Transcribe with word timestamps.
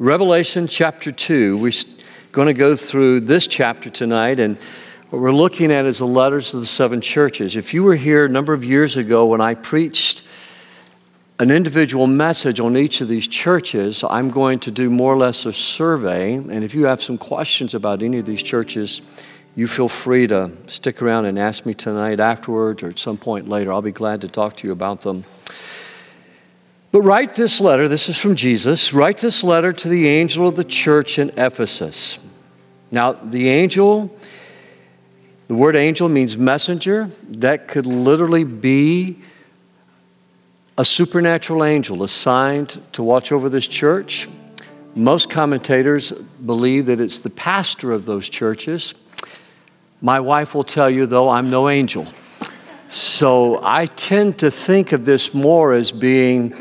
Revelation 0.00 0.68
chapter 0.68 1.10
2. 1.10 1.58
We're 1.58 1.72
going 2.30 2.46
to 2.46 2.54
go 2.54 2.76
through 2.76 3.18
this 3.18 3.48
chapter 3.48 3.90
tonight, 3.90 4.38
and 4.38 4.56
what 5.10 5.20
we're 5.20 5.32
looking 5.32 5.72
at 5.72 5.86
is 5.86 5.98
the 5.98 6.06
letters 6.06 6.54
of 6.54 6.60
the 6.60 6.66
seven 6.66 7.00
churches. 7.00 7.56
If 7.56 7.74
you 7.74 7.82
were 7.82 7.96
here 7.96 8.24
a 8.24 8.28
number 8.28 8.52
of 8.52 8.62
years 8.62 8.96
ago 8.96 9.26
when 9.26 9.40
I 9.40 9.54
preached 9.54 10.22
an 11.40 11.50
individual 11.50 12.06
message 12.06 12.60
on 12.60 12.76
each 12.76 13.00
of 13.00 13.08
these 13.08 13.26
churches, 13.26 14.04
I'm 14.08 14.30
going 14.30 14.60
to 14.60 14.70
do 14.70 14.88
more 14.88 15.14
or 15.14 15.16
less 15.16 15.44
a 15.46 15.52
survey. 15.52 16.34
And 16.34 16.62
if 16.62 16.76
you 16.76 16.84
have 16.84 17.02
some 17.02 17.18
questions 17.18 17.74
about 17.74 18.00
any 18.00 18.18
of 18.18 18.24
these 18.24 18.44
churches, 18.44 19.00
you 19.56 19.66
feel 19.66 19.88
free 19.88 20.28
to 20.28 20.52
stick 20.66 21.02
around 21.02 21.24
and 21.24 21.36
ask 21.36 21.66
me 21.66 21.74
tonight 21.74 22.20
afterwards 22.20 22.84
or 22.84 22.90
at 22.90 23.00
some 23.00 23.16
point 23.16 23.48
later. 23.48 23.72
I'll 23.72 23.82
be 23.82 23.90
glad 23.90 24.20
to 24.20 24.28
talk 24.28 24.58
to 24.58 24.66
you 24.68 24.72
about 24.72 25.00
them. 25.00 25.24
But 26.90 27.02
write 27.02 27.34
this 27.34 27.60
letter, 27.60 27.86
this 27.86 28.08
is 28.08 28.18
from 28.18 28.34
Jesus, 28.34 28.94
write 28.94 29.18
this 29.18 29.44
letter 29.44 29.72
to 29.74 29.88
the 29.88 30.08
angel 30.08 30.48
of 30.48 30.56
the 30.56 30.64
church 30.64 31.18
in 31.18 31.30
Ephesus. 31.36 32.18
Now, 32.90 33.12
the 33.12 33.50
angel, 33.50 34.16
the 35.48 35.54
word 35.54 35.76
angel 35.76 36.08
means 36.08 36.38
messenger. 36.38 37.10
That 37.28 37.68
could 37.68 37.84
literally 37.84 38.44
be 38.44 39.18
a 40.78 40.84
supernatural 40.84 41.64
angel 41.64 42.04
assigned 42.04 42.80
to 42.92 43.02
watch 43.02 43.32
over 43.32 43.50
this 43.50 43.66
church. 43.66 44.26
Most 44.94 45.28
commentators 45.28 46.12
believe 46.46 46.86
that 46.86 47.00
it's 47.00 47.20
the 47.20 47.30
pastor 47.30 47.92
of 47.92 48.06
those 48.06 48.28
churches. 48.28 48.94
My 50.00 50.20
wife 50.20 50.54
will 50.54 50.64
tell 50.64 50.88
you, 50.88 51.04
though, 51.04 51.28
I'm 51.28 51.50
no 51.50 51.68
angel. 51.68 52.06
So 52.88 53.60
I 53.62 53.86
tend 53.86 54.38
to 54.38 54.50
think 54.50 54.92
of 54.92 55.04
this 55.04 55.34
more 55.34 55.74
as 55.74 55.92
being 55.92 56.56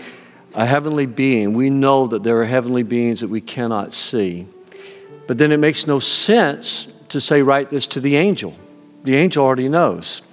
a 0.57 0.65
heavenly 0.65 1.05
being. 1.05 1.53
We 1.53 1.69
know 1.69 2.07
that 2.07 2.23
there 2.23 2.41
are 2.41 2.45
heavenly 2.45 2.81
beings 2.81 3.19
that 3.21 3.29
we 3.29 3.41
cannot 3.41 3.93
see. 3.93 4.47
But 5.27 5.37
then 5.37 5.51
it 5.51 5.57
makes 5.57 5.85
no 5.85 5.99
sense 5.99 6.87
to 7.09 7.21
say, 7.21 7.43
write 7.43 7.69
this 7.69 7.85
to 7.87 7.99
the 7.99 8.17
angel. 8.17 8.55
The 9.03 9.15
angel 9.15 9.45
already 9.45 9.69
knows. 9.69 10.23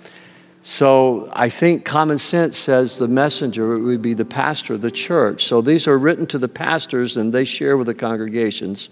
So 0.63 1.29
I 1.35 1.51
think 1.51 1.85
common 1.85 2.17
sense 2.17 2.57
says 2.57 2.97
the 2.97 3.07
messenger 3.07 3.79
would 3.79 4.01
be 4.01 4.15
the 4.15 4.25
pastor 4.25 4.73
of 4.73 4.81
the 4.81 4.91
church. 4.91 5.45
So 5.45 5.61
these 5.61 5.87
are 5.87 5.98
written 5.98 6.27
to 6.29 6.39
the 6.39 6.48
pastors 6.48 7.19
and 7.19 7.31
they 7.31 7.45
share 7.45 7.77
with 7.77 7.87
the 7.87 7.95
congregations. 7.95 8.89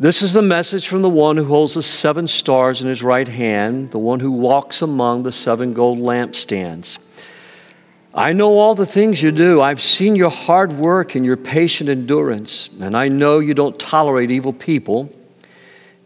This 0.00 0.22
is 0.22 0.32
the 0.32 0.42
message 0.42 0.88
from 0.88 1.02
the 1.02 1.08
one 1.08 1.36
who 1.36 1.44
holds 1.44 1.74
the 1.74 1.84
seven 1.84 2.26
stars 2.26 2.82
in 2.82 2.88
his 2.88 3.00
right 3.00 3.28
hand, 3.28 3.92
the 3.92 3.98
one 3.98 4.18
who 4.18 4.32
walks 4.32 4.82
among 4.82 5.22
the 5.22 5.30
seven 5.30 5.72
gold 5.72 5.98
lampstands. 5.98 6.98
I 8.12 8.32
know 8.32 8.58
all 8.58 8.74
the 8.74 8.86
things 8.86 9.22
you 9.22 9.30
do. 9.30 9.60
I've 9.60 9.80
seen 9.80 10.16
your 10.16 10.30
hard 10.30 10.72
work 10.72 11.14
and 11.14 11.24
your 11.24 11.36
patient 11.36 11.88
endurance, 11.88 12.68
and 12.80 12.96
I 12.96 13.08
know 13.08 13.38
you 13.38 13.54
don't 13.54 13.78
tolerate 13.78 14.32
evil 14.32 14.52
people. 14.52 15.14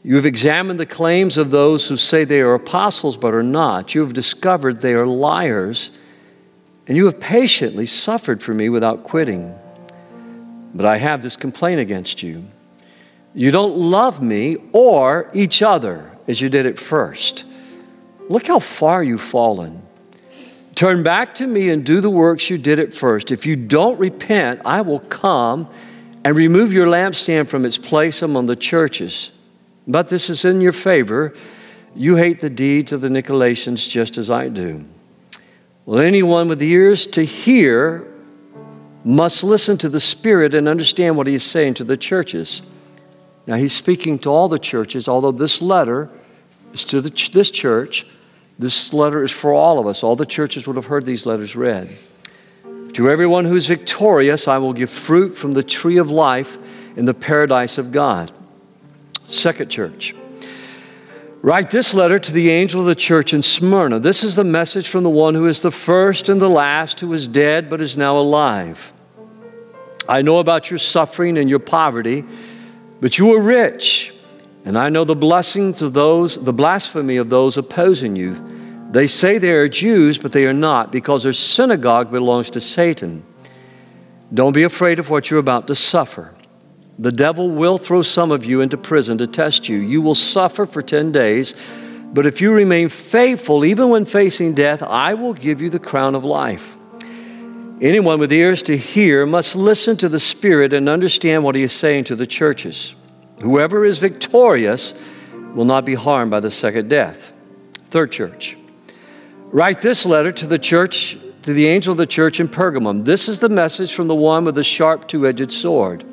You 0.03 0.17
have 0.17 0.27
examined 0.27 0.79
the 0.79 0.85
claims 0.85 1.39
of 1.39 1.51
those 1.51 1.89
who 1.89 1.97
say 1.97 2.25
they 2.25 2.43
are 2.43 2.53
apostles 2.53 3.17
but 3.17 3.33
are 3.33 3.43
not. 3.43 3.95
You 3.95 4.03
have 4.03 4.13
discovered 4.13 4.83
they 4.83 4.93
are 4.93 5.07
liars, 5.07 5.93
and 6.87 6.95
you 6.95 7.07
have 7.07 7.19
patiently 7.19 7.87
suffered 7.87 8.43
for 8.43 8.53
me 8.53 8.69
without 8.69 9.03
quitting. 9.03 9.59
But 10.75 10.85
I 10.85 10.99
have 10.99 11.23
this 11.23 11.39
complaint 11.39 11.81
against 11.81 12.23
you. 12.23 12.45
You 13.33 13.51
don't 13.51 13.77
love 13.77 14.21
me 14.21 14.59
or 14.73 15.31
each 15.33 15.63
other 15.63 16.13
as 16.29 16.39
you 16.39 16.51
did 16.51 16.67
at 16.67 16.79
first. 16.79 17.45
Look 18.29 18.47
how 18.47 18.59
far 18.59 19.03
you've 19.03 19.23
fallen. 19.23 19.84
Turn 20.75 21.03
back 21.03 21.35
to 21.37 21.47
me 21.47 21.71
and 21.71 21.85
do 21.85 22.01
the 22.01 22.11
works 22.11 22.51
you 22.51 22.59
did 22.59 22.79
at 22.81 22.93
first. 22.93 23.31
If 23.31 23.47
you 23.47 23.55
don't 23.57 23.99
repent, 23.99 24.61
I 24.65 24.81
will 24.81 25.01
come 25.01 25.69
and 26.25 26.37
remove 26.37 26.73
your 26.73 26.87
lampstand 26.87 27.49
from 27.49 27.65
its 27.65 27.79
place 27.79 28.23
among 28.23 28.47
the 28.47 28.57
churches. 28.57 29.31
But 29.87 30.09
this 30.09 30.31
is 30.31 30.45
in 30.45 30.61
your 30.61 30.73
favor. 30.73 31.35
You 31.95 32.17
hate 32.17 32.41
the 32.41 32.51
deeds 32.51 32.93
of 32.93 33.03
the 33.03 33.09
Nicolaitans 33.09 33.89
just 33.89 34.19
as 34.19 34.31
I 34.31 34.49
do. 34.49 34.85
Well, 35.87 36.01
anyone 36.01 36.49
with 36.49 36.63
ears 36.63 37.07
to 37.09 37.25
hear 37.25 38.11
must 39.05 39.45
listen 39.45 39.77
to 39.79 39.89
the 39.89 40.01
Spirit 40.01 40.55
and 40.55 40.67
understand 40.67 41.17
what 41.17 41.27
he 41.27 41.35
is 41.35 41.45
saying 41.45 41.75
to 41.75 41.85
the 41.85 41.97
churches. 41.97 42.63
Now, 43.47 43.57
he's 43.57 43.75
speaking 43.75 44.19
to 44.21 44.31
all 44.31 44.49
the 44.49 44.59
churches, 44.59 45.07
although 45.07 45.31
this 45.31 45.61
letter 45.61 46.09
is 46.73 46.85
to 46.87 47.03
the, 47.03 47.11
this 47.33 47.51
church. 47.51 48.07
This 48.59 48.93
letter 48.93 49.23
is 49.25 49.33
for 49.33 49.53
all 49.53 49.79
of 49.79 49.87
us. 49.87 50.03
All 50.03 50.17
the 50.17 50.27
churches 50.27 50.67
would 50.67 50.77
have 50.77 50.87
heard 50.87 51.05
these 51.05 51.27
letters 51.27 51.57
read. 51.57 51.89
To 52.95 53.11
everyone 53.11 53.45
who 53.45 53.57
is 53.57 53.67
victorious, 53.67 54.47
I 54.47 54.59
will 54.59 54.73
give 54.73 54.89
fruit 54.89 55.31
from 55.31 55.53
the 55.53 55.65
tree 55.65 55.99
of 55.99 56.11
life 56.11 56.59
in 56.97 57.05
the 57.05 57.15
paradise 57.15 57.77
of 57.77 57.91
God. 57.91 58.31
Second 59.27 59.69
church. 59.69 60.15
Write 61.43 61.69
this 61.69 61.93
letter 61.93 62.19
to 62.19 62.33
the 62.33 62.51
angel 62.51 62.81
of 62.81 62.87
the 62.87 62.95
church 62.95 63.35
in 63.35 63.43
Smyrna. 63.43 63.99
This 63.99 64.25
is 64.25 64.35
the 64.35 64.45
message 64.45 64.89
from 64.89 65.05
the 65.05 65.11
one 65.11 65.35
who 65.35 65.47
is 65.47 65.61
the 65.61 65.71
first 65.71 66.31
and 66.31 66.41
the 66.41 66.49
last, 66.49 67.01
who 67.01 67.13
is 67.13 67.29
dead 67.29 67.69
but 67.69 67.83
is 67.83 67.99
now 67.99 68.17
alive. 68.17 68.95
I 70.09 70.23
know 70.23 70.39
about 70.39 70.71
your 70.71 70.79
suffering 70.79 71.37
and 71.37 71.51
your 71.51 71.59
poverty, 71.59 72.25
but 73.01 73.19
you 73.19 73.35
are 73.35 73.43
rich. 73.43 74.14
And 74.65 74.79
I 74.79 74.89
know 74.89 75.05
the 75.05 75.15
blessings 75.15 75.83
of 75.83 75.93
those, 75.93 76.43
the 76.43 76.53
blasphemy 76.53 77.19
of 77.19 77.29
those 77.29 77.59
opposing 77.59 78.17
you. 78.17 78.43
They 78.91 79.07
say 79.07 79.39
they 79.39 79.53
are 79.53 79.69
Jews, 79.69 80.19
but 80.19 80.33
they 80.33 80.47
are 80.47 80.55
not, 80.55 80.91
because 80.91 81.25
their 81.25 81.33
synagogue 81.33 82.11
belongs 82.11 82.49
to 82.51 82.61
Satan. 82.61 83.25
Don't 84.33 84.53
be 84.53 84.63
afraid 84.63 84.99
of 84.99 85.11
what 85.11 85.31
you're 85.31 85.41
about 85.41 85.67
to 85.67 85.75
suffer. 85.75 86.35
The 86.99 87.13
devil 87.13 87.51
will 87.51 87.77
throw 87.77 88.03
some 88.03 88.31
of 88.31 88.45
you 88.45 88.61
into 88.61 88.77
prison 88.77 89.19
to 89.19 89.27
test 89.27 89.69
you. 89.69 89.79
You 89.79 90.01
will 90.01 90.15
suffer 90.15 90.65
for 90.65 90.81
10 90.81 91.13
days, 91.13 91.55
but 92.13 92.25
if 92.25 92.41
you 92.41 92.53
remain 92.53 92.89
faithful, 92.89 93.65
even 93.65 93.91
when 93.91 94.05
facing 94.05 94.55
death, 94.55 94.83
I 94.83 95.15
will 95.15 95.35
give 95.35 95.61
you 95.61 95.69
the 95.71 95.81
crown 95.81 96.15
of 96.15 96.25
life. 96.25 96.77
Anyone 97.81 98.21
with 98.21 98.33
ears 98.33 98.63
to 98.63 98.77
hear 98.77 99.27
must 99.27 99.57
listen 99.57 99.97
to 99.99 100.09
the 100.09 100.21
Spirit 100.21 100.73
and 100.73 100.89
understand 100.89 101.43
what 101.43 101.57
he 101.57 101.65
is 101.65 101.73
saying 101.73 102.05
to 102.05 102.17
the 102.17 102.27
churches. 102.27 102.95
Whoever 103.43 103.85
is 103.85 103.99
victorious 103.99 104.95
will 105.55 105.65
not 105.65 105.85
be 105.85 105.95
harmed 105.95 106.31
by 106.31 106.41
the 106.41 106.51
second 106.51 106.89
death. 106.89 107.33
Third 107.91 108.13
church. 108.13 108.57
Write 109.51 109.81
this 109.81 110.05
letter 110.05 110.33
to 110.33 110.47
the 110.47 110.59
church, 110.59 111.17
to 111.43 111.53
the 111.53 111.67
angel 111.67 111.93
of 111.93 111.99
the 111.99 112.07
church 112.07 112.41
in 112.41 112.49
Pergamum. 112.49 113.05
This 113.05 113.29
is 113.29 113.39
the 113.39 113.49
message 113.49 113.95
from 113.95 114.09
the 114.09 114.15
one 114.15 114.45
with 114.45 114.57
the 114.57 114.65
sharp 114.65 115.07
two 115.07 115.27
edged 115.27 115.53
sword. 115.53 116.05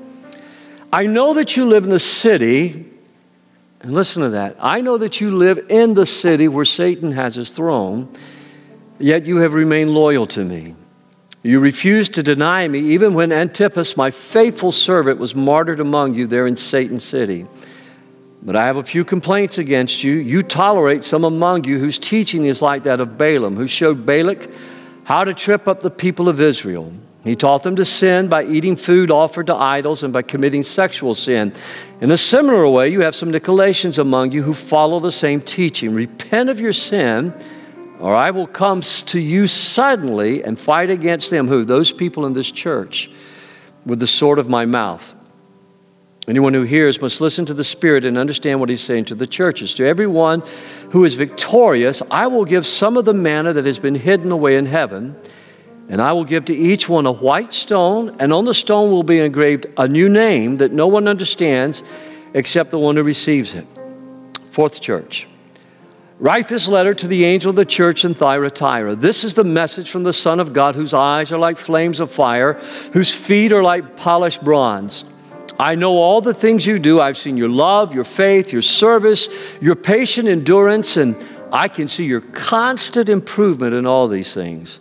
I 0.94 1.08
know 1.08 1.34
that 1.34 1.56
you 1.56 1.66
live 1.66 1.86
in 1.86 1.90
the 1.90 2.00
city, 2.00 2.86
and 3.80 3.94
listen 3.94 4.22
to 4.24 4.30
that. 4.30 4.58
I 4.60 4.82
know 4.82 4.98
that 4.98 5.22
you 5.22 5.32
live 5.32 5.66
in 5.70 5.94
the 5.94 6.06
city 6.06 6.48
where 6.48 6.66
Satan 6.66 7.14
has 7.14 7.36
his 7.36 7.52
throne, 7.52 8.14
yet 9.00 9.26
you 9.26 9.38
have 9.38 9.54
remained 9.54 9.92
loyal 9.92 10.28
to 10.28 10.44
me. 10.44 10.76
You 11.44 11.60
refused 11.60 12.14
to 12.14 12.24
deny 12.24 12.68
me 12.68 12.80
even 12.80 13.16
when 13.16 13.32
Antipas, 13.32 13.98
my 13.98 14.12
faithful 14.12 14.72
servant, 14.72 15.20
was 15.20 15.34
martyred 15.34 15.80
among 15.80 16.14
you 16.14 16.28
there 16.28 16.46
in 16.46 16.56
Satan's 16.56 17.04
city. 17.04 17.48
But 18.44 18.56
I 18.56 18.66
have 18.66 18.78
a 18.78 18.84
few 18.84 19.04
complaints 19.04 19.58
against 19.58 20.04
you. 20.04 20.14
You 20.14 20.44
tolerate 20.44 21.04
some 21.04 21.24
among 21.24 21.64
you 21.64 21.80
whose 21.80 21.98
teaching 21.98 22.46
is 22.46 22.62
like 22.62 22.84
that 22.84 23.02
of 23.02 23.18
Balaam, 23.18 23.56
who 23.56 23.68
showed 23.68 24.06
Balak 24.06 24.50
how 25.04 25.24
to 25.24 25.34
trip 25.34 25.68
up 25.68 25.82
the 25.82 25.92
people 25.92 26.30
of 26.30 26.40
Israel. 26.40 26.94
He 27.24 27.36
taught 27.36 27.62
them 27.62 27.76
to 27.76 27.86
sin 27.86 28.30
by 28.30 28.46
eating 28.46 28.76
food 28.76 29.12
offered 29.12 29.48
to 29.48 29.56
idols 29.56 30.02
and 30.02 30.12
by 30.12 30.24
committing 30.24 30.64
sexual 30.64 31.14
sin. 31.14 31.54
In 32.02 32.10
a 32.10 32.18
similar 32.18 32.68
way, 32.68 32.90
you 32.90 33.02
have 33.02 33.16
some 33.16 33.32
Nicolaitans 33.32 34.00
among 34.00 34.32
you 34.32 34.42
who 34.42 34.56
follow 34.56 35.00
the 35.00 35.12
same 35.12 35.42
teaching. 35.42 35.94
Repent 35.94 36.50
of 36.50 36.60
your 36.60 36.74
sin 36.74 37.34
or 38.02 38.16
I 38.16 38.32
will 38.32 38.48
come 38.48 38.82
to 38.82 39.20
you 39.20 39.48
suddenly 39.48 40.44
and 40.44 40.60
fight 40.60 40.90
against 40.90 41.30
them. 41.30 41.48
Who? 41.48 41.64
Those 41.64 41.92
people 41.92 42.26
in 42.26 42.34
this 42.34 42.52
church 42.52 43.12
with 43.86 44.00
the 44.00 44.08
sword 44.08 44.40
of 44.40 44.50
my 44.50 44.66
mouth. 44.66 45.14
Anyone 46.28 46.54
who 46.54 46.64
hears 46.64 47.00
must 47.00 47.22
listen 47.22 47.46
to 47.46 47.54
the 47.54 47.64
Spirit 47.64 48.06
and 48.06 48.18
understand 48.18 48.60
what 48.60 48.70
he's 48.70 48.82
saying 48.82 49.06
to 49.06 49.16
the 49.16 49.28
churches. 49.28 49.74
To 49.76 49.86
everyone 49.86 50.44
who 50.92 51.04
is 51.04 51.14
victorious, 51.14 52.02
I 52.10 52.28
will 52.28 52.46
give 52.46 52.66
some 52.66 52.98
of 52.98 53.06
the 53.06 53.14
manna 53.14 53.54
that 53.54 53.66
has 53.66 53.80
been 53.80 53.96
hidden 53.96 54.32
away 54.32 54.56
in 54.56 54.66
heaven, 54.66 55.16
and 55.90 56.02
I 56.02 56.14
will 56.14 56.24
give 56.24 56.46
to 56.46 56.56
each 56.56 56.88
one 56.88 57.06
a 57.06 57.12
white 57.12 57.54
stone, 57.54 58.16
and 58.20 58.32
on 58.34 58.46
the 58.46 58.54
stone 58.54 58.92
will 58.92 59.04
be 59.04 59.20
engraved 59.20 59.66
a 59.78 59.88
new 59.88 60.10
name 60.10 60.58
that 60.58 60.72
no 60.72 60.88
one 60.88 61.08
understands 61.08 61.82
except 62.34 62.72
the 62.72 62.80
one 62.80 62.96
who 62.96 63.04
receives 63.04 63.54
it. 63.54 63.66
Fourth 64.52 64.80
church. 64.80 65.28
Write 66.22 66.50
this 66.50 66.68
letter 66.68 66.94
to 66.94 67.08
the 67.08 67.26
angel 67.26 67.50
of 67.50 67.56
the 67.56 67.66
church 67.66 68.06
in 68.06 68.14
Thyatira. 68.14 68.94
This 68.94 69.24
is 69.24 69.34
the 69.34 69.44
message 69.44 69.90
from 69.90 70.04
the 70.04 70.14
Son 70.14 70.40
of 70.40 70.54
God, 70.54 70.76
whose 70.76 70.94
eyes 70.94 71.32
are 71.32 71.40
like 71.40 71.58
flames 71.58 72.00
of 72.00 72.12
fire, 72.12 72.54
whose 72.94 73.12
feet 73.12 73.52
are 73.52 73.64
like 73.64 73.96
polished 73.96 74.44
bronze. 74.44 75.04
I 75.58 75.74
know 75.74 75.98
all 75.98 76.22
the 76.22 76.36
things 76.36 76.64
you 76.64 76.78
do. 76.78 77.02
I've 77.02 77.18
seen 77.18 77.38
your 77.38 77.50
love, 77.50 77.96
your 77.96 78.04
faith, 78.04 78.54
your 78.54 78.62
service, 78.62 79.30
your 79.62 79.74
patient 79.76 80.28
endurance, 80.28 80.96
and 80.96 81.16
I 81.52 81.68
can 81.68 81.88
see 81.88 82.06
your 82.06 82.22
constant 82.22 83.10
improvement 83.10 83.74
in 83.74 83.88
all 83.88 84.08
these 84.08 84.32
things. 84.32 84.80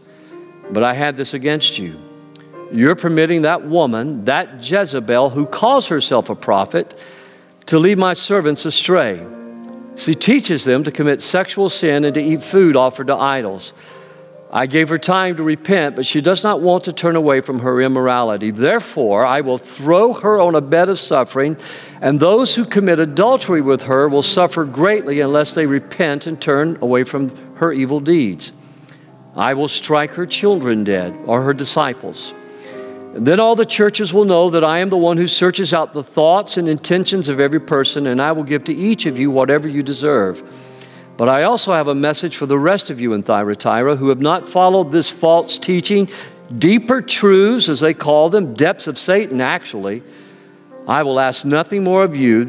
But 0.71 0.85
I 0.85 0.93
have 0.93 1.17
this 1.17 1.33
against 1.33 1.79
you. 1.79 1.99
you're 2.71 2.95
permitting 2.95 3.43
that 3.43 3.67
woman, 3.67 4.27
that 4.27 4.63
Jezebel, 4.63 5.31
who 5.31 5.47
calls 5.47 5.87
herself 5.87 6.29
a 6.29 6.35
prophet, 6.35 7.03
to 7.65 7.79
lead 7.79 7.97
my 7.97 8.13
servants 8.13 8.67
astray. 8.67 9.27
She 9.97 10.15
teaches 10.15 10.65
them 10.65 10.85
to 10.85 10.91
commit 10.91 11.21
sexual 11.21 11.69
sin 11.69 12.05
and 12.05 12.15
to 12.15 12.23
eat 12.23 12.43
food 12.43 12.77
offered 12.77 13.09
to 13.09 13.15
idols. 13.15 13.73
I 14.53 14.67
gave 14.67 14.89
her 14.89 14.99
time 14.99 15.37
to 15.37 15.45
repent, 15.45 15.95
but 15.95 16.07
she 16.07 16.21
does 16.21 16.43
not 16.43 16.61
want 16.61 16.85
to 16.85 16.93
turn 16.93 17.15
away 17.15 17.41
from 17.41 17.61
her 17.61 17.81
immorality. 17.81 18.51
Therefore, 18.51 19.25
I 19.25 19.43
will 19.43 19.59
throw 19.59 20.13
her 20.13 20.41
on 20.41 20.57
a 20.57 20.61
bed 20.61 20.89
of 20.89 20.99
suffering, 20.99 21.57
and 22.01 22.19
those 22.19 22.57
who 22.57 22.65
commit 22.65 22.99
adultery 22.99 23.61
with 23.61 23.83
her 23.83 24.09
will 24.09 24.23
suffer 24.23 24.65
greatly 24.65 25.21
unless 25.21 25.55
they 25.55 25.67
repent 25.67 26.27
and 26.27 26.41
turn 26.41 26.79
away 26.81 27.05
from 27.05 27.31
her 27.57 27.73
evil 27.73 28.01
deeds. 28.01 28.53
I 29.37 29.55
will 29.55 29.69
strike 29.69 30.11
her 30.13 30.27
children 30.27 30.83
dead, 30.83 31.17
or 31.27 31.43
her 31.43 31.55
disciples. 31.55 32.35
And 33.15 33.27
then 33.27 33.41
all 33.41 33.57
the 33.57 33.67
churches 33.67 34.13
will 34.13 34.25
know 34.25 34.51
that 34.51 34.63
I 34.63 34.79
am 34.79 34.89
the 34.89 34.97
one 34.97 35.17
who 35.17 35.27
searches 35.27 35.73
out 35.73 35.93
the 35.93 36.05
thoughts 36.05 36.57
and 36.57 36.69
intentions 36.69 37.29
of 37.29 37.41
every 37.41 37.61
person, 37.61 38.07
and 38.07 38.21
I 38.21 38.33
will 38.33 38.45
give 38.45 38.65
to 38.65 38.75
each 38.75 39.05
of 39.07 39.19
you 39.19 39.31
whatever 39.31 39.69
you 39.69 39.83
deserve. 39.83 40.43
But 41.17 41.29
I 41.29 41.43
also 41.43 41.73
have 41.73 41.89
a 41.89 41.95
message 41.95 42.37
for 42.37 42.47
the 42.47 42.59
rest 42.59 42.89
of 42.89 43.01
you 43.01 43.13
in 43.13 43.23
Thyatira 43.23 43.97
who 43.97 44.09
have 44.09 44.21
not 44.21 44.47
followed 44.47 44.93
this 44.93 45.11
false 45.11 45.59
teaching, 45.59 46.09
deeper 46.57 47.03
truths, 47.03 47.69
as 47.69 47.81
they 47.81 47.95
call 47.95 48.31
them, 48.31 48.55
depths 48.55 48.87
of 48.87 48.97
Satan, 48.97 49.41
actually. 49.41 50.03
I 50.87 51.03
will 51.03 51.21
ask 51.21 51.45
nothing 51.45 51.85
more 51.85 52.05
of 52.05 52.17
you 52.17 52.49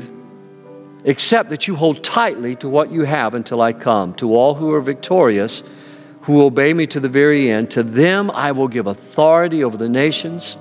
except 1.04 1.50
that 1.50 1.68
you 1.68 1.76
hold 1.76 2.04
tightly 2.04 2.56
to 2.58 2.70
what 2.70 2.92
you 2.92 3.02
have 3.02 3.34
until 3.34 3.62
I 3.62 3.74
come. 3.74 4.14
To 4.16 4.36
all 4.36 4.54
who 4.54 4.72
are 4.72 4.82
victorious, 4.82 5.64
who 6.24 6.44
obey 6.44 6.74
me 6.74 6.88
to 6.88 7.00
the 7.00 7.10
very 7.10 7.50
end, 7.50 7.72
to 7.72 7.84
them 7.84 8.30
I 8.32 8.52
will 8.52 8.68
give 8.68 8.88
authority 8.88 9.64
over 9.64 9.78
the 9.78 9.90
nations. 9.90 10.56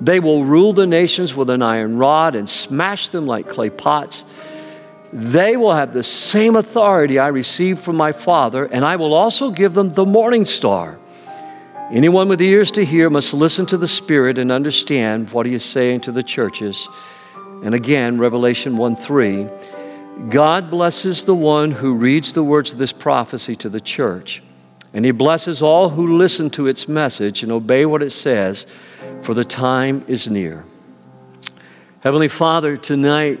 They 0.00 0.20
will 0.20 0.44
rule 0.44 0.72
the 0.72 0.86
nations 0.86 1.34
with 1.34 1.50
an 1.50 1.62
iron 1.62 1.98
rod 1.98 2.34
and 2.34 2.48
smash 2.48 3.08
them 3.08 3.26
like 3.26 3.48
clay 3.48 3.70
pots 3.70 4.24
they 5.12 5.56
will 5.56 5.72
have 5.72 5.92
the 5.92 6.02
same 6.02 6.56
authority 6.56 7.18
I 7.18 7.28
received 7.28 7.80
from 7.80 7.96
my 7.96 8.12
Father, 8.12 8.66
and 8.66 8.84
I 8.84 8.96
will 8.96 9.14
also 9.14 9.50
give 9.50 9.74
them 9.74 9.90
the 9.90 10.04
morning 10.04 10.44
star. 10.44 10.98
Anyone 11.90 12.28
with 12.28 12.42
ears 12.42 12.70
to 12.72 12.84
hear 12.84 13.08
must 13.08 13.32
listen 13.32 13.64
to 13.66 13.78
the 13.78 13.88
Spirit 13.88 14.36
and 14.36 14.52
understand 14.52 15.30
what 15.30 15.46
He 15.46 15.54
is 15.54 15.64
saying 15.64 16.02
to 16.02 16.12
the 16.12 16.22
churches. 16.22 16.88
And 17.64 17.74
again, 17.74 18.18
Revelation 18.18 18.76
1 18.76 18.96
3. 18.96 19.48
God 20.28 20.68
blesses 20.68 21.24
the 21.24 21.34
one 21.34 21.70
who 21.70 21.94
reads 21.94 22.34
the 22.34 22.44
words 22.44 22.72
of 22.72 22.78
this 22.78 22.92
prophecy 22.92 23.56
to 23.56 23.70
the 23.70 23.80
church, 23.80 24.42
and 24.92 25.04
He 25.04 25.10
blesses 25.10 25.62
all 25.62 25.90
who 25.90 26.16
listen 26.16 26.50
to 26.50 26.66
its 26.66 26.88
message 26.88 27.42
and 27.42 27.52
obey 27.52 27.86
what 27.86 28.02
it 28.02 28.10
says, 28.10 28.66
for 29.22 29.34
the 29.34 29.44
time 29.44 30.04
is 30.08 30.28
near. 30.28 30.64
Heavenly 32.00 32.28
Father, 32.28 32.76
tonight, 32.76 33.40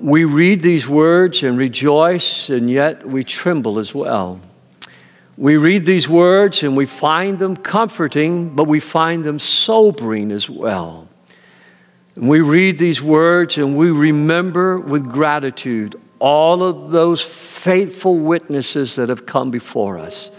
we 0.00 0.24
read 0.24 0.60
these 0.60 0.88
words 0.88 1.42
and 1.42 1.56
rejoice, 1.56 2.50
and 2.50 2.68
yet 2.68 3.08
we 3.08 3.24
tremble 3.24 3.78
as 3.78 3.94
well. 3.94 4.40
We 5.36 5.56
read 5.56 5.84
these 5.84 6.08
words 6.08 6.62
and 6.62 6.76
we 6.76 6.86
find 6.86 7.38
them 7.38 7.56
comforting, 7.56 8.54
but 8.54 8.68
we 8.68 8.78
find 8.78 9.24
them 9.24 9.38
sobering 9.38 10.30
as 10.30 10.48
well. 10.48 11.08
And 12.14 12.28
we 12.28 12.40
read 12.40 12.78
these 12.78 13.02
words 13.02 13.58
and 13.58 13.76
we 13.76 13.90
remember 13.90 14.78
with 14.78 15.10
gratitude 15.10 16.00
all 16.18 16.62
of 16.62 16.90
those 16.90 17.22
faithful 17.22 18.18
witnesses 18.18 18.96
that 18.96 19.08
have 19.08 19.26
come 19.26 19.50
before 19.50 19.98
us. 19.98 20.30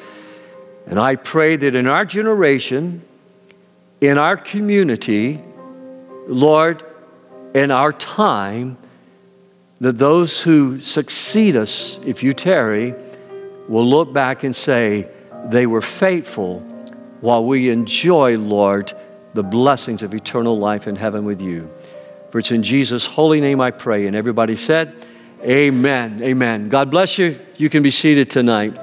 And 0.88 1.00
I 1.00 1.16
pray 1.16 1.56
that 1.58 1.76
in 1.76 1.88
our 1.88 2.06
generation, 2.06 3.04
in 4.02 4.18
our 4.18 4.38
community, 4.38 5.42
Lord, 6.28 6.84
in 7.54 7.72
our 7.72 7.92
time, 7.94 8.78
that 9.82 9.98
those 9.98 10.42
who 10.42 10.80
succeed 10.80 11.56
us, 11.56 12.00
if 12.06 12.24
you 12.24 12.34
tarry, 12.34 12.94
will 13.68 13.86
look 13.86 14.14
back 14.14 14.44
and 14.44 14.56
say, 14.56 15.10
they 15.46 15.68
were 15.68 15.82
faithful 15.82 16.60
while 17.22 17.44
we 17.44 17.70
enjoy, 17.70 18.38
Lord, 18.38 18.94
the 19.34 19.44
blessings 19.44 20.04
of 20.04 20.14
eternal 20.14 20.58
life 20.58 20.88
in 20.88 20.96
heaven 20.96 21.26
with 21.26 21.42
you. 21.42 21.70
For 22.30 22.40
it's 22.40 22.52
in 22.52 22.64
Jesus' 22.64 23.06
holy 23.06 23.42
name 23.42 23.62
I 23.62 23.72
pray. 23.72 24.08
And 24.08 24.16
everybody 24.16 24.56
said, 24.56 24.94
Amen. 25.46 26.22
Amen. 26.24 26.70
God 26.70 26.90
bless 26.90 27.18
you. 27.18 27.40
You 27.58 27.70
can 27.70 27.84
be 27.84 27.92
seated 27.92 28.30
tonight. 28.30 28.76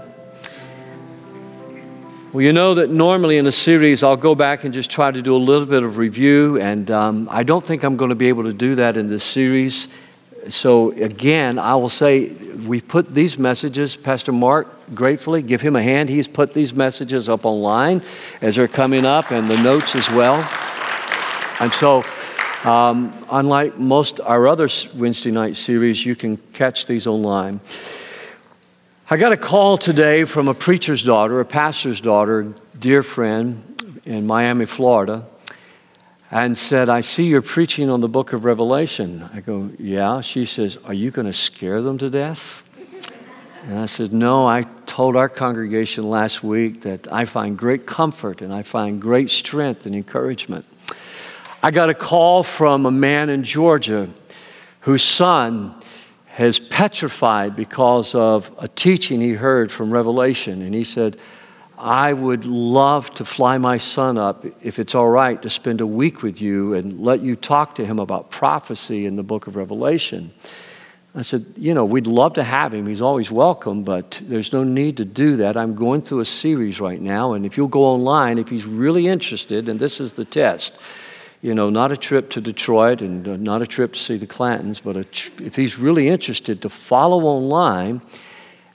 Well, 2.33 2.43
you 2.43 2.53
know 2.53 2.75
that 2.75 2.89
normally 2.89 3.37
in 3.37 3.47
a 3.47 3.53
series, 3.53 4.03
I'll 4.03 4.17
go 4.17 4.35
back 4.35 4.65
and 4.65 4.73
just 4.73 4.91
try 4.91 5.11
to 5.11 5.21
do 5.21 5.37
a 5.37 5.39
little 5.39 5.67
bit 5.67 5.83
of 5.83 5.99
review, 5.99 6.59
and 6.59 6.91
um, 6.91 7.29
I 7.31 7.43
don't 7.43 7.63
think 7.63 7.83
I'm 7.83 7.97
going 7.97 8.09
to 8.09 8.15
be 8.15 8.29
able 8.29 8.45
to 8.45 8.55
do 8.55 8.77
that 8.77 8.97
in 8.97 9.09
this 9.09 9.25
series 9.25 9.89
so 10.49 10.91
again, 10.93 11.59
I 11.59 11.77
will 11.77 11.89
say 11.89 12.29
we 12.67 12.81
put 12.81 13.13
these 13.13 13.39
messages, 13.39 13.97
Pastor 13.97 14.33
Mark, 14.33 14.69
gratefully 14.95 15.43
give 15.43 15.61
him 15.61 15.77
a 15.77 15.83
hand. 15.83 16.09
He's 16.09 16.29
put 16.29 16.53
these 16.53 16.75
messages 16.75 17.29
up 17.29 17.45
online 17.45 18.03
as 18.41 18.57
they're 18.57 18.69
coming 18.69 19.05
up 19.05 19.31
and 19.31 19.49
the 19.49 19.57
notes 19.57 19.95
as 19.95 20.09
well. 20.11 20.37
And 21.61 21.73
so, 21.73 22.05
um, 22.65 23.13
unlike 23.31 23.79
most 23.79 24.21
our 24.21 24.47
other 24.49 24.69
Wednesday 24.95 25.31
night 25.31 25.57
series, 25.57 26.05
you 26.05 26.17
can 26.17 26.37
catch 26.53 26.87
these 26.87 27.07
online. 27.07 27.61
I 29.11 29.17
got 29.17 29.33
a 29.33 29.37
call 29.37 29.77
today 29.77 30.25
from 30.25 30.49
a 30.49 30.55
preacher's 30.55 31.03
daughter, 31.03 31.41
a 31.41 31.45
pastor's 31.45 32.01
daughter, 32.01 32.55
dear 32.79 33.03
friend 33.03 34.01
in 34.05 34.27
Miami, 34.27 34.67
Florida 34.67 35.27
and 36.33 36.57
said, 36.57 36.89
I 36.89 37.03
see 37.03 37.25
you're 37.25 37.43
preaching 37.43 37.91
on 37.91 38.01
the 38.01 38.09
book 38.09 38.33
of 38.33 38.47
Revelation. 38.47 39.29
I 39.35 39.41
go, 39.41 39.71
Yeah. 39.79 40.23
She 40.23 40.47
says, 40.47 40.79
Are 40.85 40.95
you 40.95 41.11
going 41.11 41.27
to 41.27 41.33
scare 41.33 41.83
them 41.83 41.99
to 41.99 42.09
death? 42.09 42.69
And 43.67 43.79
I 43.79 43.85
said, 43.85 44.15
No, 44.15 44.47
I 44.47 44.63
told 44.87 45.15
our 45.15 45.29
congregation 45.29 46.09
last 46.09 46.43
week 46.43 46.81
that 46.83 47.13
I 47.13 47.27
find 47.27 47.57
great 47.57 47.87
comfort 47.87 48.41
and 48.41 48.53
I 48.53 48.63
find 48.63 49.01
great 49.01 49.31
strength 49.31 49.85
and 49.85 49.95
encouragement. 49.95 50.65
I 51.65 51.71
got 51.71 51.91
a 51.91 51.95
call 51.95 52.43
from 52.43 52.87
a 52.87 52.91
man 52.91 53.31
in 53.31 53.45
Georgia 53.45 54.09
whose 54.81 55.05
son 55.05 55.73
has 56.27 56.59
petrified 56.59 57.55
because 57.55 58.17
of 58.17 58.51
a 58.59 58.67
teaching 58.67 59.21
he 59.21 59.35
heard 59.35 59.71
from 59.71 59.93
Revelation. 59.93 60.61
And 60.63 60.75
he 60.75 60.83
said, 60.83 61.19
I 61.79 62.15
would 62.15 62.45
love 62.45 63.15
to 63.15 63.25
fly 63.25 63.59
my 63.59 63.77
son 63.79 64.19
up, 64.19 64.45
if 64.61 64.81
it's 64.81 64.97
all 64.97 65.09
right, 65.09 65.41
to 65.41 65.49
spend 65.49 65.81
a 65.81 65.87
week 65.87 66.25
with 66.25 66.41
you 66.41 66.75
and 66.75 66.99
let 66.99 67.21
you 67.21 67.37
talk 67.37 67.77
to 67.77 67.87
him 67.87 68.01
about 68.01 68.33
prophecy 68.33 69.07
in 69.07 69.15
the 69.15 69.23
book 69.23 69.47
of 69.47 69.55
Revelation. 69.55 70.33
I 71.15 71.23
said, 71.23 71.47
You 71.57 71.75
know, 71.75 71.85
we'd 71.85 72.09
love 72.09 72.33
to 72.35 72.43
have 72.43 72.75
him. 72.75 72.89
He's 72.89 73.03
always 73.03 73.31
welcome, 73.31 73.85
but 73.85 74.21
there's 74.25 74.53
no 74.53 74.65
need 74.65 74.97
to 74.97 75.05
do 75.05 75.37
that. 75.37 75.57
I'm 75.57 75.77
going 75.77 76.01
through 76.01 76.21
a 76.21 76.25
series 76.25 76.81
right 76.81 77.01
now, 77.01 77.35
and 77.35 77.47
if 77.47 77.57
you'll 77.57 77.69
go 77.69 77.85
online, 77.85 78.39
if 78.39 78.49
he's 78.49 78.67
really 78.67 79.07
interested, 79.07 79.69
and 79.69 79.79
this 79.79 80.01
is 80.01 80.15
the 80.15 80.25
test, 80.25 80.77
you 81.43 81.55
know, 81.55 81.69
not 81.69 81.93
a 81.93 81.97
trip 81.97 82.31
to 82.31 82.41
Detroit 82.41 83.03
and 83.03 83.29
uh, 83.29 83.37
not 83.37 83.61
a 83.61 83.67
trip 83.67 83.93
to 83.93 83.99
see 83.99 84.17
the 84.17 84.27
Clantons, 84.27 84.81
but 84.83 85.13
tr- 85.13 85.31
if 85.43 85.57
he's 85.57 85.79
really 85.79 86.09
interested, 86.09 86.63
to 86.63 86.71
follow 86.71 87.25
online 87.25 88.01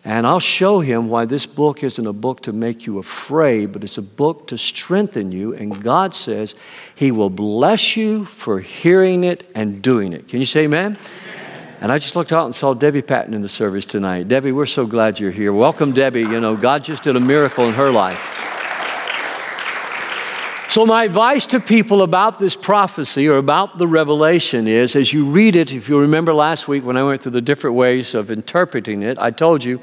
and 0.08 0.26
I'll 0.26 0.40
show 0.40 0.80
him 0.80 1.10
why 1.10 1.26
this 1.26 1.46
book 1.46 1.84
isn't 1.84 2.08
a 2.08 2.14
book 2.14 2.42
to 2.44 2.54
make 2.54 2.86
you 2.86 2.98
afraid, 2.98 3.74
but 3.74 3.84
it's 3.84 3.98
a 3.98 4.02
book 4.02 4.48
to 4.48 4.58
strengthen 4.58 5.34
you. 5.34 5.54
And 5.54 5.84
God 5.84 6.16
says 6.16 6.56
He 6.96 7.12
will 7.12 7.30
bless 7.30 7.98
you 7.98 8.24
for 8.24 8.62
hearing 8.62 9.26
it 9.26 9.52
and 9.54 9.82
doing 9.82 10.14
it. 10.14 10.30
Can 10.30 10.40
you 10.40 10.46
say 10.46 10.64
amen? 10.64 10.98
And 11.82 11.92
I 11.92 11.98
just 11.98 12.16
looked 12.16 12.32
out 12.32 12.46
and 12.46 12.56
saw 12.56 12.74
Debbie 12.74 13.02
Patton 13.02 13.34
in 13.34 13.42
the 13.42 13.50
service 13.50 13.86
tonight. 13.86 14.30
Debbie, 14.30 14.54
we're 14.54 14.66
so 14.66 14.86
glad 14.86 15.20
you're 15.20 15.30
here. 15.30 15.52
Welcome, 15.52 15.92
Debbie. 15.92 16.22
You 16.22 16.40
know, 16.40 16.56
God 16.56 16.86
just 16.86 17.04
did 17.04 17.18
a 17.18 17.20
miracle 17.20 17.66
in 17.66 17.74
her 17.74 17.92
life. 17.92 18.37
So, 20.78 20.86
my 20.86 21.06
advice 21.06 21.48
to 21.48 21.60
people 21.60 22.04
about 22.04 22.38
this 22.38 22.56
prophecy 22.56 23.28
or 23.28 23.38
about 23.38 23.80
the 23.80 23.88
revelation 23.88 24.68
is 24.68 24.96
as 24.96 25.12
you 25.12 25.26
read 25.26 25.56
it, 25.56 25.74
if 25.74 25.90
you 25.90 26.00
remember 26.00 26.36
last 26.36 26.68
week 26.68 26.86
when 26.86 26.96
I 26.96 27.02
went 27.02 27.24
through 27.24 27.32
the 27.32 27.42
different 27.42 27.76
ways 27.76 28.14
of 28.14 28.30
interpreting 28.30 29.02
it, 29.02 29.18
I 29.18 29.32
told 29.32 29.64
you 29.64 29.80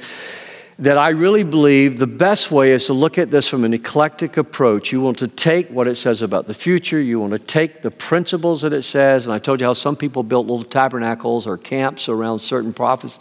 that 0.78 0.96
I 0.96 1.08
really 1.08 1.42
believe 1.42 1.98
the 1.98 2.06
best 2.06 2.52
way 2.52 2.70
is 2.70 2.86
to 2.86 2.92
look 2.92 3.18
at 3.18 3.32
this 3.32 3.48
from 3.48 3.64
an 3.64 3.74
eclectic 3.74 4.36
approach. 4.36 4.92
You 4.92 5.00
want 5.00 5.18
to 5.18 5.26
take 5.26 5.68
what 5.68 5.88
it 5.88 5.96
says 5.96 6.22
about 6.22 6.46
the 6.46 6.54
future, 6.54 7.00
you 7.00 7.18
want 7.18 7.32
to 7.32 7.40
take 7.40 7.82
the 7.82 7.90
principles 7.90 8.62
that 8.62 8.72
it 8.72 8.82
says, 8.82 9.26
and 9.26 9.34
I 9.34 9.40
told 9.40 9.60
you 9.60 9.66
how 9.66 9.72
some 9.72 9.96
people 9.96 10.22
built 10.22 10.46
little 10.46 10.62
tabernacles 10.62 11.44
or 11.44 11.58
camps 11.58 12.08
around 12.08 12.38
certain 12.38 12.72
prophets. 12.72 13.18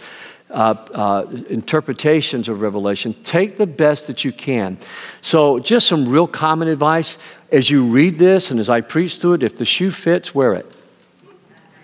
Uh, 0.51 0.75
uh, 0.93 1.25
interpretations 1.49 2.47
of 2.47 2.61
Revelation, 2.61 3.15
take 3.23 3.57
the 3.57 3.65
best 3.65 4.05
that 4.05 4.23
you 4.23 4.31
can. 4.31 4.77
So, 5.21 5.57
just 5.57 5.87
some 5.87 6.07
real 6.07 6.27
common 6.27 6.67
advice 6.67 7.17
as 7.53 7.69
you 7.69 7.85
read 7.85 8.15
this 8.15 8.51
and 8.51 8.59
as 8.59 8.67
I 8.67 8.81
preach 8.81 9.19
through 9.19 9.33
it, 9.33 9.43
if 9.43 9.55
the 9.55 9.63
shoe 9.63 9.91
fits, 9.91 10.33
wear 10.33 10.53
it. 10.53 10.65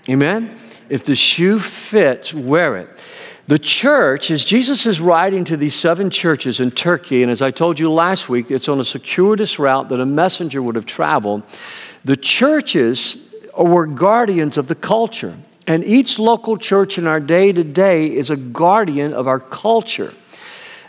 Amen? 0.09 0.57
If 0.89 1.05
the 1.05 1.15
shoe 1.15 1.59
fits, 1.59 2.33
wear 2.33 2.75
it. 2.75 2.89
The 3.47 3.59
church, 3.59 4.31
as 4.31 4.43
Jesus 4.43 4.85
is 4.85 4.99
writing 4.99 5.43
to 5.45 5.57
these 5.57 5.75
seven 5.75 6.09
churches 6.09 6.59
in 6.59 6.71
Turkey, 6.71 7.21
and 7.21 7.31
as 7.31 7.41
I 7.41 7.51
told 7.51 7.79
you 7.79 7.91
last 7.91 8.29
week, 8.29 8.49
it's 8.49 8.67
on 8.67 8.79
a 8.79 8.83
circuitous 8.83 9.59
route 9.59 9.89
that 9.89 9.99
a 9.99 10.05
messenger 10.05 10.61
would 10.61 10.75
have 10.75 10.85
traveled. 10.85 11.43
The 12.03 12.17
churches 12.17 13.17
were 13.57 13.85
guardians 13.85 14.57
of 14.57 14.67
the 14.67 14.75
culture. 14.75 15.37
And 15.67 15.83
each 15.83 16.17
local 16.17 16.57
church 16.57 16.97
in 16.97 17.05
our 17.05 17.19
day 17.19 17.51
to 17.51 17.63
day 17.63 18.07
is 18.07 18.31
a 18.31 18.35
guardian 18.35 19.13
of 19.13 19.27
our 19.27 19.39
culture. 19.39 20.13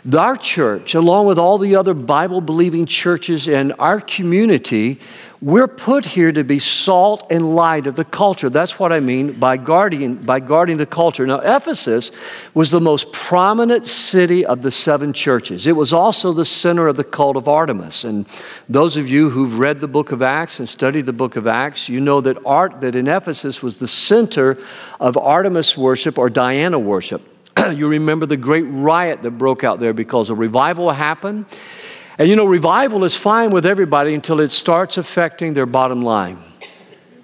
Our 0.09 0.35
church, 0.35 0.95
along 0.95 1.27
with 1.27 1.37
all 1.37 1.59
the 1.59 1.75
other 1.75 1.93
Bible 1.93 2.41
believing 2.41 2.87
churches 2.87 3.47
in 3.47 3.71
our 3.73 4.01
community, 4.01 4.99
we're 5.41 5.67
put 5.67 6.05
here 6.05 6.31
to 6.31 6.43
be 6.43 6.57
salt 6.57 7.27
and 7.29 7.55
light 7.55 7.85
of 7.85 7.95
the 7.95 8.05
culture. 8.05 8.49
That's 8.49 8.79
what 8.79 8.91
I 8.91 8.99
mean 8.99 9.33
by 9.33 9.57
guarding, 9.57 10.15
by 10.15 10.39
guarding 10.39 10.77
the 10.77 10.87
culture. 10.87 11.27
Now, 11.27 11.39
Ephesus 11.39 12.11
was 12.55 12.71
the 12.71 12.81
most 12.81 13.13
prominent 13.13 13.85
city 13.85 14.43
of 14.43 14.63
the 14.63 14.71
seven 14.71 15.13
churches. 15.13 15.67
It 15.67 15.75
was 15.75 15.93
also 15.93 16.33
the 16.33 16.45
center 16.45 16.87
of 16.87 16.97
the 16.97 17.03
cult 17.03 17.37
of 17.37 17.47
Artemis. 17.47 18.03
And 18.03 18.25
those 18.67 18.97
of 18.97 19.07
you 19.07 19.29
who've 19.29 19.59
read 19.59 19.81
the 19.81 19.87
book 19.87 20.11
of 20.11 20.23
Acts 20.23 20.57
and 20.57 20.67
studied 20.67 21.05
the 21.05 21.13
book 21.13 21.35
of 21.35 21.45
Acts, 21.45 21.89
you 21.89 21.99
know 21.99 22.21
that 22.21 22.37
art 22.43 22.81
that 22.81 22.95
in 22.95 23.07
Ephesus 23.07 23.61
was 23.61 23.77
the 23.77 23.87
center 23.87 24.57
of 24.99 25.15
Artemis 25.15 25.77
worship 25.77 26.17
or 26.17 26.31
Diana 26.31 26.79
worship. 26.79 27.30
you 27.73 27.87
remember 27.87 28.25
the 28.25 28.37
great 28.37 28.63
riot 28.63 29.21
that 29.21 29.31
broke 29.31 29.63
out 29.63 29.79
there 29.79 29.93
because 29.93 30.29
a 30.29 30.35
revival 30.35 30.89
happened 30.91 31.45
and 32.21 32.29
you 32.29 32.35
know, 32.35 32.45
revival 32.45 33.03
is 33.03 33.15
fine 33.15 33.49
with 33.49 33.65
everybody 33.65 34.13
until 34.13 34.41
it 34.41 34.51
starts 34.51 34.97
affecting 34.97 35.55
their 35.55 35.65
bottom 35.65 36.03
line. 36.03 36.37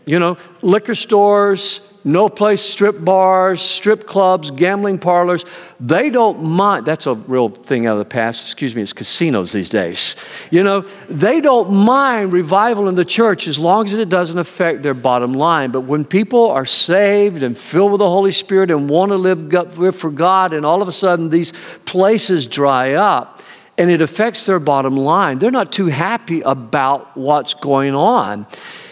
You 0.08 0.18
know, 0.18 0.38
liquor 0.64 0.96
stores, 0.96 1.82
no 2.08 2.30
place 2.30 2.62
strip 2.62 3.04
bars, 3.04 3.62
strip 3.62 4.08
clubs, 4.08 4.50
gambling 4.50 4.98
parlors, 4.98 5.44
they 5.78 6.10
don't 6.10 6.42
mind. 6.42 6.86
That's 6.86 7.06
a 7.06 7.16
real 7.16 7.50
thing 7.50 7.86
out 7.86 7.94
of 7.94 8.00
the 8.00 8.06
past. 8.06 8.44
Excuse 8.44 8.76
me, 8.76 8.82
it's 8.82 8.94
casinos 8.94 9.52
these 9.52 9.68
days. 9.68 10.16
You 10.50 10.64
know, 10.64 10.86
they 11.10 11.42
don't 11.42 11.70
mind 11.70 12.32
revival 12.32 12.88
in 12.88 12.96
the 12.96 13.04
church 13.04 13.46
as 13.46 13.60
long 13.60 13.86
as 13.88 13.94
it 13.94 14.08
doesn't 14.08 14.38
affect 14.40 14.84
their 14.84 14.94
bottom 14.94 15.34
line. 15.34 15.72
But 15.72 15.82
when 15.82 16.06
people 16.06 16.50
are 16.50 16.66
saved 16.66 17.44
and 17.44 17.58
filled 17.58 17.92
with 17.92 18.00
the 18.00 18.10
Holy 18.10 18.32
Spirit 18.32 18.72
and 18.72 18.90
want 18.90 19.12
to 19.12 19.18
live 19.18 19.96
for 19.96 20.10
God, 20.10 20.54
and 20.54 20.66
all 20.66 20.82
of 20.82 20.88
a 20.88 20.94
sudden 20.94 21.30
these 21.30 21.52
places 21.84 22.48
dry 22.48 22.94
up, 22.94 23.42
and 23.78 23.92
it 23.92 24.02
affects 24.02 24.46
their 24.46 24.60
bottom 24.60 24.96
line. 24.96 25.40
They're 25.40 25.52
not 25.52 25.72
too 25.72 25.86
happy 25.88 26.42
about 26.42 27.16
what's 27.16 27.54
going 27.54 27.94
on 27.94 28.48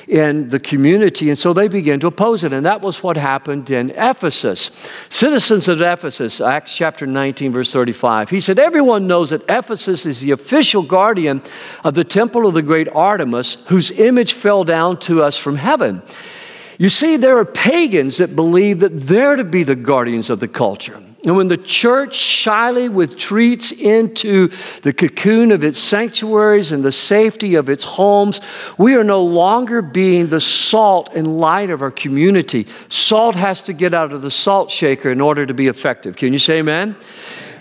in 0.08 0.50
the 0.50 0.60
community, 0.60 1.30
and 1.30 1.38
so 1.38 1.54
they 1.54 1.68
begin 1.68 2.00
to 2.00 2.08
oppose 2.08 2.44
it. 2.44 2.54
And 2.54 2.66
that 2.66 2.82
was 2.82 3.02
what 3.02 3.18
happened 3.18 3.70
in 3.70 3.92
Ephesus. 3.92 4.72
Citizens 5.10 5.68
of 5.68 5.82
Ephesus, 5.82 6.40
Acts 6.40 6.76
chapter 6.76 7.08
19, 7.08 7.54
verse 7.54 7.72
35, 7.72 8.30
he 8.30 8.40
said, 8.40 8.60
Everyone 8.60 9.08
knows 9.08 9.32
that 9.32 9.44
Ephesus 9.50 10.06
is 10.06 10.22
the 10.22 10.32
official 10.32 10.84
guardian 10.84 11.42
of 11.84 11.94
the 11.94 12.04
temple 12.04 12.46
of 12.46 12.54
the 12.54 12.62
great 12.62 12.88
Artemis, 12.90 13.58
whose 13.68 13.92
image 13.92 14.34
fell 14.34 14.64
down 14.64 15.00
to 15.02 15.24
us 15.24 15.38
from 15.38 15.56
heaven. 15.56 16.02
You 16.78 16.90
see, 16.90 17.18
there 17.18 17.38
are 17.38 17.46
pagans 17.46 18.18
that 18.18 18.36
believe 18.36 18.80
that 18.80 18.98
they're 18.98 19.36
to 19.36 19.44
be 19.44 19.64
the 19.64 19.76
guardians 19.76 20.30
of 20.30 20.40
the 20.40 20.48
culture. 20.48 21.02
And 21.26 21.36
when 21.36 21.48
the 21.48 21.58
church 21.58 22.16
shyly 22.16 22.88
retreats 22.88 23.72
into 23.72 24.50
the 24.84 24.94
cocoon 24.94 25.52
of 25.52 25.64
its 25.64 25.80
sanctuaries 25.80 26.72
and 26.72 26.86
the 26.86 26.92
safety 26.92 27.56
of 27.56 27.68
its 27.68 27.84
homes, 27.84 28.40
we 28.78 28.96
are 28.96 29.04
no 29.04 29.24
longer 29.24 29.82
being 29.82 30.28
the 30.28 30.40
salt 30.40 31.10
and 31.16 31.40
light 31.40 31.72
of 31.72 31.82
our 31.82 31.90
community. 31.90 32.68
Salt 32.90 33.36
has 33.36 33.60
to 33.62 33.74
get 33.74 33.94
out 33.94 34.14
of 34.14 34.22
the 34.22 34.30
salt 34.30 34.70
shaker 34.70 35.12
in 35.12 35.20
order 35.20 35.48
to 35.48 35.54
be 35.54 35.68
effective. 35.68 36.16
Can 36.16 36.32
you 36.32 36.40
say 36.40 36.60
amen? 36.60 36.96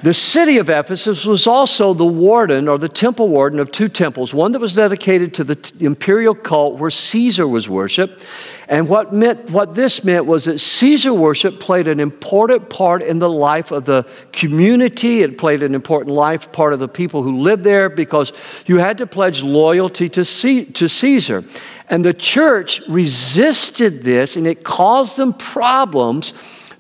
The 0.04 0.12
city 0.12 0.58
of 0.58 0.68
Ephesus 0.68 1.24
was 1.24 1.46
also 1.46 1.94
the 1.94 2.04
warden 2.04 2.68
or 2.68 2.76
the 2.76 2.90
temple 2.90 3.30
warden 3.30 3.58
of 3.58 3.72
two 3.72 3.88
temples, 3.88 4.34
one 4.34 4.52
that 4.52 4.58
was 4.58 4.74
dedicated 4.74 5.32
to 5.32 5.44
the 5.44 5.72
imperial 5.80 6.34
cult 6.34 6.78
where 6.78 6.90
Caesar 6.90 7.48
was 7.48 7.70
worshiped. 7.70 8.28
And 8.68 8.86
what, 8.86 9.14
meant, 9.14 9.48
what 9.48 9.74
this 9.74 10.04
meant 10.04 10.26
was 10.26 10.44
that 10.44 10.58
Caesar 10.58 11.14
worship 11.14 11.58
played 11.58 11.88
an 11.88 12.00
important 12.00 12.68
part 12.68 13.00
in 13.00 13.18
the 13.18 13.30
life 13.30 13.70
of 13.70 13.86
the 13.86 14.06
community. 14.30 15.22
It 15.22 15.38
played 15.38 15.62
an 15.62 15.74
important 15.74 16.14
life 16.14 16.52
part 16.52 16.74
of 16.74 16.80
the 16.80 16.88
people 16.88 17.22
who 17.22 17.40
lived 17.40 17.64
there 17.64 17.88
because 17.88 18.30
you 18.66 18.76
had 18.76 18.98
to 18.98 19.06
pledge 19.06 19.42
loyalty 19.42 20.10
to, 20.10 20.22
C- 20.26 20.66
to 20.66 20.86
Caesar. 20.86 21.44
And 21.88 22.04
the 22.04 22.12
church 22.12 22.86
resisted 22.88 24.02
this 24.02 24.36
and 24.36 24.46
it 24.46 24.64
caused 24.64 25.16
them 25.16 25.32
problems 25.32 26.34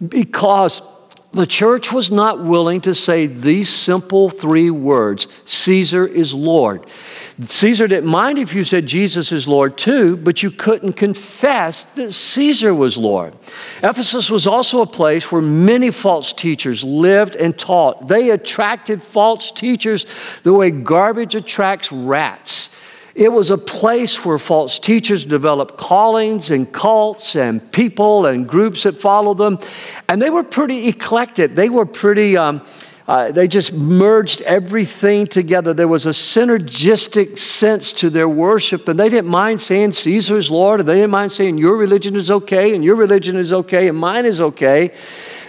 because 0.06 0.82
the 1.34 1.46
church 1.46 1.92
was 1.92 2.10
not 2.12 2.42
willing 2.42 2.80
to 2.82 2.94
say 2.94 3.26
these 3.26 3.68
simple 3.68 4.30
three 4.30 4.70
words 4.70 5.26
Caesar 5.44 6.06
is 6.06 6.32
Lord. 6.32 6.86
Caesar 7.40 7.88
didn't 7.88 8.08
mind 8.08 8.38
if 8.38 8.54
you 8.54 8.62
said 8.62 8.86
Jesus 8.86 9.32
is 9.32 9.48
Lord 9.48 9.76
too, 9.76 10.16
but 10.16 10.42
you 10.42 10.50
couldn't 10.52 10.92
confess 10.92 11.84
that 11.96 12.12
Caesar 12.12 12.72
was 12.72 12.96
Lord. 12.96 13.36
Ephesus 13.82 14.30
was 14.30 14.46
also 14.46 14.80
a 14.80 14.86
place 14.86 15.32
where 15.32 15.42
many 15.42 15.90
false 15.90 16.32
teachers 16.32 16.84
lived 16.84 17.34
and 17.34 17.58
taught. 17.58 18.06
They 18.06 18.30
attracted 18.30 19.02
false 19.02 19.50
teachers 19.50 20.06
the 20.44 20.54
way 20.54 20.70
garbage 20.70 21.34
attracts 21.34 21.90
rats. 21.90 22.68
It 23.14 23.28
was 23.32 23.50
a 23.50 23.58
place 23.58 24.24
where 24.24 24.38
false 24.38 24.80
teachers 24.80 25.24
developed 25.24 25.76
callings 25.76 26.50
and 26.50 26.70
cults 26.72 27.36
and 27.36 27.70
people 27.70 28.26
and 28.26 28.48
groups 28.48 28.82
that 28.82 28.98
followed 28.98 29.38
them. 29.38 29.60
And 30.08 30.20
they 30.20 30.30
were 30.30 30.42
pretty 30.42 30.88
eclectic. 30.88 31.54
They 31.54 31.68
were 31.68 31.86
pretty, 31.86 32.36
um, 32.36 32.66
uh, 33.06 33.30
they 33.30 33.46
just 33.46 33.72
merged 33.72 34.40
everything 34.40 35.28
together. 35.28 35.72
There 35.72 35.86
was 35.86 36.06
a 36.06 36.10
synergistic 36.10 37.38
sense 37.38 37.92
to 37.94 38.10
their 38.10 38.28
worship, 38.28 38.88
and 38.88 38.98
they 38.98 39.08
didn't 39.08 39.30
mind 39.30 39.60
saying 39.60 39.92
Caesar 39.92 40.36
is 40.36 40.50
Lord, 40.50 40.80
and 40.80 40.88
they 40.88 40.96
didn't 40.96 41.12
mind 41.12 41.30
saying 41.30 41.58
your 41.58 41.76
religion 41.76 42.16
is 42.16 42.32
okay, 42.32 42.74
and 42.74 42.82
your 42.82 42.96
religion 42.96 43.36
is 43.36 43.52
okay, 43.52 43.86
and 43.86 43.96
mine 43.96 44.26
is 44.26 44.40
okay 44.40 44.90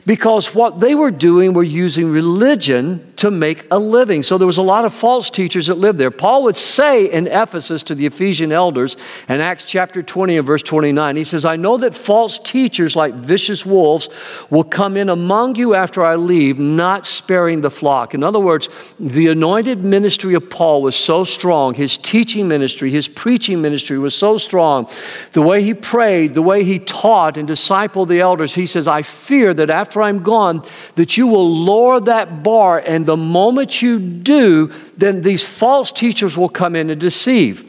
because 0.05 0.53
what 0.53 0.79
they 0.79 0.93
were 0.93 1.09
doing 1.09 1.53
were 1.53 1.63
using 1.63 2.11
religion 2.11 3.13
to 3.15 3.31
make 3.31 3.65
a 3.71 3.79
living. 3.79 4.21
So 4.21 4.37
there 4.37 4.45
was 4.45 4.57
a 4.57 4.63
lot 4.63 4.85
of 4.85 4.93
false 4.93 5.29
teachers 5.29 5.67
that 5.67 5.75
lived 5.75 5.97
there. 5.97 6.11
Paul 6.11 6.43
would 6.43 6.57
say 6.57 7.11
in 7.11 7.27
Ephesus 7.27 7.81
to 7.83 7.95
the 7.95 8.05
Ephesian 8.05 8.51
elders 8.51 8.97
in 9.27 9.39
Acts 9.39 9.65
chapter 9.65 10.01
20 10.01 10.37
and 10.37 10.45
verse 10.45 10.61
29, 10.61 11.15
he 11.15 11.23
says, 11.23 11.43
I 11.43 11.55
know 11.55 11.77
that 11.77 11.95
false 11.95 12.37
teachers 12.37 12.95
like 12.95 13.15
vicious 13.15 13.65
wolves 13.65 14.09
will 14.49 14.63
come 14.63 14.95
in 14.95 15.09
among 15.09 15.55
you 15.55 15.73
after 15.73 16.03
I 16.03 16.15
leave, 16.15 16.59
not 16.59 17.05
sparing 17.05 17.61
the 17.61 17.71
flock. 17.71 18.13
In 18.13 18.23
other 18.23 18.39
words, 18.39 18.69
the 18.99 19.27
anointed 19.29 19.83
ministry 19.83 20.35
of 20.35 20.49
Paul 20.49 20.83
was 20.83 20.95
so 20.95 21.23
strong, 21.23 21.73
his 21.73 21.97
teaching 21.97 22.47
ministry, 22.47 22.91
his 22.91 23.07
preaching 23.07 23.61
ministry 23.61 23.97
was 23.97 24.13
so 24.13 24.37
strong. 24.37 24.87
The 25.31 25.41
way 25.41 25.63
he 25.63 25.73
prayed, 25.73 26.33
the 26.35 26.41
way 26.43 26.63
he 26.63 26.77
taught 26.79 27.37
and 27.37 27.47
discipled 27.49 28.07
the 28.07 28.19
elders, 28.19 28.53
he 28.53 28.67
says, 28.67 28.87
I 28.87 29.01
fear 29.01 29.53
that 29.53 29.69
after 29.69 29.94
after 29.95 30.03
I'm 30.03 30.23
gone, 30.23 30.61
that 30.95 31.15
you 31.15 31.25
will 31.27 31.49
lower 31.49 32.01
that 32.01 32.43
bar. 32.43 32.79
And 32.79 33.05
the 33.05 33.15
moment 33.15 33.81
you 33.81 33.97
do, 33.97 34.69
then 34.97 35.21
these 35.21 35.41
false 35.41 35.89
teachers 35.89 36.35
will 36.35 36.49
come 36.49 36.75
in 36.75 36.89
and 36.89 36.99
deceive. 36.99 37.63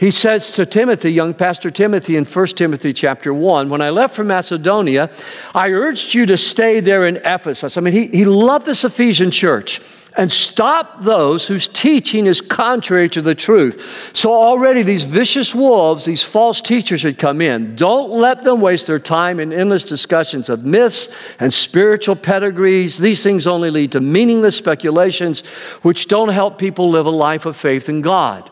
He 0.00 0.10
says 0.10 0.52
to 0.52 0.64
Timothy, 0.64 1.12
young 1.12 1.34
Pastor 1.34 1.70
Timothy, 1.70 2.16
in 2.16 2.24
1 2.24 2.46
Timothy 2.46 2.94
chapter 2.94 3.34
1, 3.34 3.68
when 3.68 3.82
I 3.82 3.90
left 3.90 4.14
for 4.14 4.24
Macedonia, 4.24 5.10
I 5.54 5.68
urged 5.68 6.14
you 6.14 6.24
to 6.24 6.38
stay 6.38 6.80
there 6.80 7.06
in 7.06 7.16
Ephesus. 7.16 7.76
I 7.76 7.82
mean, 7.82 7.92
he, 7.92 8.06
he 8.06 8.24
loved 8.24 8.64
this 8.64 8.82
Ephesian 8.82 9.30
church 9.30 9.78
and 10.16 10.32
stop 10.32 11.02
those 11.02 11.46
whose 11.46 11.68
teaching 11.68 12.24
is 12.24 12.40
contrary 12.40 13.10
to 13.10 13.20
the 13.20 13.34
truth. 13.34 14.10
So 14.14 14.32
already 14.32 14.82
these 14.82 15.02
vicious 15.02 15.54
wolves, 15.54 16.06
these 16.06 16.22
false 16.22 16.62
teachers 16.62 17.02
had 17.02 17.18
come 17.18 17.42
in. 17.42 17.76
Don't 17.76 18.10
let 18.10 18.42
them 18.42 18.62
waste 18.62 18.86
their 18.86 18.98
time 18.98 19.38
in 19.38 19.52
endless 19.52 19.84
discussions 19.84 20.48
of 20.48 20.64
myths 20.64 21.14
and 21.38 21.52
spiritual 21.52 22.16
pedigrees. 22.16 22.96
These 22.96 23.22
things 23.22 23.46
only 23.46 23.70
lead 23.70 23.92
to 23.92 24.00
meaningless 24.00 24.56
speculations 24.56 25.42
which 25.82 26.08
don't 26.08 26.30
help 26.30 26.56
people 26.58 26.88
live 26.88 27.04
a 27.04 27.10
life 27.10 27.44
of 27.44 27.54
faith 27.54 27.90
in 27.90 28.00
God. 28.00 28.50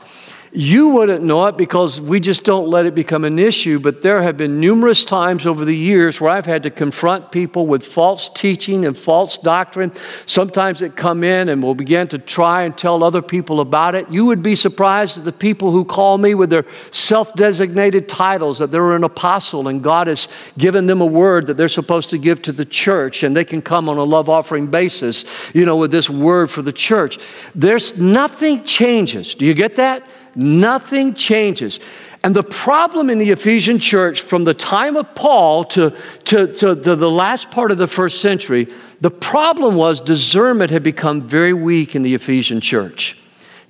You 0.53 0.91
wouldn't 0.91 1.23
know 1.23 1.47
it 1.47 1.59
because 1.59 2.01
we 2.01 2.21
just 2.21 2.45
don't 2.45 2.69
let 2.69 2.87
it 2.87 2.95
become 2.95 3.25
an 3.25 3.39
issue, 3.39 3.79
but 3.79 4.01
there 4.01 4.23
have 4.23 4.37
been 4.37 4.61
numerous 4.61 5.05
times 5.05 5.47
over 5.47 5.65
the 5.65 5.77
years 5.77 6.21
where 6.21 6.31
I've 6.31 6.47
had 6.47 6.63
to 6.63 6.71
confront 6.71 7.31
people 7.31 7.67
with 7.67 7.85
false 7.85 8.31
teaching 8.31 8.87
and 8.87 8.97
false 8.97 9.37
doctrine. 9.37 9.93
Sometimes 10.25 10.81
it 10.81 10.97
come 10.97 11.23
in 11.23 11.51
and 11.51 11.63
we'll 11.63 11.75
begin 11.75 12.09
to 12.09 12.19
try 12.19 12.63
and 12.63 12.77
tell 12.77 13.05
other 13.05 13.21
people 13.21 13.61
about 13.61 13.95
it. 13.95 14.09
You 14.11 14.25
would 14.27 14.43
be 14.43 14.55
surprised 14.55 15.19
at 15.19 15.25
the 15.25 15.33
people 15.33 15.71
who 15.71 15.85
call 15.85 16.17
me 16.17 16.35
with 16.35 16.49
their 16.49 16.65
self-designated 16.93 18.09
titles 18.09 18.59
that 18.59 18.71
they're 18.71 18.97
an 18.97 19.05
apostle 19.05 19.69
and 19.69 19.83
God 19.83 20.07
has 20.07 20.29
given 20.57 20.87
them 20.87 21.03
a 21.03 21.07
word 21.07 21.47
that 21.49 21.59
they're 21.59 21.69
supposed 21.69 22.09
to 22.11 22.19
give 22.19 22.41
to 22.43 22.53
the 22.53 22.65
church 22.65 23.23
and 23.23 23.37
they 23.37 23.45
can 23.45 23.61
come 23.61 23.89
on 23.89 23.99
a 23.99 24.05
love 24.05 24.29
offering 24.31 24.67
basis, 24.67 25.51
you 25.55 25.67
know, 25.67 25.77
with 25.77 25.91
this 25.91 26.09
word 26.09 26.51
for 26.51 26.63
the 26.63 26.73
church. 26.73 27.19
There's 27.55 27.99
nothing 27.99 28.65
changes. 28.65 29.35
Do 29.35 29.45
you 29.45 29.55
get 29.55 29.77
that? 29.77 30.07
Nothing 30.39 31.15
changes. 31.15 31.81
And 32.23 32.35
the 32.35 32.45
problem 32.45 33.11
in 33.11 33.19
the 33.19 33.31
Ephesian 33.31 33.81
church 33.81 34.21
from 34.21 34.45
the 34.45 34.55
time 34.55 34.97
of 34.97 35.13
Paul 35.17 35.65
to, 35.65 35.91
to, 36.27 36.47
to, 36.47 36.75
the 36.77 37.11
last 37.11 37.51
part 37.51 37.73
of 37.73 37.79
the 37.79 37.89
first 37.89 38.21
century, 38.21 38.69
the 39.01 39.11
problem 39.11 39.75
was 39.75 40.01
discernment 40.01 40.71
had 40.71 40.85
become 40.85 41.23
very 41.23 41.53
weak 41.53 41.97
in 41.97 42.03
the 42.03 42.15
Ephesian 42.15 42.61
church. 42.61 43.19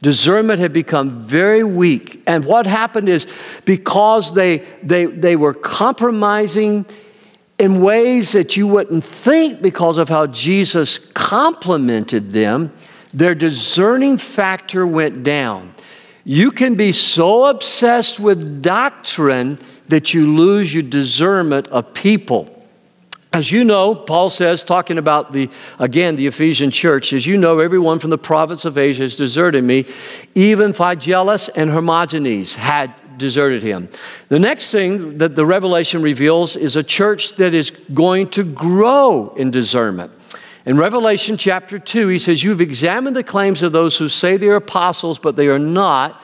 Discernment 0.02 0.60
had 0.60 0.74
become 0.74 1.18
very 1.18 1.64
weak. 1.64 2.22
And 2.26 2.44
what 2.44 2.66
happened 2.66 3.08
is 3.08 3.26
because 3.64 4.34
they, 4.34 4.58
they, 4.82 5.06
they 5.06 5.36
were 5.36 5.54
compromising 5.54 6.84
in 7.58 7.80
ways 7.80 8.32
that 8.32 8.58
you 8.58 8.66
wouldn't 8.66 9.04
think 9.04 9.62
because 9.62 9.96
of 9.96 10.10
how 10.10 10.26
Jesus 10.26 10.98
complimented 11.14 12.32
them, 12.32 12.74
their 13.14 13.34
discerning 13.34 14.18
factor 14.18 14.86
went 14.86 15.22
down. 15.22 15.74
You 16.28 16.50
can 16.50 16.74
be 16.74 16.92
so 16.92 17.46
obsessed 17.46 18.20
with 18.20 18.60
doctrine 18.60 19.58
that 19.88 20.12
you 20.12 20.30
lose 20.36 20.74
your 20.74 20.82
discernment 20.82 21.68
of 21.68 21.94
people. 21.94 22.54
As 23.32 23.50
you 23.50 23.64
know, 23.64 23.94
Paul 23.94 24.28
says, 24.28 24.62
talking 24.62 24.98
about 24.98 25.32
the, 25.32 25.48
again, 25.78 26.16
the 26.16 26.26
Ephesian 26.26 26.70
church, 26.70 27.14
as 27.14 27.26
you 27.26 27.38
know, 27.38 27.60
everyone 27.60 27.98
from 27.98 28.10
the 28.10 28.18
province 28.18 28.66
of 28.66 28.76
Asia 28.76 29.04
has 29.04 29.16
deserted 29.16 29.64
me. 29.64 29.86
Even 30.34 30.74
Phygellus 30.74 31.48
and 31.56 31.70
Hermogenes 31.70 32.54
had 32.54 32.92
deserted 33.16 33.62
him. 33.62 33.88
The 34.28 34.38
next 34.38 34.70
thing 34.70 35.16
that 35.16 35.34
the 35.34 35.46
revelation 35.46 36.02
reveals 36.02 36.56
is 36.56 36.76
a 36.76 36.82
church 36.82 37.36
that 37.36 37.54
is 37.54 37.70
going 37.70 38.28
to 38.32 38.44
grow 38.44 39.32
in 39.34 39.50
discernment. 39.50 40.12
In 40.66 40.76
Revelation 40.76 41.36
chapter 41.36 41.78
2, 41.78 42.08
he 42.08 42.18
says, 42.18 42.42
You've 42.42 42.60
examined 42.60 43.16
the 43.16 43.22
claims 43.22 43.62
of 43.62 43.72
those 43.72 43.96
who 43.96 44.08
say 44.08 44.36
they 44.36 44.48
are 44.48 44.56
apostles, 44.56 45.18
but 45.18 45.36
they 45.36 45.48
are 45.48 45.58
not, 45.58 46.20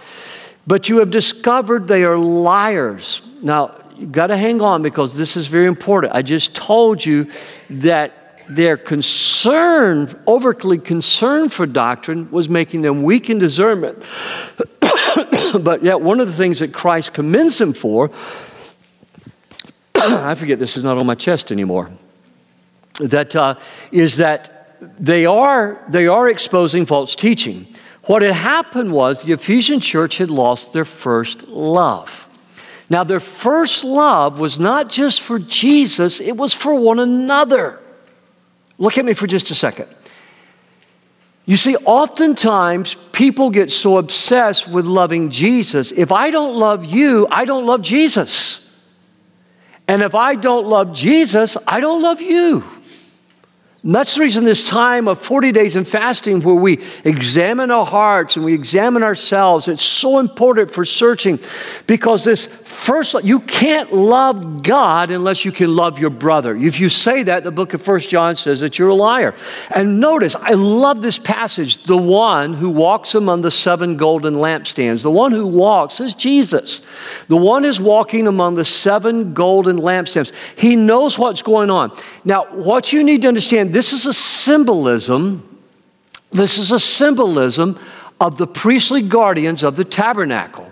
but 0.67 0.88
you 0.88 0.99
have 0.99 1.11
discovered 1.11 1.88
they 1.88 2.05
are 2.05 2.19
liars. 2.19 3.23
Now, 3.43 3.76
you've 3.97 4.12
got 4.12 4.29
to 4.29 4.37
hang 4.37 4.61
on 4.61 4.83
because 4.83 5.17
this 5.17 5.37
is 5.37 5.47
very 5.47 5.67
important. 5.67 6.14
I 6.14 6.23
just 6.23 6.55
told 6.55 7.05
you 7.05 7.31
that 7.71 8.12
their 8.49 8.76
concern, 8.76 10.14
overly 10.26 10.79
concern 10.79 11.49
for 11.49 11.64
doctrine, 11.67 12.31
was 12.31 12.49
making 12.49 12.83
them 12.83 13.03
weak 13.03 13.31
in 13.31 13.38
discernment. 13.38 13.99
but 15.61 15.83
yet, 15.83 16.00
one 16.00 16.21
of 16.21 16.26
the 16.26 16.33
things 16.33 16.59
that 16.59 16.73
Christ 16.73 17.14
commends 17.14 17.59
them 17.59 17.73
for, 17.73 18.11
I 19.95 20.35
forget 20.35 20.59
this 20.59 20.76
is 20.76 20.85
not 20.85 20.99
on 20.99 21.07
my 21.07 21.14
chest 21.14 21.50
anymore, 21.50 21.91
that 23.00 23.34
uh, 23.34 23.56
is 23.90 24.18
that 24.18 24.78
they 24.98 25.26
are, 25.26 25.82
they 25.88 26.06
are 26.06 26.28
exposing 26.28 26.86
false 26.86 27.16
teaching. 27.16 27.66
What 28.04 28.22
had 28.22 28.34
happened 28.34 28.92
was 28.92 29.22
the 29.22 29.32
Ephesian 29.32 29.80
church 29.80 30.18
had 30.18 30.30
lost 30.30 30.72
their 30.72 30.84
first 30.84 31.48
love. 31.48 32.28
Now, 32.90 33.02
their 33.02 33.20
first 33.20 33.82
love 33.82 34.38
was 34.38 34.60
not 34.60 34.90
just 34.90 35.22
for 35.22 35.38
Jesus, 35.38 36.20
it 36.20 36.36
was 36.36 36.52
for 36.52 36.74
one 36.78 36.98
another. 36.98 37.80
Look 38.76 38.98
at 38.98 39.04
me 39.04 39.14
for 39.14 39.26
just 39.26 39.50
a 39.50 39.54
second. 39.54 39.88
You 41.46 41.56
see, 41.56 41.76
oftentimes 41.76 42.94
people 43.12 43.50
get 43.50 43.70
so 43.70 43.98
obsessed 43.98 44.68
with 44.68 44.86
loving 44.86 45.30
Jesus. 45.30 45.92
If 45.92 46.10
I 46.10 46.30
don't 46.30 46.56
love 46.56 46.86
you, 46.86 47.26
I 47.30 47.44
don't 47.44 47.66
love 47.66 47.82
Jesus. 47.82 48.60
And 49.86 50.02
if 50.02 50.14
I 50.14 50.34
don't 50.34 50.66
love 50.66 50.94
Jesus, 50.94 51.56
I 51.66 51.80
don't 51.80 52.00
love 52.00 52.22
you. 52.22 52.64
And 53.85 53.95
that's 53.95 54.14
the 54.14 54.23
reason 54.23 54.45
this 54.45 54.67
time 54.67 55.09
of 55.09 55.19
40 55.19 55.53
days 55.53 55.76
in 55.76 55.85
fasting, 55.85 56.41
where 56.41 56.55
we 56.55 56.83
examine 57.05 57.71
our 57.71 57.85
hearts 57.85 58.37
and 58.37 58.43
we 58.43 58.55
examine 58.55 59.03
ourselves, 59.03 59.69
it's 59.69 59.83
so 59.83 60.21
important 60.21 60.71
for 60.71 60.87
searching 60.87 61.38
because 61.87 62.25
this 62.25 62.47
first, 62.47 63.14
you 63.25 63.41
can't 63.41 63.93
love 63.93 64.62
God 64.62 65.11
unless 65.11 65.45
you 65.45 65.53
can 65.53 65.76
love 65.76 65.99
your 65.99 66.09
brother. 66.09 66.57
If 66.57 66.81
you 66.81 66.88
say 66.88 67.25
that, 67.25 67.45
the 67.45 67.53
book 67.53 67.75
of 67.75 67.83
First 67.83 68.09
John 68.09 68.37
says 68.37 68.61
that 68.61 68.79
you're 68.79 68.88
a 68.88 68.95
liar. 68.95 69.35
And 69.71 70.00
notice, 70.00 70.35
I 70.35 70.55
love 70.55 71.03
this 71.03 71.19
passage. 71.19 71.85
The 71.85 71.99
one 71.99 72.55
who 72.55 72.71
walks 72.71 73.14
among 73.14 73.43
the 73.43 73.50
seven 73.50 73.99
golden 73.99 74.37
lampstands, 74.37 75.03
the 75.03 75.11
one 75.11 75.33
who 75.33 75.47
walks 75.47 76.00
is 76.00 76.14
Jesus. 76.14 76.81
The 77.29 77.37
one 77.37 77.67
is 77.67 77.79
walking 77.83 78.29
among 78.29 78.55
the 78.55 78.64
seven 78.64 79.35
golden 79.35 79.76
lampstands. 79.76 80.33
He 80.59 80.75
knows 80.75 81.19
what's 81.19 81.43
going 81.43 81.69
on. 81.69 81.95
Now, 82.25 82.45
what 82.45 82.91
you 82.91 83.05
need 83.05 83.21
to 83.23 83.29
understand 83.29 83.74
this 83.75 83.93
is 83.93 84.07
a 84.07 84.12
symbolism. 84.12 85.42
This 86.31 86.59
is 86.59 86.70
a 86.70 86.79
symbolism 86.79 87.77
of 88.20 88.38
the 88.38 88.46
priestly 88.46 89.03
guardians 89.03 89.64
of 89.64 89.75
the 89.75 89.85
tabernacle. 89.85 90.63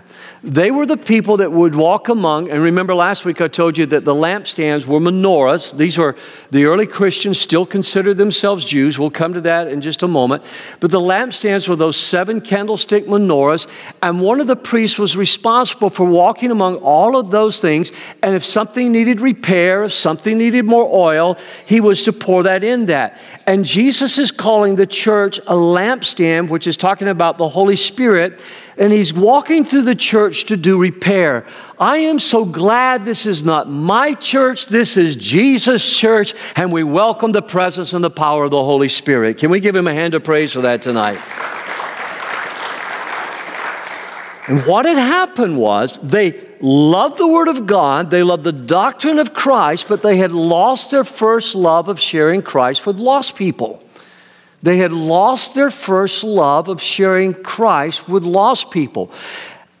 They 0.45 0.71
were 0.71 0.85
the 0.85 0.97
people 0.97 1.37
that 1.37 1.53
would 1.53 1.73
walk 1.73 2.09
among, 2.09 2.49
and 2.49 2.61
remember 2.61 2.93
last 2.93 3.23
week 3.23 3.39
I 3.39 3.47
told 3.47 3.77
you 3.77 3.85
that 3.85 4.03
the 4.03 4.13
lampstands 4.13 4.85
were 4.85 4.99
menorahs. 4.99 5.77
These 5.77 5.97
were 5.97 6.17
the 6.51 6.65
early 6.65 6.85
Christians 6.85 7.39
still 7.39 7.65
considered 7.65 8.17
themselves 8.17 8.65
Jews. 8.65 8.99
We'll 8.99 9.09
come 9.09 9.33
to 9.35 9.41
that 9.41 9.69
in 9.69 9.79
just 9.79 10.03
a 10.03 10.07
moment. 10.07 10.43
But 10.81 10.91
the 10.91 10.99
lampstands 10.99 11.69
were 11.69 11.77
those 11.77 11.95
seven 11.95 12.41
candlestick 12.41 13.07
menorahs, 13.07 13.69
and 14.01 14.19
one 14.19 14.41
of 14.41 14.47
the 14.47 14.57
priests 14.57 14.99
was 14.99 15.15
responsible 15.15 15.89
for 15.89 16.05
walking 16.05 16.51
among 16.51 16.75
all 16.75 17.15
of 17.15 17.31
those 17.31 17.61
things. 17.61 17.93
And 18.21 18.35
if 18.35 18.43
something 18.43 18.91
needed 18.91 19.21
repair, 19.21 19.85
if 19.85 19.93
something 19.93 20.37
needed 20.37 20.65
more 20.65 20.89
oil, 20.93 21.37
he 21.65 21.79
was 21.79 22.01
to 22.01 22.11
pour 22.11 22.43
that 22.43 22.65
in 22.65 22.87
that. 22.87 23.17
And 23.47 23.63
Jesus 23.63 24.17
is 24.17 24.29
calling 24.29 24.75
the 24.75 24.87
church 24.87 25.37
a 25.37 25.53
lampstand, 25.53 26.49
which 26.49 26.67
is 26.67 26.75
talking 26.75 27.07
about 27.07 27.37
the 27.37 27.47
Holy 27.47 27.77
Spirit 27.77 28.41
and 28.77 28.91
he's 28.93 29.13
walking 29.13 29.65
through 29.65 29.83
the 29.83 29.95
church 29.95 30.45
to 30.45 30.57
do 30.57 30.79
repair. 30.79 31.45
I 31.79 31.97
am 31.97 32.19
so 32.19 32.45
glad 32.45 33.03
this 33.03 33.25
is 33.25 33.43
not 33.43 33.69
my 33.69 34.13
church, 34.13 34.67
this 34.67 34.97
is 34.97 35.15
Jesus' 35.15 35.97
church, 35.97 36.33
and 36.55 36.71
we 36.71 36.83
welcome 36.83 37.31
the 37.31 37.41
presence 37.41 37.93
and 37.93 38.03
the 38.03 38.09
power 38.09 38.45
of 38.45 38.51
the 38.51 38.63
Holy 38.63 38.89
Spirit. 38.89 39.37
Can 39.37 39.49
we 39.49 39.59
give 39.59 39.75
him 39.75 39.87
a 39.87 39.93
hand 39.93 40.15
of 40.15 40.23
praise 40.23 40.53
for 40.53 40.61
that 40.61 40.81
tonight? 40.81 41.19
And 44.47 44.61
what 44.65 44.85
had 44.85 44.97
happened 44.97 45.57
was 45.57 45.97
they 45.99 46.49
loved 46.59 47.17
the 47.17 47.27
Word 47.27 47.47
of 47.47 47.65
God, 47.65 48.09
they 48.09 48.23
loved 48.23 48.43
the 48.43 48.51
doctrine 48.51 49.17
of 49.19 49.33
Christ, 49.33 49.87
but 49.87 50.01
they 50.01 50.17
had 50.17 50.31
lost 50.31 50.91
their 50.91 51.05
first 51.05 51.55
love 51.55 51.87
of 51.87 51.99
sharing 51.99 52.41
Christ 52.41 52.85
with 52.85 52.99
lost 52.99 53.37
people. 53.37 53.81
They 54.63 54.77
had 54.77 54.91
lost 54.91 55.55
their 55.55 55.69
first 55.69 56.23
love 56.23 56.69
of 56.69 56.81
sharing 56.81 57.33
Christ 57.33 58.09
with 58.09 58.23
lost 58.23 58.71
people. 58.71 59.11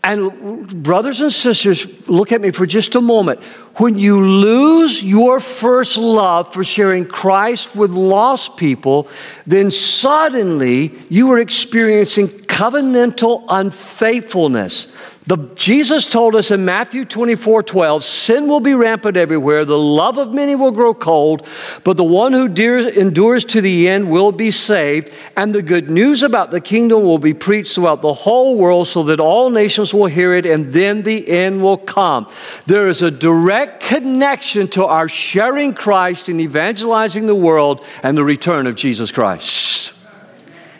And, 0.03 0.83
brothers 0.83 1.21
and 1.21 1.31
sisters, 1.31 1.87
look 2.09 2.33
at 2.33 2.41
me 2.41 2.51
for 2.51 2.65
just 2.65 2.93
a 2.95 3.01
moment. 3.01 3.39
When 3.77 3.97
you 3.97 4.21
lose 4.21 5.03
your 5.03 5.39
first 5.39 5.97
love 5.97 6.53
for 6.53 6.63
sharing 6.63 7.05
Christ 7.05 7.75
with 7.75 7.89
lost 7.91 8.55
people, 8.55 9.07
then 9.47 9.71
suddenly 9.71 10.93
you 11.09 11.31
are 11.31 11.39
experiencing 11.39 12.27
covenantal 12.27 13.45
unfaithfulness. 13.49 14.93
The, 15.25 15.37
Jesus 15.55 16.05
told 16.05 16.35
us 16.35 16.51
in 16.51 16.65
Matthew 16.65 17.05
24 17.05 17.63
12, 17.63 18.03
sin 18.03 18.47
will 18.49 18.59
be 18.59 18.73
rampant 18.73 19.15
everywhere, 19.15 19.63
the 19.63 19.77
love 19.77 20.17
of 20.17 20.33
many 20.33 20.53
will 20.53 20.71
grow 20.71 20.93
cold, 20.93 21.47
but 21.85 21.95
the 21.95 22.03
one 22.03 22.33
who 22.33 22.49
dears, 22.49 22.85
endures 22.85 23.45
to 23.45 23.61
the 23.61 23.87
end 23.87 24.11
will 24.11 24.33
be 24.33 24.51
saved. 24.51 25.11
And 25.37 25.55
the 25.55 25.61
good 25.61 25.89
news 25.89 26.23
about 26.23 26.51
the 26.51 26.59
kingdom 26.59 27.03
will 27.03 27.19
be 27.19 27.33
preached 27.33 27.75
throughout 27.75 28.01
the 28.01 28.13
whole 28.13 28.57
world 28.57 28.87
so 28.87 29.03
that 29.03 29.21
all 29.21 29.49
nations 29.49 29.93
will 29.93 30.07
hear 30.07 30.33
it, 30.33 30.45
and 30.45 30.73
then 30.73 31.03
the 31.03 31.25
end 31.29 31.63
will 31.63 31.77
come. 31.77 32.29
There 32.65 32.89
is 32.89 33.01
a 33.01 33.09
direct 33.09 33.62
connection 33.67 34.67
to 34.69 34.85
our 34.85 35.09
sharing 35.09 35.73
Christ 35.73 36.29
and 36.29 36.39
evangelizing 36.41 37.25
the 37.25 37.35
world 37.35 37.85
and 38.01 38.17
the 38.17 38.23
return 38.23 38.67
of 38.67 38.75
Jesus 38.75 39.11
Christ. 39.11 39.93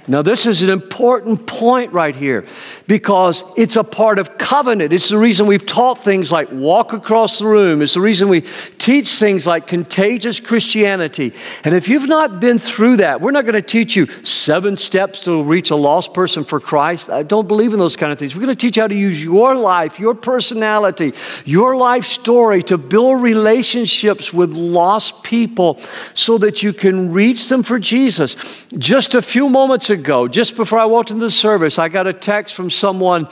Now, 0.07 0.21
this 0.21 0.45
is 0.45 0.63
an 0.63 0.69
important 0.69 1.47
point 1.47 1.93
right 1.93 2.15
here 2.15 2.45
because 2.87 3.43
it's 3.55 3.75
a 3.75 3.83
part 3.83 4.19
of 4.19 4.37
covenant. 4.37 4.91
It's 4.93 5.09
the 5.09 5.17
reason 5.17 5.47
we've 5.47 5.65
taught 5.65 5.99
things 5.99 6.31
like 6.31 6.51
walk 6.51 6.93
across 6.93 7.39
the 7.39 7.47
room. 7.47 7.81
It's 7.81 7.93
the 7.93 8.01
reason 8.01 8.27
we 8.27 8.41
teach 8.77 9.15
things 9.15 9.47
like 9.47 9.67
contagious 9.67 10.39
Christianity. 10.39 11.33
And 11.63 11.73
if 11.73 11.87
you've 11.87 12.07
not 12.07 12.39
been 12.39 12.59
through 12.59 12.97
that, 12.97 13.21
we're 13.21 13.31
not 13.31 13.45
going 13.45 13.53
to 13.53 13.61
teach 13.61 13.95
you 13.95 14.07
seven 14.23 14.77
steps 14.77 15.21
to 15.21 15.43
reach 15.43 15.71
a 15.71 15.75
lost 15.75 16.13
person 16.13 16.43
for 16.43 16.59
Christ. 16.59 17.09
I 17.09 17.23
don't 17.23 17.47
believe 17.47 17.73
in 17.73 17.79
those 17.79 17.95
kind 17.95 18.11
of 18.11 18.19
things. 18.19 18.35
We're 18.35 18.41
going 18.41 18.55
to 18.55 18.59
teach 18.59 18.77
you 18.77 18.83
how 18.83 18.87
to 18.87 18.95
use 18.95 19.23
your 19.23 19.55
life, 19.55 19.99
your 19.99 20.15
personality, 20.15 21.13
your 21.45 21.75
life 21.75 22.05
story 22.05 22.61
to 22.63 22.77
build 22.77 23.21
relationships 23.21 24.33
with 24.33 24.51
lost 24.51 25.23
people 25.23 25.79
so 26.13 26.37
that 26.39 26.63
you 26.63 26.73
can 26.73 27.11
reach 27.11 27.47
them 27.49 27.63
for 27.63 27.79
Jesus. 27.79 28.65
Just 28.77 29.15
a 29.15 29.21
few 29.21 29.49
moments 29.49 29.89
ago, 29.89 30.27
just 30.27 30.55
before 30.55 30.79
I 30.79 30.85
walked 30.85 31.11
into 31.11 31.23
the 31.25 31.31
service, 31.31 31.79
I 31.79 31.89
got 31.89 32.07
a 32.07 32.13
text 32.13 32.55
from 32.55 32.69
someone 32.73 33.27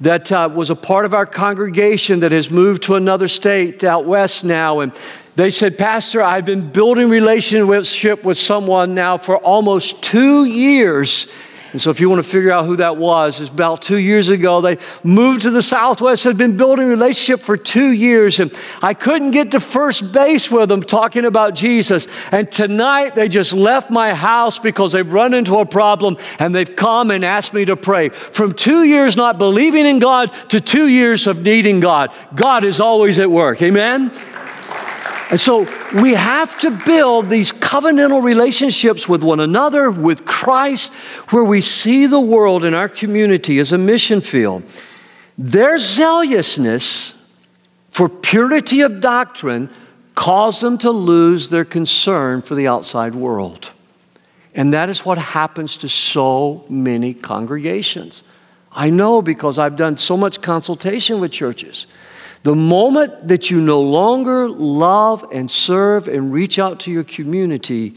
that 0.00 0.30
uh, 0.30 0.48
was 0.52 0.70
a 0.70 0.76
part 0.76 1.04
of 1.04 1.14
our 1.14 1.26
congregation 1.26 2.20
that 2.20 2.32
has 2.32 2.50
moved 2.50 2.84
to 2.84 2.94
another 2.94 3.28
state 3.28 3.84
out 3.84 4.04
west 4.04 4.44
now. 4.44 4.80
And 4.80 4.92
they 5.34 5.50
said, 5.50 5.78
Pastor, 5.78 6.22
I've 6.22 6.44
been 6.44 6.70
building 6.70 7.08
relationship 7.08 8.24
with 8.24 8.38
someone 8.38 8.94
now 8.94 9.16
for 9.16 9.38
almost 9.38 10.02
two 10.02 10.44
years. 10.44 11.26
And 11.72 11.80
so, 11.80 11.90
if 11.90 12.00
you 12.00 12.10
want 12.10 12.22
to 12.22 12.28
figure 12.28 12.52
out 12.52 12.66
who 12.66 12.76
that 12.76 12.98
was, 12.98 13.40
it's 13.40 13.50
about 13.50 13.80
two 13.80 13.96
years 13.96 14.28
ago. 14.28 14.60
They 14.60 14.76
moved 15.02 15.42
to 15.42 15.50
the 15.50 15.62
Southwest, 15.62 16.24
had 16.24 16.36
been 16.36 16.56
building 16.56 16.84
a 16.84 16.88
relationship 16.88 17.40
for 17.40 17.56
two 17.56 17.92
years, 17.92 18.40
and 18.40 18.52
I 18.82 18.92
couldn't 18.92 19.30
get 19.30 19.52
to 19.52 19.60
first 19.60 20.12
base 20.12 20.50
with 20.50 20.68
them 20.68 20.82
talking 20.82 21.24
about 21.24 21.54
Jesus. 21.54 22.06
And 22.30 22.50
tonight, 22.52 23.14
they 23.14 23.28
just 23.28 23.54
left 23.54 23.90
my 23.90 24.12
house 24.12 24.58
because 24.58 24.92
they've 24.92 25.10
run 25.10 25.32
into 25.32 25.58
a 25.58 25.66
problem 25.66 26.18
and 26.38 26.54
they've 26.54 26.76
come 26.76 27.10
and 27.10 27.24
asked 27.24 27.54
me 27.54 27.64
to 27.64 27.76
pray. 27.76 28.10
From 28.10 28.52
two 28.52 28.84
years 28.84 29.16
not 29.16 29.38
believing 29.38 29.86
in 29.86 29.98
God 29.98 30.32
to 30.50 30.60
two 30.60 30.88
years 30.88 31.26
of 31.26 31.42
needing 31.42 31.80
God. 31.80 32.14
God 32.34 32.64
is 32.64 32.80
always 32.80 33.18
at 33.18 33.30
work. 33.30 33.62
Amen? 33.62 34.10
And 35.32 35.40
so 35.40 35.66
we 35.94 36.12
have 36.12 36.58
to 36.58 36.70
build 36.70 37.30
these 37.30 37.52
covenantal 37.52 38.22
relationships 38.22 39.08
with 39.08 39.22
one 39.22 39.40
another, 39.40 39.90
with 39.90 40.26
Christ, 40.26 40.92
where 41.30 41.42
we 41.42 41.62
see 41.62 42.04
the 42.04 42.20
world 42.20 42.66
in 42.66 42.74
our 42.74 42.88
community 42.88 43.58
as 43.58 43.72
a 43.72 43.78
mission 43.78 44.20
field. 44.20 44.62
Their 45.38 45.78
zealousness 45.78 47.14
for 47.88 48.10
purity 48.10 48.82
of 48.82 49.00
doctrine 49.00 49.72
caused 50.14 50.60
them 50.60 50.76
to 50.76 50.90
lose 50.90 51.48
their 51.48 51.64
concern 51.64 52.42
for 52.42 52.54
the 52.54 52.68
outside 52.68 53.14
world. 53.14 53.72
And 54.54 54.74
that 54.74 54.90
is 54.90 55.02
what 55.02 55.16
happens 55.16 55.78
to 55.78 55.88
so 55.88 56.66
many 56.68 57.14
congregations. 57.14 58.22
I 58.70 58.90
know 58.90 59.22
because 59.22 59.58
I've 59.58 59.76
done 59.76 59.96
so 59.96 60.14
much 60.14 60.42
consultation 60.42 61.20
with 61.20 61.32
churches. 61.32 61.86
The 62.42 62.54
moment 62.56 63.28
that 63.28 63.50
you 63.50 63.60
no 63.60 63.80
longer 63.80 64.48
love 64.48 65.24
and 65.32 65.50
serve 65.50 66.08
and 66.08 66.32
reach 66.32 66.58
out 66.58 66.80
to 66.80 66.90
your 66.90 67.04
community, 67.04 67.94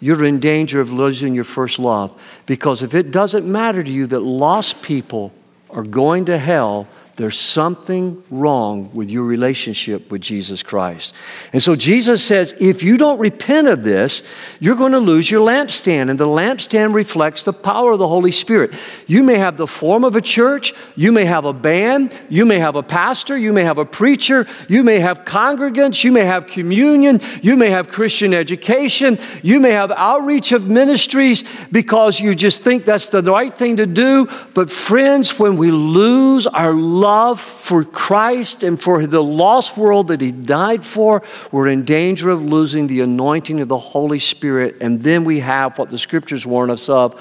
you're 0.00 0.24
in 0.24 0.38
danger 0.38 0.80
of 0.80 0.92
losing 0.92 1.34
your 1.34 1.44
first 1.44 1.78
love. 1.78 2.20
Because 2.44 2.82
if 2.82 2.94
it 2.94 3.10
doesn't 3.10 3.50
matter 3.50 3.82
to 3.82 3.90
you 3.90 4.06
that 4.08 4.20
lost 4.20 4.82
people 4.82 5.32
are 5.70 5.82
going 5.82 6.26
to 6.26 6.36
hell, 6.36 6.86
there's 7.16 7.38
something 7.38 8.22
wrong 8.30 8.90
with 8.92 9.08
your 9.08 9.24
relationship 9.24 10.10
with 10.10 10.20
Jesus 10.20 10.62
Christ. 10.62 11.14
And 11.54 11.62
so 11.62 11.74
Jesus 11.74 12.22
says, 12.22 12.54
if 12.60 12.82
you 12.82 12.98
don't 12.98 13.18
repent 13.18 13.68
of 13.68 13.82
this, 13.82 14.22
you're 14.60 14.76
going 14.76 14.92
to 14.92 14.98
lose 14.98 15.30
your 15.30 15.40
lampstand. 15.40 16.10
And 16.10 16.20
the 16.20 16.26
lampstand 16.26 16.92
reflects 16.92 17.42
the 17.44 17.54
power 17.54 17.92
of 17.92 17.98
the 17.98 18.06
Holy 18.06 18.32
Spirit. 18.32 18.74
You 19.06 19.22
may 19.22 19.38
have 19.38 19.56
the 19.56 19.66
form 19.66 20.04
of 20.04 20.14
a 20.14 20.20
church, 20.20 20.74
you 20.94 21.10
may 21.10 21.24
have 21.24 21.46
a 21.46 21.54
band, 21.54 22.14
you 22.28 22.44
may 22.44 22.58
have 22.58 22.76
a 22.76 22.82
pastor, 22.82 23.34
you 23.34 23.54
may 23.54 23.64
have 23.64 23.78
a 23.78 23.86
preacher, 23.86 24.46
you 24.68 24.82
may 24.82 25.00
have 25.00 25.24
congregants, 25.24 26.04
you 26.04 26.12
may 26.12 26.26
have 26.26 26.46
communion, 26.46 27.22
you 27.40 27.56
may 27.56 27.70
have 27.70 27.88
Christian 27.88 28.34
education, 28.34 29.18
you 29.42 29.58
may 29.58 29.70
have 29.70 29.90
outreach 29.90 30.52
of 30.52 30.68
ministries 30.68 31.44
because 31.72 32.20
you 32.20 32.34
just 32.34 32.62
think 32.62 32.84
that's 32.84 33.08
the 33.08 33.22
right 33.22 33.54
thing 33.54 33.78
to 33.78 33.86
do. 33.86 34.28
But 34.52 34.70
friends, 34.70 35.38
when 35.38 35.56
we 35.56 35.70
lose 35.70 36.46
our 36.46 36.74
love, 36.74 37.05
love 37.06 37.40
for 37.40 37.84
Christ 37.84 38.64
and 38.64 38.82
for 38.82 39.06
the 39.06 39.22
lost 39.22 39.76
world 39.76 40.08
that 40.08 40.20
He 40.20 40.32
died 40.32 40.84
for, 40.84 41.22
we're 41.52 41.68
in 41.68 41.84
danger 41.84 42.30
of 42.30 42.42
losing 42.42 42.88
the 42.88 43.00
anointing 43.00 43.60
of 43.60 43.68
the 43.68 43.78
Holy 43.78 44.18
Spirit. 44.18 44.78
And 44.80 45.00
then 45.00 45.22
we 45.22 45.38
have 45.38 45.78
what 45.78 45.88
the 45.88 45.98
scriptures 45.98 46.44
warn 46.44 46.68
us 46.68 46.88
of 46.88 47.14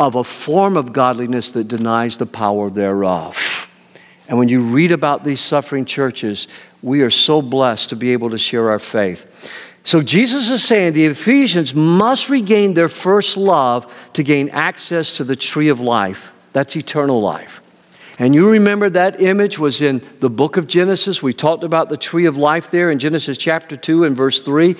of 0.00 0.14
a 0.14 0.24
form 0.24 0.76
of 0.76 0.92
godliness 0.92 1.52
that 1.52 1.68
denies 1.68 2.18
the 2.18 2.26
power 2.26 2.70
thereof. 2.70 3.68
And 4.28 4.38
when 4.38 4.48
you 4.48 4.60
read 4.60 4.92
about 4.92 5.24
these 5.24 5.40
suffering 5.40 5.84
churches, 5.84 6.48
we 6.82 7.02
are 7.02 7.10
so 7.10 7.42
blessed 7.42 7.88
to 7.90 7.96
be 7.96 8.12
able 8.12 8.30
to 8.30 8.38
share 8.38 8.70
our 8.70 8.78
faith. 8.78 9.50
So 9.82 10.02
Jesus 10.02 10.50
is 10.50 10.62
saying 10.62 10.92
the 10.92 11.06
Ephesians 11.06 11.74
must 11.74 12.28
regain 12.28 12.74
their 12.74 12.88
first 12.88 13.36
love 13.36 13.92
to 14.12 14.22
gain 14.22 14.50
access 14.50 15.16
to 15.16 15.24
the 15.24 15.36
tree 15.36 15.68
of 15.68 15.80
life. 15.80 16.32
That's 16.52 16.76
eternal 16.76 17.20
life. 17.20 17.60
And 18.18 18.34
you 18.34 18.50
remember 18.50 18.90
that 18.90 19.20
image 19.20 19.58
was 19.58 19.80
in 19.80 20.02
the 20.18 20.30
book 20.30 20.56
of 20.56 20.66
Genesis. 20.66 21.22
We 21.22 21.32
talked 21.32 21.62
about 21.62 21.88
the 21.88 21.96
tree 21.96 22.26
of 22.26 22.36
life 22.36 22.70
there 22.70 22.90
in 22.90 22.98
Genesis 22.98 23.38
chapter 23.38 23.76
2 23.76 24.04
and 24.04 24.16
verse 24.16 24.42
3. 24.42 24.74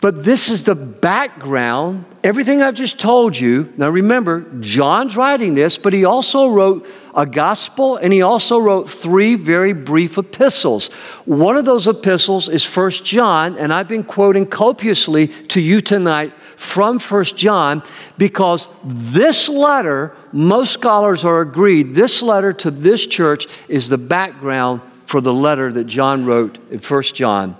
But 0.00 0.24
this 0.24 0.48
is 0.48 0.64
the 0.64 0.74
background, 0.74 2.06
everything 2.24 2.62
I've 2.62 2.74
just 2.74 2.98
told 2.98 3.38
you. 3.38 3.70
Now 3.76 3.90
remember, 3.90 4.46
John's 4.60 5.14
writing 5.14 5.54
this, 5.54 5.76
but 5.76 5.92
he 5.92 6.06
also 6.06 6.48
wrote 6.48 6.88
a 7.14 7.26
gospel 7.26 7.96
and 7.96 8.10
he 8.10 8.22
also 8.22 8.58
wrote 8.58 8.88
three 8.88 9.34
very 9.34 9.74
brief 9.74 10.16
epistles. 10.16 10.88
One 11.26 11.58
of 11.58 11.66
those 11.66 11.86
epistles 11.86 12.48
is 12.48 12.64
First 12.64 13.04
John, 13.04 13.58
and 13.58 13.74
I've 13.74 13.88
been 13.88 14.04
quoting 14.04 14.46
copiously 14.46 15.26
to 15.26 15.60
you 15.60 15.82
tonight 15.82 16.32
from 16.60 16.98
First 16.98 17.38
John 17.38 17.82
because 18.18 18.68
this 18.84 19.48
letter, 19.48 20.14
most 20.30 20.74
scholars 20.74 21.24
are 21.24 21.40
agreed, 21.40 21.94
this 21.94 22.20
letter 22.20 22.52
to 22.52 22.70
this 22.70 23.06
church 23.06 23.46
is 23.66 23.88
the 23.88 23.96
background 23.96 24.82
for 25.06 25.22
the 25.22 25.32
letter 25.32 25.72
that 25.72 25.84
John 25.84 26.26
wrote 26.26 26.58
in 26.70 26.78
First 26.78 27.14
John. 27.14 27.56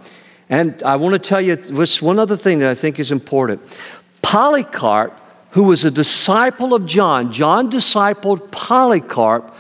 And 0.51 0.83
I 0.83 0.97
want 0.97 1.15
to 1.15 1.19
tell 1.19 1.41
you 1.41 1.57
this 1.57 2.03
one 2.03 2.19
other 2.19 2.37
thing 2.37 2.59
that 2.59 2.69
I 2.69 2.75
think 2.75 3.01
is 3.01 3.11
important. 3.11 3.63
Polycarp, 4.21 5.19
who 5.53 5.65
was 5.65 5.87
a 5.87 5.91
disciple 5.91 6.75
of 6.75 6.85
John, 6.85 7.33
John 7.33 7.71
discipled 7.71 8.51
Polycarp. 8.51 9.55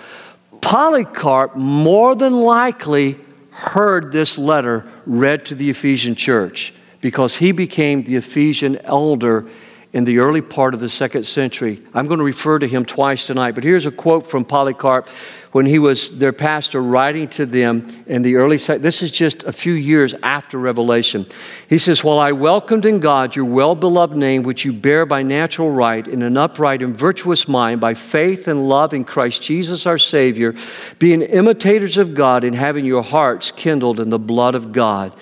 Polycarp 0.60 1.56
more 1.56 2.14
than 2.14 2.34
likely 2.34 3.16
heard 3.52 4.12
this 4.12 4.36
letter 4.36 4.86
read 5.06 5.46
to 5.46 5.54
the 5.54 5.70
Ephesian 5.70 6.14
church 6.14 6.74
because 7.00 7.36
he 7.36 7.52
became 7.52 8.02
the 8.02 8.16
Ephesian 8.16 8.76
elder 8.78 9.46
in 9.92 10.04
the 10.04 10.18
early 10.18 10.40
part 10.40 10.72
of 10.72 10.80
the 10.80 10.88
second 10.88 11.24
century. 11.24 11.80
I'm 11.94 12.06
going 12.06 12.18
to 12.18 12.24
refer 12.24 12.58
to 12.58 12.68
him 12.68 12.84
twice 12.84 13.26
tonight, 13.26 13.56
but 13.56 13.64
here's 13.64 13.86
a 13.86 13.90
quote 13.90 14.24
from 14.24 14.44
Polycarp 14.44 15.08
when 15.52 15.66
he 15.66 15.80
was 15.80 16.16
their 16.18 16.32
pastor 16.32 16.80
writing 16.80 17.26
to 17.26 17.44
them 17.44 18.04
in 18.06 18.22
the 18.22 18.36
early 18.36 18.56
this 18.56 19.02
is 19.02 19.10
just 19.10 19.42
a 19.42 19.52
few 19.52 19.72
years 19.72 20.14
after 20.22 20.58
revelation 20.58 21.26
he 21.68 21.78
says 21.78 22.04
while 22.04 22.18
i 22.18 22.30
welcomed 22.30 22.86
in 22.86 23.00
god 23.00 23.34
your 23.34 23.44
well-beloved 23.44 24.16
name 24.16 24.42
which 24.42 24.64
you 24.64 24.72
bear 24.72 25.04
by 25.04 25.22
natural 25.22 25.70
right 25.70 26.06
in 26.06 26.22
an 26.22 26.36
upright 26.36 26.82
and 26.82 26.96
virtuous 26.96 27.48
mind 27.48 27.80
by 27.80 27.94
faith 27.94 28.46
and 28.46 28.68
love 28.68 28.94
in 28.94 29.04
christ 29.04 29.42
jesus 29.42 29.86
our 29.86 29.98
savior 29.98 30.54
being 30.98 31.22
imitators 31.22 31.98
of 31.98 32.14
god 32.14 32.44
and 32.44 32.54
having 32.54 32.84
your 32.84 33.02
hearts 33.02 33.50
kindled 33.50 33.98
in 33.98 34.10
the 34.10 34.18
blood 34.18 34.54
of 34.54 34.72
god 34.72 35.12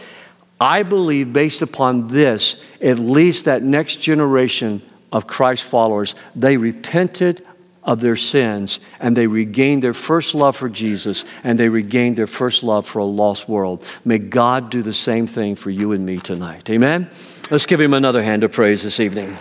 I 0.61 0.83
believe, 0.83 1.33
based 1.33 1.63
upon 1.63 2.09
this, 2.09 2.57
at 2.81 2.99
least 2.99 3.45
that 3.45 3.63
next 3.63 3.97
generation 3.97 4.83
of 5.13 5.27
Christ 5.27 5.65
followers, 5.65 6.15
they 6.35 6.57
repented 6.57 7.47
of 7.85 8.01
their 8.01 8.17
sins 8.17 8.81
and 9.01 9.17
they 9.17 9.27
regained 9.27 9.83
their 9.83 9.95
first 9.95 10.35
love 10.35 10.57
for 10.57 10.69
Jesus 10.69 11.25
and 11.43 11.59
they 11.59 11.69
regained 11.69 12.17
their 12.17 12.27
first 12.27 12.63
love 12.63 12.87
for 12.87 12.99
a 12.99 13.05
lost 13.05 13.49
world. 13.49 13.85
May 14.05 14.19
God 14.19 14.71
do 14.71 14.83
the 14.83 14.93
same 14.93 15.27
thing 15.27 15.55
for 15.55 15.71
you 15.71 15.93
and 15.93 16.05
me 16.05 16.19
tonight. 16.19 16.69
Amen? 16.69 17.09
Let's 17.51 17.65
give 17.65 17.81
him 17.81 17.95
another 17.95 18.23
hand 18.23 18.45
of 18.45 18.53
praise 18.53 18.83
this 18.83 19.01
evening. 19.01 19.35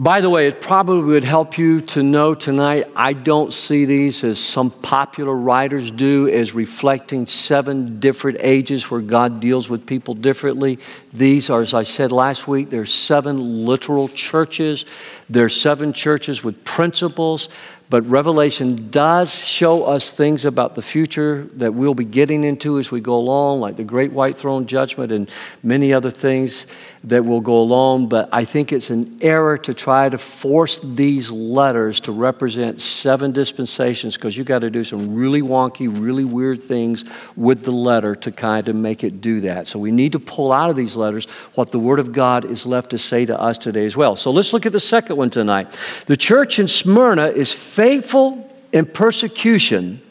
By 0.00 0.22
the 0.22 0.30
way, 0.30 0.46
it 0.46 0.62
probably 0.62 1.12
would 1.12 1.24
help 1.24 1.58
you 1.58 1.82
to 1.82 2.02
know 2.02 2.34
tonight 2.34 2.86
I 2.96 3.12
don't 3.12 3.52
see 3.52 3.84
these 3.84 4.24
as 4.24 4.38
some 4.40 4.70
popular 4.70 5.36
writers 5.36 5.90
do 5.90 6.26
as 6.26 6.54
reflecting 6.54 7.26
seven 7.26 8.00
different 8.00 8.38
ages 8.40 8.90
where 8.90 9.02
God 9.02 9.40
deals 9.40 9.68
with 9.68 9.84
people 9.84 10.14
differently. 10.14 10.78
These 11.12 11.50
are, 11.50 11.60
as 11.60 11.74
I 11.74 11.82
said 11.82 12.12
last 12.12 12.48
week, 12.48 12.70
there's 12.70 12.94
seven 12.94 13.66
literal 13.66 14.08
churches. 14.08 14.86
There's 15.28 15.54
seven 15.60 15.92
churches 15.92 16.42
with 16.42 16.64
principles 16.64 17.50
but 17.90 18.08
Revelation 18.08 18.88
does 18.90 19.34
show 19.34 19.82
us 19.82 20.12
things 20.12 20.44
about 20.44 20.76
the 20.76 20.82
future 20.82 21.48
that 21.54 21.74
we'll 21.74 21.92
be 21.92 22.04
getting 22.04 22.44
into 22.44 22.78
as 22.78 22.92
we 22.92 23.00
go 23.00 23.16
along, 23.16 23.58
like 23.58 23.74
the 23.74 23.82
great 23.82 24.12
white 24.12 24.38
throne 24.38 24.66
judgment 24.66 25.10
and 25.10 25.28
many 25.64 25.92
other 25.92 26.08
things 26.10 26.68
that 27.04 27.24
will 27.24 27.40
go 27.40 27.60
along. 27.60 28.08
But 28.08 28.28
I 28.32 28.44
think 28.44 28.72
it's 28.72 28.90
an 28.90 29.18
error 29.22 29.56
to 29.58 29.72
try 29.72 30.08
to 30.08 30.18
force 30.18 30.80
these 30.80 31.30
letters 31.30 32.00
to 32.00 32.12
represent 32.12 32.80
seven 32.80 33.32
dispensations 33.32 34.16
because 34.16 34.36
you 34.36 34.44
got 34.44 34.60
to 34.60 34.70
do 34.70 34.84
some 34.84 35.14
really 35.14 35.40
wonky, 35.40 35.88
really 35.90 36.24
weird 36.24 36.62
things 36.62 37.04
with 37.36 37.64
the 37.64 37.70
letter 37.70 38.14
to 38.16 38.30
kind 38.30 38.68
of 38.68 38.76
make 38.76 39.02
it 39.02 39.20
do 39.20 39.40
that. 39.40 39.66
So 39.66 39.78
we 39.78 39.90
need 39.90 40.12
to 40.12 40.18
pull 40.18 40.52
out 40.52 40.68
of 40.68 40.76
these 40.76 40.94
letters 40.94 41.24
what 41.54 41.70
the 41.70 41.78
Word 41.78 41.98
of 41.98 42.12
God 42.12 42.44
is 42.44 42.66
left 42.66 42.90
to 42.90 42.98
say 42.98 43.24
to 43.26 43.40
us 43.40 43.56
today 43.56 43.86
as 43.86 43.96
well. 43.96 44.16
So 44.16 44.30
let's 44.30 44.52
look 44.52 44.66
at 44.66 44.72
the 44.72 44.80
second 44.80 45.16
one 45.16 45.30
tonight. 45.30 45.70
The 46.06 46.16
church 46.16 46.58
in 46.58 46.68
Smyrna 46.68 47.26
is 47.26 47.52
faithful 47.52 48.46
in 48.72 48.86
persecution, 48.86 50.02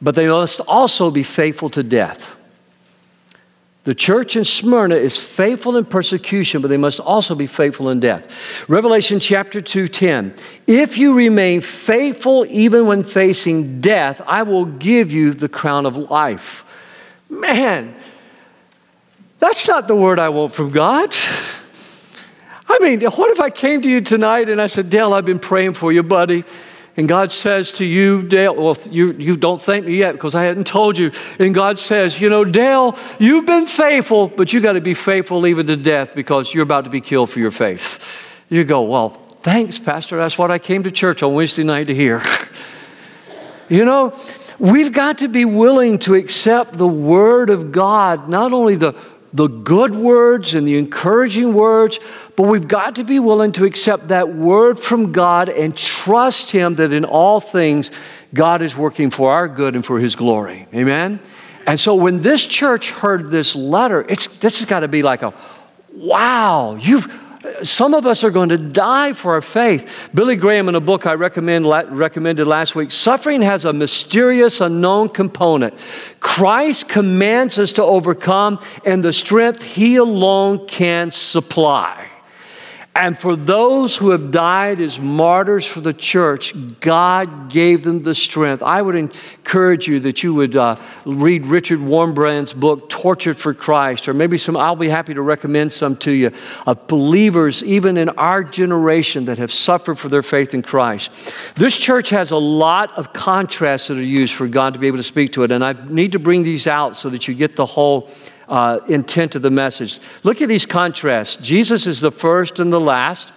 but 0.00 0.14
they 0.14 0.26
must 0.26 0.60
also 0.60 1.10
be 1.10 1.22
faithful 1.22 1.68
to 1.70 1.82
death. 1.82 2.36
The 3.84 3.94
church 3.94 4.34
in 4.34 4.44
Smyrna 4.44 4.94
is 4.94 5.18
faithful 5.18 5.76
in 5.76 5.84
persecution, 5.84 6.62
but 6.62 6.68
they 6.68 6.78
must 6.78 7.00
also 7.00 7.34
be 7.34 7.46
faithful 7.46 7.90
in 7.90 8.00
death. 8.00 8.66
Revelation 8.66 9.20
chapter 9.20 9.60
2:10. 9.60 10.32
If 10.66 10.96
you 10.96 11.14
remain 11.14 11.60
faithful 11.60 12.46
even 12.48 12.86
when 12.86 13.02
facing 13.02 13.82
death, 13.82 14.22
I 14.26 14.42
will 14.42 14.64
give 14.64 15.12
you 15.12 15.34
the 15.34 15.50
crown 15.50 15.84
of 15.84 15.96
life. 16.10 16.64
Man, 17.28 17.94
that's 19.38 19.68
not 19.68 19.86
the 19.86 19.96
word 19.96 20.18
I 20.18 20.30
want 20.30 20.54
from 20.54 20.70
God. 20.70 21.14
I 22.66 22.78
mean, 22.80 23.02
what 23.02 23.30
if 23.30 23.40
I 23.40 23.50
came 23.50 23.82
to 23.82 23.88
you 23.90 24.00
tonight 24.00 24.48
and 24.48 24.62
I 24.62 24.66
said, 24.66 24.88
Dale, 24.88 25.12
I've 25.12 25.26
been 25.26 25.38
praying 25.38 25.74
for 25.74 25.92
you, 25.92 26.02
buddy. 26.02 26.44
And 26.96 27.08
God 27.08 27.32
says 27.32 27.72
to 27.72 27.84
you, 27.84 28.22
Dale, 28.22 28.54
well, 28.54 28.76
you, 28.88 29.12
you 29.12 29.36
don't 29.36 29.60
thank 29.60 29.84
me 29.86 29.96
yet 29.96 30.12
because 30.12 30.34
I 30.34 30.44
hadn't 30.44 30.66
told 30.66 30.96
you. 30.96 31.10
And 31.40 31.52
God 31.54 31.78
says, 31.78 32.20
you 32.20 32.28
know, 32.28 32.44
Dale, 32.44 32.96
you've 33.18 33.46
been 33.46 33.66
faithful, 33.66 34.28
but 34.28 34.52
you 34.52 34.60
got 34.60 34.74
to 34.74 34.80
be 34.80 34.94
faithful 34.94 35.46
even 35.46 35.66
to 35.66 35.76
death 35.76 36.14
because 36.14 36.54
you're 36.54 36.62
about 36.62 36.84
to 36.84 36.90
be 36.90 37.00
killed 37.00 37.30
for 37.30 37.40
your 37.40 37.50
faith. 37.50 38.44
You 38.48 38.62
go, 38.62 38.82
well, 38.82 39.10
thanks, 39.10 39.80
Pastor. 39.80 40.16
That's 40.18 40.38
what 40.38 40.52
I 40.52 40.60
came 40.60 40.84
to 40.84 40.90
church 40.92 41.22
on 41.22 41.34
Wednesday 41.34 41.64
night 41.64 41.88
to 41.88 41.94
hear. 41.94 42.22
you 43.68 43.84
know, 43.84 44.16
we've 44.60 44.92
got 44.92 45.18
to 45.18 45.28
be 45.28 45.44
willing 45.44 45.98
to 46.00 46.14
accept 46.14 46.74
the 46.74 46.86
Word 46.86 47.50
of 47.50 47.72
God, 47.72 48.28
not 48.28 48.52
only 48.52 48.76
the 48.76 48.94
the 49.34 49.48
good 49.48 49.96
words 49.96 50.54
and 50.54 50.66
the 50.66 50.78
encouraging 50.78 51.52
words, 51.52 51.98
but 52.36 52.44
we've 52.44 52.68
got 52.68 52.94
to 52.96 53.04
be 53.04 53.18
willing 53.18 53.50
to 53.52 53.64
accept 53.64 54.08
that 54.08 54.32
word 54.32 54.78
from 54.78 55.12
God 55.12 55.48
and 55.48 55.76
trust 55.76 56.52
Him 56.52 56.76
that 56.76 56.92
in 56.92 57.04
all 57.04 57.40
things 57.40 57.90
God 58.32 58.62
is 58.62 58.76
working 58.76 59.10
for 59.10 59.32
our 59.32 59.48
good 59.48 59.74
and 59.74 59.84
for 59.84 59.98
His 59.98 60.14
glory. 60.14 60.68
Amen? 60.72 61.20
And 61.66 61.80
so 61.80 61.96
when 61.96 62.20
this 62.20 62.46
church 62.46 62.90
heard 62.92 63.30
this 63.32 63.56
letter, 63.56 64.06
it's, 64.08 64.28
this 64.38 64.58
has 64.58 64.66
got 64.66 64.80
to 64.80 64.88
be 64.88 65.02
like 65.02 65.22
a 65.22 65.34
wow, 65.96 66.74
you've 66.74 67.06
some 67.62 67.94
of 67.94 68.06
us 68.06 68.24
are 68.24 68.30
going 68.30 68.48
to 68.48 68.58
die 68.58 69.12
for 69.12 69.34
our 69.34 69.40
faith. 69.40 70.08
Billy 70.14 70.36
Graham, 70.36 70.68
in 70.68 70.74
a 70.74 70.80
book 70.80 71.06
I 71.06 71.14
recommend, 71.14 71.66
recommended 71.66 72.46
last 72.46 72.74
week, 72.74 72.90
suffering 72.90 73.42
has 73.42 73.64
a 73.64 73.72
mysterious, 73.72 74.60
unknown 74.60 75.10
component. 75.10 75.74
Christ 76.20 76.88
commands 76.88 77.58
us 77.58 77.72
to 77.72 77.82
overcome, 77.82 78.58
and 78.84 79.02
the 79.02 79.12
strength 79.12 79.62
He 79.62 79.96
alone 79.96 80.66
can 80.66 81.10
supply. 81.10 82.13
And 82.96 83.18
for 83.18 83.34
those 83.34 83.96
who 83.96 84.10
have 84.10 84.30
died 84.30 84.78
as 84.78 85.00
martyrs 85.00 85.66
for 85.66 85.80
the 85.80 85.92
church, 85.92 86.54
God 86.78 87.50
gave 87.50 87.82
them 87.82 87.98
the 87.98 88.14
strength. 88.14 88.62
I 88.62 88.80
would 88.82 88.94
encourage 88.94 89.88
you 89.88 89.98
that 90.00 90.22
you 90.22 90.32
would 90.32 90.54
uh, 90.54 90.76
read 91.04 91.44
Richard 91.46 91.80
Wurmbrand's 91.80 92.54
book, 92.54 92.88
Tortured 92.88 93.36
for 93.36 93.52
Christ, 93.52 94.06
or 94.06 94.14
maybe 94.14 94.38
some, 94.38 94.56
I'll 94.56 94.76
be 94.76 94.88
happy 94.88 95.12
to 95.12 95.22
recommend 95.22 95.72
some 95.72 95.96
to 95.98 96.12
you, 96.12 96.30
of 96.68 96.86
believers, 96.86 97.64
even 97.64 97.96
in 97.96 98.10
our 98.10 98.44
generation, 98.44 99.24
that 99.24 99.38
have 99.38 99.52
suffered 99.52 99.96
for 99.96 100.08
their 100.08 100.22
faith 100.22 100.54
in 100.54 100.62
Christ. 100.62 101.34
This 101.56 101.76
church 101.76 102.10
has 102.10 102.30
a 102.30 102.36
lot 102.36 102.96
of 102.96 103.12
contrasts 103.12 103.88
that 103.88 103.98
are 103.98 104.02
used 104.02 104.34
for 104.34 104.46
God 104.46 104.74
to 104.74 104.78
be 104.78 104.86
able 104.86 104.98
to 104.98 105.02
speak 105.02 105.32
to 105.32 105.42
it, 105.42 105.50
and 105.50 105.64
I 105.64 105.72
need 105.88 106.12
to 106.12 106.20
bring 106.20 106.44
these 106.44 106.68
out 106.68 106.96
so 106.96 107.10
that 107.10 107.26
you 107.26 107.34
get 107.34 107.56
the 107.56 107.66
whole 107.66 108.08
uh, 108.54 108.78
intent 108.88 109.34
of 109.34 109.42
the 109.42 109.50
message. 109.50 109.98
Look 110.22 110.40
at 110.40 110.48
these 110.48 110.64
contrasts. 110.64 111.34
Jesus 111.34 111.88
is 111.88 112.00
the 112.00 112.12
first 112.12 112.60
and 112.60 112.72
the 112.72 112.80
last. 112.80 113.32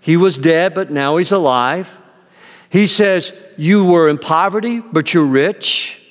He 0.00 0.16
was 0.16 0.36
dead, 0.36 0.74
but 0.74 0.90
now 0.90 1.18
he's 1.18 1.30
alive. 1.30 1.96
He 2.68 2.88
says, 2.88 3.32
You 3.56 3.84
were 3.84 4.08
in 4.08 4.18
poverty, 4.18 4.80
but 4.80 5.14
you're 5.14 5.24
rich. 5.24 6.04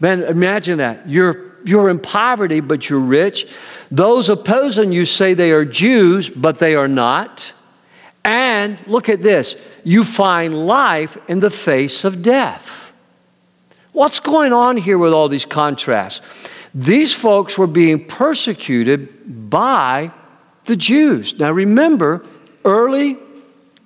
Man, 0.00 0.22
imagine 0.22 0.78
that. 0.78 1.06
You're, 1.06 1.52
you're 1.66 1.90
in 1.90 1.98
poverty, 1.98 2.60
but 2.60 2.88
you're 2.88 2.98
rich. 2.98 3.46
Those 3.90 4.30
opposing 4.30 4.90
you 4.90 5.04
say 5.04 5.34
they 5.34 5.52
are 5.52 5.66
Jews, 5.66 6.30
but 6.30 6.60
they 6.60 6.74
are 6.76 6.88
not. 6.88 7.52
And 8.24 8.78
look 8.86 9.10
at 9.10 9.20
this 9.20 9.54
you 9.84 10.02
find 10.02 10.66
life 10.66 11.18
in 11.28 11.40
the 11.40 11.50
face 11.50 12.04
of 12.04 12.22
death. 12.22 12.94
What's 13.92 14.20
going 14.20 14.54
on 14.54 14.78
here 14.78 14.96
with 14.96 15.12
all 15.12 15.28
these 15.28 15.44
contrasts? 15.44 16.22
These 16.74 17.12
folks 17.12 17.58
were 17.58 17.66
being 17.66 18.04
persecuted 18.06 19.50
by 19.50 20.12
the 20.64 20.76
Jews. 20.76 21.38
Now 21.38 21.50
remember, 21.50 22.24
early 22.64 23.18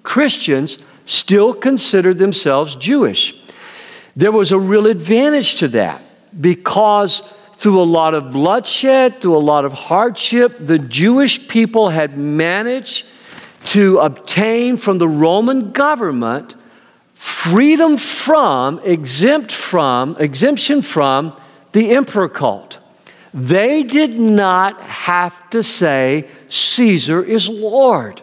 Christians 0.02 0.78
still 1.06 1.54
considered 1.54 2.18
themselves 2.18 2.74
Jewish. 2.74 3.40
There 4.16 4.32
was 4.32 4.52
a 4.52 4.58
real 4.58 4.86
advantage 4.86 5.56
to 5.56 5.68
that 5.68 6.02
because 6.40 7.22
through 7.54 7.80
a 7.80 7.84
lot 7.84 8.14
of 8.14 8.32
bloodshed, 8.32 9.20
through 9.20 9.36
a 9.36 9.38
lot 9.38 9.64
of 9.64 9.72
hardship, 9.72 10.56
the 10.60 10.78
Jewish 10.78 11.48
people 11.48 11.88
had 11.88 12.18
managed 12.18 13.06
to 13.66 13.98
obtain 13.98 14.76
from 14.76 14.98
the 14.98 15.08
Roman 15.08 15.70
government 15.72 16.54
freedom 17.14 17.96
from, 17.96 18.80
exempt 18.84 19.52
from, 19.52 20.16
exemption 20.18 20.82
from 20.82 21.34
the 21.74 21.90
emperor 21.90 22.28
cult. 22.28 22.78
They 23.34 23.82
did 23.82 24.16
not 24.16 24.80
have 24.80 25.50
to 25.50 25.62
say, 25.64 26.28
Caesar 26.48 27.22
is 27.22 27.48
Lord. 27.48 28.22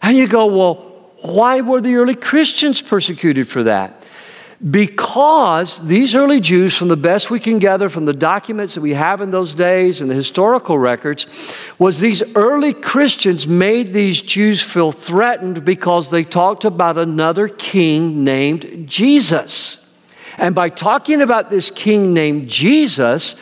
And 0.00 0.16
you 0.16 0.28
go, 0.28 0.46
well, 0.46 0.74
why 1.20 1.62
were 1.62 1.80
the 1.80 1.96
early 1.96 2.14
Christians 2.14 2.80
persecuted 2.80 3.48
for 3.48 3.64
that? 3.64 4.08
Because 4.70 5.84
these 5.84 6.14
early 6.14 6.40
Jews, 6.40 6.76
from 6.76 6.86
the 6.86 6.96
best 6.96 7.28
we 7.28 7.40
can 7.40 7.58
gather 7.58 7.88
from 7.88 8.04
the 8.04 8.12
documents 8.12 8.74
that 8.74 8.82
we 8.82 8.94
have 8.94 9.20
in 9.20 9.32
those 9.32 9.52
days 9.52 10.00
and 10.00 10.08
the 10.08 10.14
historical 10.14 10.78
records, 10.78 11.26
was 11.80 11.98
these 11.98 12.22
early 12.36 12.72
Christians 12.72 13.48
made 13.48 13.88
these 13.88 14.22
Jews 14.22 14.62
feel 14.62 14.92
threatened 14.92 15.64
because 15.64 16.10
they 16.10 16.22
talked 16.22 16.64
about 16.64 16.98
another 16.98 17.48
king 17.48 18.22
named 18.22 18.84
Jesus. 18.86 19.81
And 20.38 20.54
by 20.54 20.68
talking 20.68 21.20
about 21.20 21.50
this 21.50 21.70
king 21.70 22.14
named 22.14 22.48
Jesus, 22.48 23.34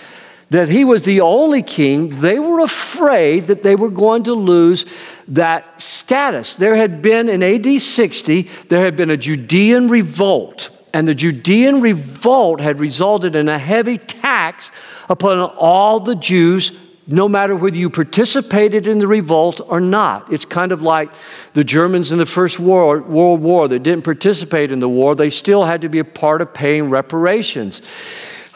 that 0.51 0.69
he 0.69 0.85
was 0.85 1.05
the 1.05 1.21
only 1.21 1.63
king, 1.63 2.21
they 2.21 2.39
were 2.39 2.61
afraid 2.61 3.45
that 3.45 3.63
they 3.63 3.77
were 3.77 3.89
going 3.89 4.25
to 4.25 4.35
lose 4.35 4.85
that 5.29 5.81
status. 5.81 6.55
There 6.55 6.75
had 6.75 7.01
been 7.01 7.29
in 7.29 7.43
AD 7.43 7.81
60, 7.81 8.43
there 8.69 8.85
had 8.85 8.97
been 8.97 9.11
a 9.11 9.17
Judean 9.17 9.89
revolt. 9.89 10.71
And 10.93 11.07
the 11.07 11.15
Judean 11.15 11.81
revolt 11.81 12.61
had 12.61 12.81
resulted 12.81 13.37
in 13.37 13.49
a 13.49 13.59
heavy 13.59 13.97
tax 13.97 14.73
upon 15.09 15.39
all 15.39 16.01
the 16.01 16.17
Jews 16.17 16.73
no 17.13 17.29
matter 17.29 17.57
whether 17.57 17.77
you 17.77 17.91
participated 17.91 18.87
in 18.87 19.01
the 19.01 19.07
revolt 19.07 19.61
or 19.67 19.81
not. 19.81 20.33
It's 20.33 20.45
kind 20.45 20.71
of 20.71 20.81
like 20.81 21.13
the 21.55 21.65
Germans 21.65 22.13
in 22.13 22.19
the 22.19 22.27
First 22.27 22.61
World, 22.61 23.09
World 23.09 23.41
War 23.41 23.67
that 23.67 23.81
didn't 23.81 24.05
participate 24.05 24.71
in 24.71 24.79
the 24.79 24.89
war, 24.89 25.15
they 25.17 25.31
still 25.31 25.65
had 25.65 25.81
to 25.81 25.89
be 25.89 25.99
a 25.99 26.05
part 26.05 26.41
of 26.41 26.55
paying 26.55 26.89
reparations. 26.89 27.83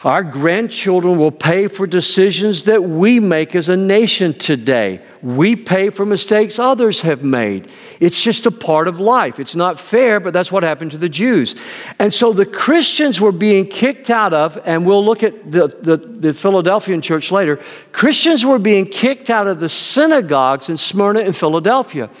Our 0.05 0.23
grandchildren 0.23 1.17
will 1.17 1.31
pay 1.31 1.67
for 1.67 1.87
decisions 1.87 2.65
that 2.65 2.83
we 2.83 3.19
make 3.19 3.55
as 3.55 3.69
a 3.69 3.75
nation 3.75 4.35
today. 4.35 5.01
We 5.23 5.55
pay 5.55 5.89
for 5.89 6.05
mistakes 6.05 6.59
others 6.59 7.01
have 7.01 7.23
made. 7.23 7.71
It's 7.99 8.21
just 8.21 8.45
a 8.45 8.51
part 8.51 8.87
of 8.87 8.99
life. 8.99 9.39
It's 9.39 9.55
not 9.55 9.79
fair, 9.79 10.19
but 10.19 10.31
that's 10.31 10.51
what 10.51 10.61
happened 10.61 10.91
to 10.91 10.99
the 10.99 11.09
Jews. 11.09 11.55
And 11.97 12.13
so 12.13 12.33
the 12.33 12.45
Christians 12.45 13.19
were 13.19 13.31
being 13.31 13.65
kicked 13.65 14.11
out 14.11 14.31
of, 14.31 14.59
and 14.63 14.85
we'll 14.85 15.03
look 15.03 15.23
at 15.23 15.51
the, 15.51 15.69
the, 15.81 15.97
the 15.97 16.33
Philadelphian 16.35 17.01
church 17.01 17.31
later. 17.31 17.59
Christians 17.91 18.45
were 18.45 18.59
being 18.59 18.85
kicked 18.85 19.31
out 19.31 19.47
of 19.47 19.59
the 19.59 19.69
synagogues 19.69 20.69
in 20.69 20.77
Smyrna 20.77 21.21
and 21.21 21.35
Philadelphia. 21.35 22.11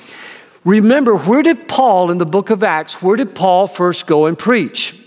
Remember, 0.63 1.15
where 1.15 1.43
did 1.43 1.67
Paul 1.67 2.09
in 2.09 2.17
the 2.17 2.25
book 2.25 2.49
of 2.49 2.63
Acts, 2.63 2.99
where 2.99 3.15
did 3.15 3.35
Paul 3.35 3.67
first 3.67 4.07
go 4.07 4.25
and 4.25 4.35
preach? 4.35 5.04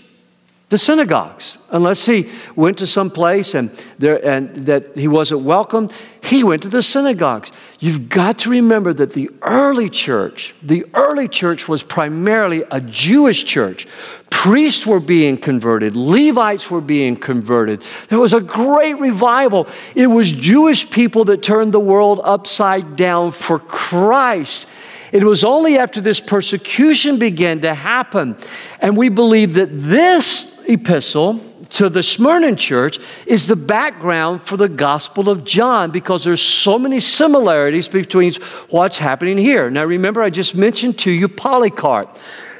The 0.69 0.77
synagogues. 0.77 1.57
Unless 1.71 2.05
he 2.05 2.29
went 2.55 2.77
to 2.77 2.87
some 2.87 3.09
place 3.09 3.55
and, 3.55 3.71
there, 3.97 4.23
and 4.25 4.67
that 4.67 4.95
he 4.95 5.07
wasn't 5.07 5.41
welcome, 5.41 5.89
he 6.23 6.43
went 6.43 6.61
to 6.63 6.69
the 6.69 6.83
synagogues. 6.83 7.51
You've 7.79 8.07
got 8.09 8.39
to 8.39 8.49
remember 8.51 8.93
that 8.93 9.13
the 9.13 9.31
early 9.41 9.89
church, 9.89 10.53
the 10.61 10.85
early 10.93 11.27
church 11.27 11.67
was 11.67 11.81
primarily 11.81 12.63
a 12.69 12.81
Jewish 12.81 13.45
church. 13.45 13.87
Priests 14.29 14.85
were 14.85 14.99
being 14.99 15.37
converted, 15.37 15.95
Levites 15.95 16.69
were 16.69 16.81
being 16.81 17.15
converted. 17.15 17.83
There 18.09 18.19
was 18.19 18.33
a 18.33 18.41
great 18.41 18.99
revival. 18.99 19.67
It 19.95 20.07
was 20.07 20.31
Jewish 20.31 20.89
people 20.89 21.25
that 21.25 21.41
turned 21.41 21.73
the 21.73 21.79
world 21.79 22.21
upside 22.23 22.95
down 22.95 23.31
for 23.31 23.57
Christ. 23.57 24.67
It 25.11 25.23
was 25.23 25.43
only 25.43 25.77
after 25.79 26.01
this 26.01 26.19
persecution 26.19 27.17
began 27.17 27.61
to 27.61 27.73
happen. 27.73 28.37
And 28.79 28.95
we 28.95 29.09
believe 29.09 29.55
that 29.55 29.69
this 29.71 30.58
epistle 30.69 31.41
to 31.69 31.89
the 31.89 32.01
Smyrna 32.01 32.55
church 32.55 32.99
is 33.25 33.47
the 33.47 33.55
background 33.55 34.41
for 34.41 34.57
the 34.57 34.69
Gospel 34.69 35.29
of 35.29 35.43
John 35.43 35.91
because 35.91 36.23
there's 36.23 36.41
so 36.41 36.79
many 36.79 36.99
similarities 36.99 37.87
between 37.87 38.33
what's 38.69 38.97
happening 38.97 39.37
here. 39.37 39.69
Now 39.69 39.85
remember 39.85 40.21
I 40.21 40.29
just 40.29 40.55
mentioned 40.55 40.97
to 40.99 41.11
you 41.11 41.27
Polycarp. 41.27 42.17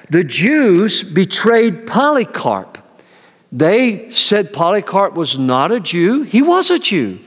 The 0.09 0.23
Jews 0.23 1.03
betrayed 1.03 1.87
Polycarp. 1.87 2.77
They 3.51 4.11
said 4.11 4.53
Polycarp 4.53 5.15
was 5.15 5.37
not 5.37 5.71
a 5.71 5.79
Jew. 5.79 6.23
He 6.23 6.41
was 6.41 6.69
a 6.69 6.79
Jew. 6.79 7.19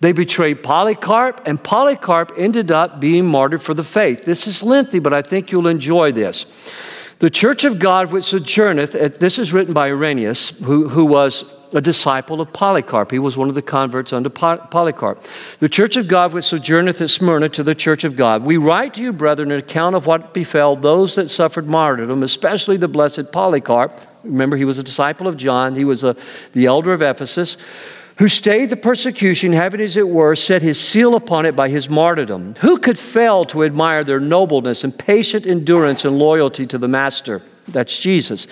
They 0.00 0.12
betrayed 0.12 0.62
Polycarp, 0.62 1.46
and 1.46 1.62
Polycarp 1.62 2.32
ended 2.36 2.70
up 2.70 3.00
being 3.00 3.26
martyred 3.26 3.62
for 3.62 3.74
the 3.74 3.82
faith. 3.82 4.24
This 4.24 4.46
is 4.46 4.62
lengthy, 4.62 5.00
but 5.00 5.12
I 5.12 5.22
think 5.22 5.50
you'll 5.50 5.66
enjoy 5.66 6.12
this. 6.12 6.46
The 7.18 7.30
church 7.30 7.64
of 7.64 7.80
God 7.80 8.12
which 8.12 8.26
sojourneth, 8.26 8.94
at 8.94 9.18
this 9.18 9.40
is 9.40 9.52
written 9.52 9.74
by 9.74 9.88
Irenaeus, 9.88 10.50
who, 10.60 10.88
who 10.88 11.04
was 11.04 11.44
a 11.72 11.80
disciple 11.80 12.40
of 12.40 12.52
Polycarp. 12.52 13.10
He 13.10 13.18
was 13.18 13.36
one 13.36 13.48
of 13.48 13.56
the 13.56 13.62
converts 13.62 14.12
under 14.12 14.30
Polycarp. 14.30 15.22
The 15.58 15.68
church 15.68 15.96
of 15.96 16.06
God 16.06 16.32
which 16.32 16.44
sojourneth 16.44 17.00
at 17.00 17.10
Smyrna 17.10 17.48
to 17.50 17.64
the 17.64 17.74
church 17.74 18.04
of 18.04 18.16
God. 18.16 18.44
We 18.44 18.56
write 18.56 18.94
to 18.94 19.02
you, 19.02 19.12
brethren, 19.12 19.50
an 19.50 19.58
account 19.58 19.96
of 19.96 20.06
what 20.06 20.32
befell 20.32 20.76
those 20.76 21.16
that 21.16 21.28
suffered 21.28 21.66
martyrdom, 21.66 22.22
especially 22.22 22.76
the 22.76 22.88
blessed 22.88 23.32
Polycarp. 23.32 24.00
Remember, 24.22 24.56
he 24.56 24.64
was 24.64 24.78
a 24.78 24.84
disciple 24.84 25.26
of 25.26 25.36
John, 25.36 25.74
he 25.74 25.84
was 25.84 26.04
a, 26.04 26.16
the 26.52 26.66
elder 26.66 26.92
of 26.92 27.02
Ephesus 27.02 27.56
who 28.18 28.28
stayed 28.28 28.68
the 28.70 28.76
persecution, 28.76 29.52
having, 29.52 29.80
as 29.80 29.96
it 29.96 30.08
were, 30.08 30.34
set 30.34 30.60
his 30.60 30.80
seal 30.80 31.14
upon 31.14 31.46
it 31.46 31.54
by 31.54 31.68
his 31.68 31.88
martyrdom. 31.88 32.54
Who 32.60 32.78
could 32.78 32.98
fail 32.98 33.44
to 33.46 33.62
admire 33.62 34.02
their 34.02 34.18
nobleness 34.18 34.82
and 34.82 34.96
patient 34.96 35.46
endurance 35.46 36.04
and 36.04 36.18
loyalty 36.18 36.66
to 36.66 36.78
the 36.78 36.88
Master? 36.88 37.42
That's 37.68 37.96
Jesus. 37.96 38.46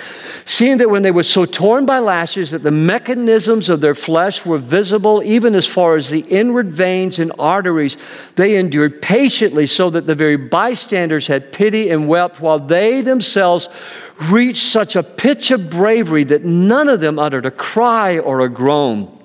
Seeing 0.44 0.76
that 0.76 0.90
when 0.90 1.02
they 1.02 1.10
were 1.10 1.22
so 1.22 1.46
torn 1.46 1.86
by 1.86 1.98
lashes 1.98 2.50
that 2.50 2.62
the 2.62 2.70
mechanisms 2.70 3.68
of 3.68 3.80
their 3.80 3.94
flesh 3.94 4.44
were 4.44 4.58
visible, 4.58 5.22
even 5.24 5.54
as 5.54 5.66
far 5.66 5.96
as 5.96 6.10
the 6.10 6.20
inward 6.20 6.70
veins 6.70 7.18
and 7.18 7.32
arteries, 7.38 7.96
they 8.36 8.56
endured 8.56 9.00
patiently, 9.00 9.66
so 9.66 9.90
that 9.90 10.06
the 10.06 10.14
very 10.14 10.36
bystanders 10.36 11.26
had 11.26 11.50
pity 11.50 11.88
and 11.90 12.06
wept, 12.06 12.40
while 12.40 12.58
they 12.58 13.00
themselves 13.00 13.68
reached 14.30 14.64
such 14.64 14.94
a 14.94 15.02
pitch 15.02 15.50
of 15.50 15.70
bravery 15.70 16.24
that 16.24 16.44
none 16.44 16.88
of 16.88 17.00
them 17.00 17.18
uttered 17.18 17.46
a 17.46 17.50
cry 17.50 18.18
or 18.18 18.42
a 18.42 18.48
groan. 18.48 19.15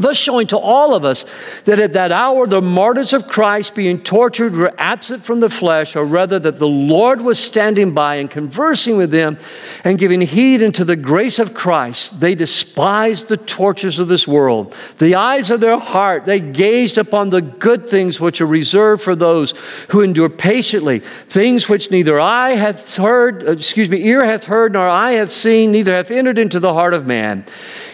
Thus, 0.00 0.16
showing 0.16 0.46
to 0.48 0.58
all 0.58 0.94
of 0.94 1.04
us 1.04 1.24
that 1.64 1.78
at 1.78 1.92
that 1.92 2.10
hour 2.12 2.46
the 2.46 2.62
martyrs 2.62 3.12
of 3.12 3.28
Christ 3.28 3.74
being 3.74 4.00
tortured 4.00 4.56
were 4.56 4.72
absent 4.78 5.22
from 5.22 5.40
the 5.40 5.50
flesh, 5.50 5.94
or 5.94 6.04
rather 6.04 6.38
that 6.38 6.58
the 6.58 6.68
Lord 6.68 7.20
was 7.20 7.38
standing 7.38 7.92
by 7.92 8.16
and 8.16 8.30
conversing 8.30 8.96
with 8.96 9.10
them 9.10 9.36
and 9.84 9.98
giving 9.98 10.20
heed 10.20 10.62
unto 10.62 10.84
the 10.84 10.96
grace 10.96 11.38
of 11.38 11.54
Christ. 11.54 12.20
They 12.20 12.34
despised 12.34 13.28
the 13.28 13.36
tortures 13.36 13.98
of 13.98 14.08
this 14.08 14.26
world. 14.26 14.74
The 14.98 15.16
eyes 15.16 15.50
of 15.50 15.60
their 15.60 15.78
heart, 15.78 16.24
they 16.24 16.40
gazed 16.40 16.98
upon 16.98 17.30
the 17.30 17.42
good 17.42 17.88
things 17.88 18.20
which 18.20 18.40
are 18.40 18.46
reserved 18.46 19.02
for 19.02 19.14
those 19.14 19.54
who 19.90 20.00
endure 20.00 20.28
patiently, 20.28 21.00
things 21.00 21.68
which 21.68 21.90
neither 21.90 22.18
eye 22.18 22.50
hath 22.50 22.96
heard, 22.96 23.46
uh, 23.46 23.52
excuse 23.52 23.90
me, 23.90 24.04
ear 24.06 24.24
hath 24.24 24.44
heard, 24.44 24.72
nor 24.72 24.86
eye 24.88 25.12
hath 25.12 25.30
seen, 25.30 25.72
neither 25.72 25.92
hath 25.92 26.10
entered 26.10 26.38
into 26.38 26.60
the 26.60 26.72
heart 26.72 26.94
of 26.94 27.06
man. 27.06 27.44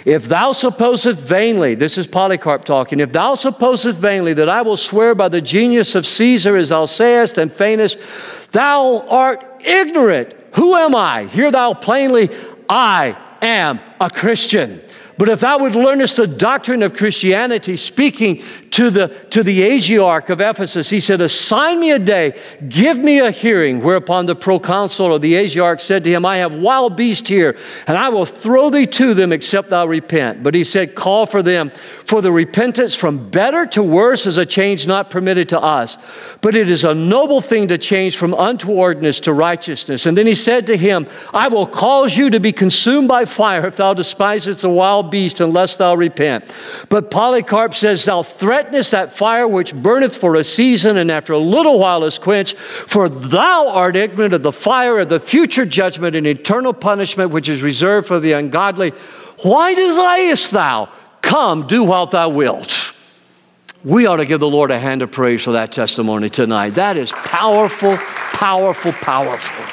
If 0.04 0.28
thou 0.28 0.52
supposest 0.52 1.20
vainly, 1.20 1.74
this 1.74 1.95
is 1.98 2.06
Polycarp 2.06 2.64
talking, 2.64 3.00
if 3.00 3.12
thou 3.12 3.34
supposest 3.34 3.98
vainly 3.98 4.34
that 4.34 4.48
I 4.48 4.62
will 4.62 4.76
swear 4.76 5.14
by 5.14 5.28
the 5.28 5.40
genius 5.40 5.94
of 5.94 6.06
Caesar 6.06 6.56
as 6.56 6.70
thou 6.70 6.86
sayest 6.86 7.38
and 7.38 7.50
feignest, 7.50 8.50
thou 8.52 9.06
art 9.08 9.62
ignorant. 9.64 10.34
Who 10.54 10.74
am 10.74 10.94
I? 10.94 11.24
Hear 11.24 11.50
thou 11.50 11.74
plainly, 11.74 12.30
I 12.68 13.16
am 13.42 13.80
a 14.00 14.10
Christian. 14.10 14.82
But 15.18 15.30
if 15.30 15.40
thou 15.40 15.58
would 15.60 15.74
learnest 15.74 16.16
the 16.16 16.26
doctrine 16.26 16.82
of 16.82 16.92
Christianity, 16.92 17.76
speaking 17.76 18.42
to 18.72 18.90
the, 18.90 19.08
to 19.30 19.42
the 19.42 19.60
Asiarch 19.60 20.28
of 20.28 20.42
Ephesus, 20.42 20.90
he 20.90 21.00
said, 21.00 21.22
Assign 21.22 21.80
me 21.80 21.90
a 21.90 21.98
day, 21.98 22.38
give 22.68 22.98
me 22.98 23.20
a 23.20 23.30
hearing. 23.30 23.82
Whereupon 23.82 24.26
the 24.26 24.36
proconsul 24.36 25.06
or 25.06 25.18
the 25.18 25.34
Asiarch 25.34 25.80
said 25.80 26.04
to 26.04 26.10
him, 26.10 26.26
I 26.26 26.36
have 26.38 26.54
wild 26.54 26.96
beasts 26.96 27.28
here, 27.28 27.56
and 27.86 27.96
I 27.96 28.10
will 28.10 28.26
throw 28.26 28.68
thee 28.68 28.86
to 28.86 29.14
them 29.14 29.32
except 29.32 29.70
thou 29.70 29.86
repent. 29.86 30.42
But 30.42 30.54
he 30.54 30.64
said, 30.64 30.94
Call 30.94 31.24
for 31.24 31.42
them, 31.42 31.72
for 32.06 32.22
the 32.22 32.30
repentance 32.30 32.94
from 32.94 33.30
better 33.30 33.66
to 33.66 33.82
worse 33.82 34.26
is 34.26 34.38
a 34.38 34.46
change 34.46 34.86
not 34.86 35.10
permitted 35.10 35.48
to 35.48 35.60
us. 35.60 35.98
But 36.40 36.54
it 36.54 36.70
is 36.70 36.84
a 36.84 36.94
noble 36.94 37.40
thing 37.40 37.66
to 37.68 37.78
change 37.78 38.16
from 38.16 38.32
untowardness 38.32 39.20
to 39.22 39.32
righteousness. 39.32 40.06
And 40.06 40.16
then 40.16 40.28
he 40.28 40.36
said 40.36 40.68
to 40.68 40.76
him, 40.76 41.08
I 41.34 41.48
will 41.48 41.66
cause 41.66 42.16
you 42.16 42.30
to 42.30 42.38
be 42.38 42.52
consumed 42.52 43.08
by 43.08 43.24
fire 43.24 43.66
if 43.66 43.76
thou 43.76 43.92
despisest 43.92 44.62
the 44.62 44.70
wild 44.70 45.10
beast 45.10 45.40
unless 45.40 45.76
thou 45.76 45.96
repent. 45.96 46.44
But 46.88 47.10
Polycarp 47.10 47.74
says, 47.74 48.04
Thou 48.04 48.22
threatenest 48.22 48.92
that 48.92 49.12
fire 49.12 49.48
which 49.48 49.74
burneth 49.74 50.16
for 50.16 50.36
a 50.36 50.44
season 50.44 50.98
and 50.98 51.10
after 51.10 51.32
a 51.32 51.38
little 51.38 51.80
while 51.80 52.04
is 52.04 52.20
quenched, 52.20 52.56
for 52.56 53.08
thou 53.08 53.68
art 53.68 53.96
ignorant 53.96 54.32
of 54.32 54.44
the 54.44 54.52
fire 54.52 55.00
of 55.00 55.08
the 55.08 55.18
future 55.18 55.66
judgment 55.66 56.14
and 56.14 56.26
eternal 56.26 56.72
punishment 56.72 57.32
which 57.32 57.48
is 57.48 57.62
reserved 57.62 58.06
for 58.06 58.20
the 58.20 58.30
ungodly. 58.30 58.90
Why 59.42 59.74
delayest 59.74 60.52
thou? 60.52 60.88
Come, 61.22 61.66
do 61.66 61.84
what 61.84 62.10
thou 62.12 62.28
wilt. 62.28 62.94
We 63.84 64.06
ought 64.06 64.16
to 64.16 64.26
give 64.26 64.40
the 64.40 64.48
Lord 64.48 64.70
a 64.70 64.80
hand 64.80 65.02
of 65.02 65.12
praise 65.12 65.44
for 65.44 65.52
that 65.52 65.70
testimony 65.70 66.28
tonight. 66.28 66.70
That 66.70 66.96
is 66.96 67.12
powerful, 67.12 67.96
powerful, 68.32 68.92
powerful. 68.92 69.64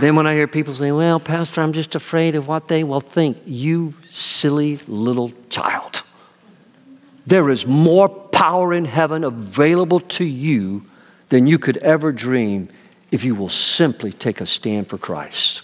Then 0.00 0.16
when 0.16 0.26
I 0.26 0.34
hear 0.34 0.48
people 0.48 0.74
say, 0.74 0.90
well, 0.90 1.20
Pastor, 1.20 1.60
I'm 1.60 1.72
just 1.72 1.94
afraid 1.94 2.34
of 2.34 2.48
what 2.48 2.66
they 2.66 2.82
will 2.82 3.00
think, 3.00 3.38
you 3.46 3.94
silly 4.10 4.80
little 4.88 5.32
child. 5.48 6.02
There 7.26 7.48
is 7.48 7.66
more 7.66 8.08
power 8.08 8.74
in 8.74 8.84
heaven 8.84 9.22
available 9.22 10.00
to 10.00 10.24
you 10.24 10.84
than 11.28 11.46
you 11.46 11.58
could 11.58 11.76
ever 11.78 12.10
dream 12.10 12.68
if 13.12 13.22
you 13.22 13.36
will 13.36 13.48
simply 13.48 14.12
take 14.12 14.40
a 14.40 14.46
stand 14.46 14.88
for 14.88 14.98
Christ. 14.98 15.62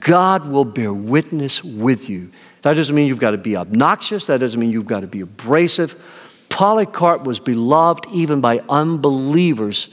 God 0.00 0.46
will 0.46 0.64
bear 0.64 0.92
witness 0.92 1.62
with 1.62 2.10
you. 2.10 2.32
That 2.64 2.76
doesn't 2.76 2.96
mean 2.96 3.08
you've 3.08 3.20
got 3.20 3.32
to 3.32 3.38
be 3.38 3.58
obnoxious, 3.58 4.26
that 4.28 4.40
doesn't 4.40 4.58
mean 4.58 4.72
you've 4.72 4.86
got 4.86 5.00
to 5.00 5.06
be 5.06 5.20
abrasive. 5.20 6.02
Polycarp 6.48 7.24
was 7.24 7.38
beloved 7.38 8.06
even 8.10 8.40
by 8.40 8.60
unbelievers, 8.70 9.90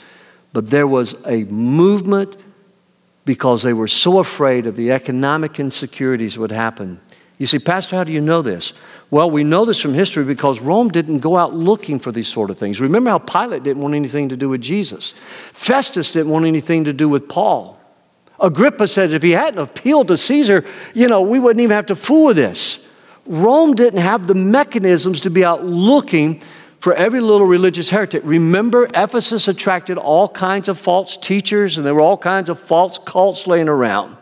but 0.53 0.69
there 0.69 0.88
was 0.88 1.13
a 1.27 1.43
movement 1.45 2.38
because 3.25 3.62
they 3.62 3.73
were 3.73 3.89
so 3.89 4.19
afraid 4.19 4.67
of 4.67 4.77
the 4.77 4.91
economic 4.91 5.60
insecurities 5.60 6.38
would 6.38 6.53
happen. 6.53 7.01
You 7.39 7.45
see, 7.45 7.60
Pastor, 7.60 7.97
how 7.97 8.05
do 8.05 8.13
you 8.13 8.21
know 8.21 8.41
this? 8.41 8.71
Well, 9.10 9.29
we 9.29 9.43
know 9.43 9.65
this 9.65 9.81
from 9.81 9.93
history 9.93 10.23
because 10.23 10.62
Rome 10.62 10.88
didn't 10.88 11.19
go 11.19 11.36
out 11.36 11.53
looking 11.53 11.99
for 11.99 12.13
these 12.13 12.29
sort 12.29 12.49
of 12.49 12.57
things. 12.57 12.79
Remember 12.79 13.10
how 13.10 13.17
Pilate 13.17 13.63
didn't 13.63 13.81
want 13.81 13.95
anything 13.95 14.29
to 14.29 14.38
do 14.38 14.47
with 14.47 14.62
Jesus, 14.62 15.13
Festus 15.51 16.13
didn't 16.13 16.31
want 16.31 16.45
anything 16.45 16.86
to 16.86 16.93
do 16.93 17.10
with 17.10 17.27
Paul. 17.27 17.81
Agrippa 18.41 18.88
said 18.88 19.12
if 19.12 19.21
he 19.21 19.32
hadn't 19.32 19.60
appealed 19.60 20.08
to 20.10 20.17
Caesar, 20.17 20.65
you 20.93 21.08
know, 21.08 21.21
we 21.21 21.39
wouldn't 21.39 21.62
even 21.62 21.75
have 21.75 21.86
to 21.88 21.95
fool 21.95 22.27
with 22.27 22.38
this. 22.38 22.86
Rome 23.25 23.73
didn't 23.73 23.99
have 23.99 24.27
the 24.27 24.36
mechanisms 24.36 25.21
to 25.21 25.30
be 25.30 25.45
out 25.45 25.63
looking 25.63 26.41
for 26.80 26.93
every 26.95 27.19
little 27.19 27.45
religious 27.45 27.89
heretic. 27.91 28.23
Remember, 28.25 28.86
Ephesus 28.95 29.47
attracted 29.47 29.99
all 29.99 30.27
kinds 30.27 30.67
of 30.67 30.80
false 30.80 31.15
teachers, 31.15 31.77
and 31.77 31.86
there 31.86 31.93
were 31.93 32.01
all 32.01 32.17
kinds 32.17 32.49
of 32.49 32.60
false 32.60 32.97
cults 32.97 33.45
laying 33.45 33.69
around. 33.69 34.17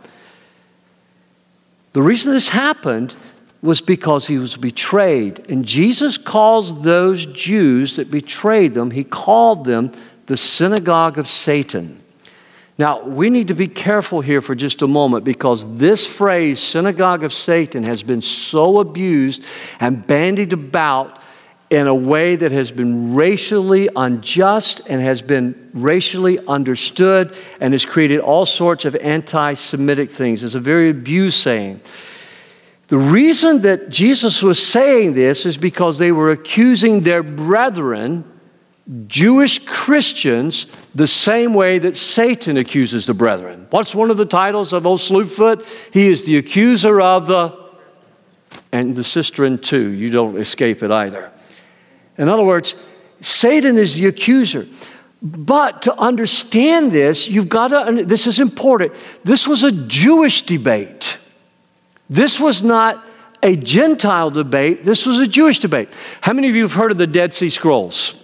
The 1.94 2.02
reason 2.02 2.34
this 2.34 2.50
happened 2.50 3.16
was 3.62 3.82
because 3.82 4.28
he 4.28 4.38
was 4.38 4.58
betrayed. 4.58 5.50
And 5.50 5.66
Jesus 5.66 6.18
calls 6.18 6.82
those 6.82 7.26
Jews 7.26 7.96
that 7.96 8.12
betrayed 8.12 8.74
them, 8.74 8.92
he 8.92 9.04
called 9.04 9.66
them 9.66 9.92
the 10.26 10.38
synagogue 10.38 11.18
of 11.18 11.28
Satan. 11.28 11.99
Now, 12.80 13.04
we 13.04 13.30
need 13.30 13.50
to 13.50 13.54
be 13.54 13.68
careful 13.68 14.22
here 14.22 14.40
for 14.40 14.56
just 14.56 14.82
a 14.82 14.88
moment 14.88 15.26
because 15.26 15.76
this 15.76 16.08
phrase, 16.08 16.62
synagogue 16.62 17.26
of 17.26 17.34
Satan, 17.34 17.84
has 17.84 18.04
been 18.04 18.22
so 18.22 18.80
abused 18.80 19.44
and 19.82 20.08
bandied 20.08 20.54
about 20.54 21.22
in 21.70 21.88
a 21.88 21.94
way 21.94 22.38
that 22.38 22.54
has 22.54 22.72
been 22.72 23.14
racially 23.14 23.90
unjust 23.98 24.82
and 24.88 25.02
has 25.02 25.22
been 25.22 25.70
racially 25.74 26.40
understood 26.48 27.36
and 27.60 27.74
has 27.74 27.86
created 27.86 28.22
all 28.22 28.46
sorts 28.46 28.86
of 28.86 28.96
anti 28.96 29.56
Semitic 29.56 30.10
things. 30.10 30.42
It's 30.42 30.56
a 30.56 30.60
very 30.62 30.90
abused 30.90 31.38
saying. 31.38 31.82
The 32.88 32.98
reason 32.98 33.62
that 33.64 33.90
Jesus 33.90 34.42
was 34.42 34.58
saying 34.66 35.16
this 35.16 35.46
is 35.46 35.58
because 35.58 35.98
they 35.98 36.14
were 36.14 36.32
accusing 36.32 37.02
their 37.02 37.24
brethren, 37.24 38.24
Jewish 39.06 39.60
Christians, 39.68 40.66
the 40.96 41.08
same 41.08 41.54
way 41.54 41.78
that 41.78 41.96
Satan 41.96 42.58
accuses 42.58 43.06
the 43.06 43.14
brethren. 43.14 43.68
What's 43.70 43.94
one 43.94 44.10
of 44.10 44.18
the 44.18 44.26
titles 44.26 44.74
of 44.74 44.88
old 44.88 45.00
Slewfoot? 45.00 45.64
He 45.94 46.08
is 46.08 46.26
the 46.26 46.38
accuser 46.38 47.00
of 47.00 47.28
the, 47.28 47.56
and 48.72 48.96
the 48.96 49.04
sister 49.04 49.46
in 49.46 49.60
too. 49.60 49.90
You 49.90 50.10
don't 50.10 50.38
escape 50.38 50.82
it 50.82 50.90
either. 50.90 51.32
In 52.18 52.30
other 52.30 52.44
words, 52.44 52.76
Satan 53.22 53.78
is 53.78 53.96
the 53.96 54.08
accuser. 54.08 54.68
But 55.22 55.84
to 55.84 55.96
understand 55.96 56.92
this, 56.92 57.28
you've 57.28 57.50
got 57.50 57.68
to, 57.68 58.06
this 58.06 58.26
is 58.26 58.40
important. 58.40 58.94
This 59.24 59.48
was 59.48 59.64
a 59.64 59.72
Jewish 59.72 60.44
debate. 60.44 61.18
This 62.10 62.40
was 62.40 62.64
not 62.64 63.06
a 63.44 63.56
Gentile 63.56 64.32
debate, 64.32 64.84
this 64.84 65.06
was 65.06 65.20
a 65.20 65.28
Jewish 65.28 65.60
debate. 65.60 65.90
How 66.22 66.34
many 66.34 66.50
of 66.50 66.56
you 66.56 66.64
have 66.64 66.74
heard 66.74 66.92
of 66.92 66.98
the 66.98 67.08
Dead 67.08 67.34
Sea 67.34 67.50
Scrolls? 67.50 68.19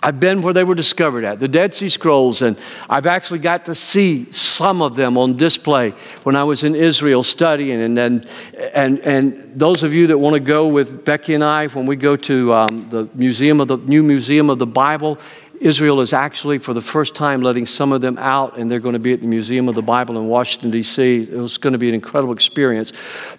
I've 0.00 0.20
been 0.20 0.42
where 0.42 0.54
they 0.54 0.62
were 0.62 0.76
discovered 0.76 1.24
at, 1.24 1.40
the 1.40 1.48
Dead 1.48 1.74
Sea 1.74 1.88
Scrolls, 1.88 2.40
and 2.40 2.56
I've 2.88 3.06
actually 3.06 3.40
got 3.40 3.64
to 3.64 3.74
see 3.74 4.30
some 4.30 4.80
of 4.80 4.94
them 4.94 5.18
on 5.18 5.36
display 5.36 5.90
when 6.22 6.36
I 6.36 6.44
was 6.44 6.62
in 6.62 6.76
Israel 6.76 7.24
studying. 7.24 7.82
And, 7.82 7.98
and, 7.98 8.30
and, 8.74 9.00
and 9.00 9.58
those 9.58 9.82
of 9.82 9.92
you 9.92 10.06
that 10.06 10.18
want 10.18 10.34
to 10.34 10.40
go 10.40 10.68
with 10.68 11.04
Becky 11.04 11.34
and 11.34 11.42
I, 11.42 11.66
when 11.66 11.86
we 11.86 11.96
go 11.96 12.14
to 12.14 12.54
um, 12.54 12.88
the 12.90 13.08
museum 13.14 13.60
of 13.60 13.66
the 13.66 13.78
new 13.78 14.04
museum 14.04 14.50
of 14.50 14.60
the 14.60 14.66
Bible, 14.66 15.18
Israel 15.60 16.00
is 16.00 16.12
actually, 16.12 16.58
for 16.58 16.72
the 16.72 16.80
first 16.80 17.14
time, 17.14 17.40
letting 17.40 17.66
some 17.66 17.92
of 17.92 18.00
them 18.00 18.16
out, 18.18 18.56
and 18.58 18.70
they're 18.70 18.80
going 18.80 18.92
to 18.92 18.98
be 18.98 19.12
at 19.12 19.20
the 19.20 19.26
Museum 19.26 19.68
of 19.68 19.74
the 19.74 19.82
Bible 19.82 20.18
in 20.18 20.28
Washington, 20.28 20.70
D.C. 20.70 21.22
It 21.22 21.32
was 21.32 21.58
going 21.58 21.72
to 21.72 21.78
be 21.78 21.88
an 21.88 21.94
incredible 21.94 22.32
experience. 22.32 22.92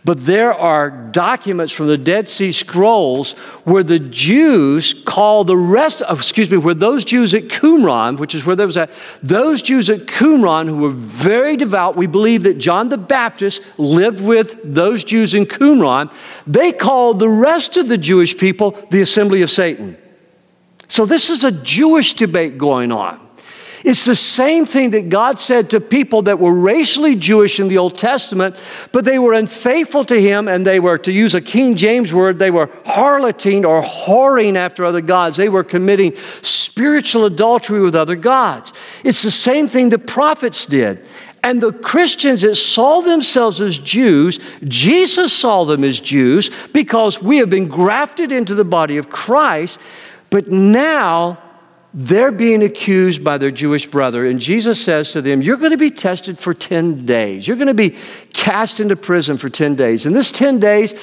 But 0.04 0.26
there 0.26 0.54
are 0.54 0.90
documents 0.90 1.72
from 1.72 1.88
the 1.88 1.98
Dead 1.98 2.28
Sea 2.28 2.52
Scrolls 2.52 3.34
where 3.64 3.84
the 3.84 4.00
Jews 4.00 4.94
call 5.06 5.44
the 5.44 5.58
rest 5.58 6.02
of, 6.02 6.20
excuse 6.20 6.50
me, 6.50 6.58
where 6.58 6.74
those 6.74 7.06
Jews 7.06 7.34
at 7.34 7.44
Qumran, 7.44 8.20
which 8.20 8.36
is 8.36 8.46
where 8.46 8.56
there 8.56 8.68
was 8.68 8.78
at, 8.78 8.92
those 9.24 9.62
Jews 9.62 9.90
at 9.90 10.02
Qumran 10.02 10.68
who 10.68 10.78
were 10.80 10.90
very 10.90 11.56
devout, 11.56 11.96
we 11.96 12.08
believe 12.08 12.44
that 12.44 12.58
John 12.58 12.90
the 12.90 12.98
Baptist 12.98 13.62
lived 13.78 14.22
with 14.22 14.60
those 14.64 15.04
Jews 15.04 15.34
in 15.34 15.46
Qumran, 15.46 16.14
they 16.46 16.72
called 16.72 17.20
the 17.20 17.30
rest 17.30 17.78
of 17.78 17.88
the 17.88 17.98
Jewish 17.98 18.38
people 18.38 18.72
the 18.90 19.02
assembly 19.02 19.42
of 19.42 19.50
Satan. 19.50 19.98
So, 20.90 21.06
this 21.06 21.30
is 21.30 21.44
a 21.44 21.52
Jewish 21.52 22.14
debate 22.14 22.58
going 22.58 22.92
on. 22.92 23.30
It's 23.86 24.06
the 24.06 24.16
same 24.16 24.66
thing 24.66 24.90
that 24.90 25.10
God 25.10 25.40
said 25.40 25.70
to 25.70 25.80
people 25.80 26.24
that 26.24 26.40
were 26.40 26.54
racially 26.54 27.16
Jewish 27.16 27.60
in 27.60 27.70
the 27.70 27.78
Old 27.78 27.98
Testament, 27.98 28.60
but 28.92 29.06
they 29.06 29.20
were 29.20 29.34
unfaithful 29.34 30.04
to 30.06 30.20
Him 30.20 30.48
and 30.48 30.68
they 30.68 30.80
were, 30.80 30.98
to 30.98 31.12
use 31.12 31.34
a 31.34 31.42
King 31.42 31.78
James 31.78 32.14
word, 32.14 32.40
they 32.40 32.52
were 32.52 32.70
harloting 32.86 33.66
or 33.66 33.82
whoring 33.82 34.56
after 34.56 34.84
other 34.84 35.02
gods. 35.02 35.38
They 35.38 35.48
were 35.48 35.64
committing 35.64 36.16
spiritual 36.42 37.26
adultery 37.26 37.80
with 37.80 37.96
other 37.96 38.16
gods. 38.16 38.74
It's 39.04 39.22
the 39.22 39.32
same 39.32 39.68
thing 39.68 39.90
the 39.90 40.00
prophets 40.00 40.66
did. 40.66 41.06
And 41.42 41.62
the 41.62 41.72
Christians 41.72 42.42
that 42.42 42.56
saw 42.56 43.00
themselves 43.00 43.62
as 43.62 43.78
Jews, 43.78 44.40
Jesus 44.68 45.32
saw 45.32 45.64
them 45.64 45.86
as 45.86 46.02
Jews 46.02 46.50
because 46.74 47.22
we 47.22 47.38
have 47.38 47.50
been 47.50 47.70
grafted 47.70 48.34
into 48.34 48.56
the 48.56 48.66
body 48.66 48.98
of 48.98 49.10
Christ. 49.10 49.80
But 50.30 50.50
now 50.50 51.40
they're 51.94 52.32
being 52.32 52.62
accused 52.64 53.24
by 53.24 53.38
their 53.38 53.52
Jewish 53.52 53.88
brother, 53.88 54.28
and 54.28 54.40
Jesus 54.40 54.84
says 54.84 55.12
to 55.14 55.22
them, 55.22 55.42
You're 55.42 55.58
going 55.58 55.72
to 55.72 55.78
be 55.78 55.90
tested 55.90 56.38
for 56.38 56.54
10 56.54 57.06
days. 57.06 57.48
You're 57.48 57.58
going 57.58 57.68
to 57.68 57.74
be 57.74 57.96
cast 58.34 58.80
into 58.80 58.96
prison 58.96 59.38
for 59.38 59.50
10 59.50 59.76
days. 59.76 60.06
And 60.06 60.16
this 60.16 60.32
10 60.32 60.60
days, 60.60 60.94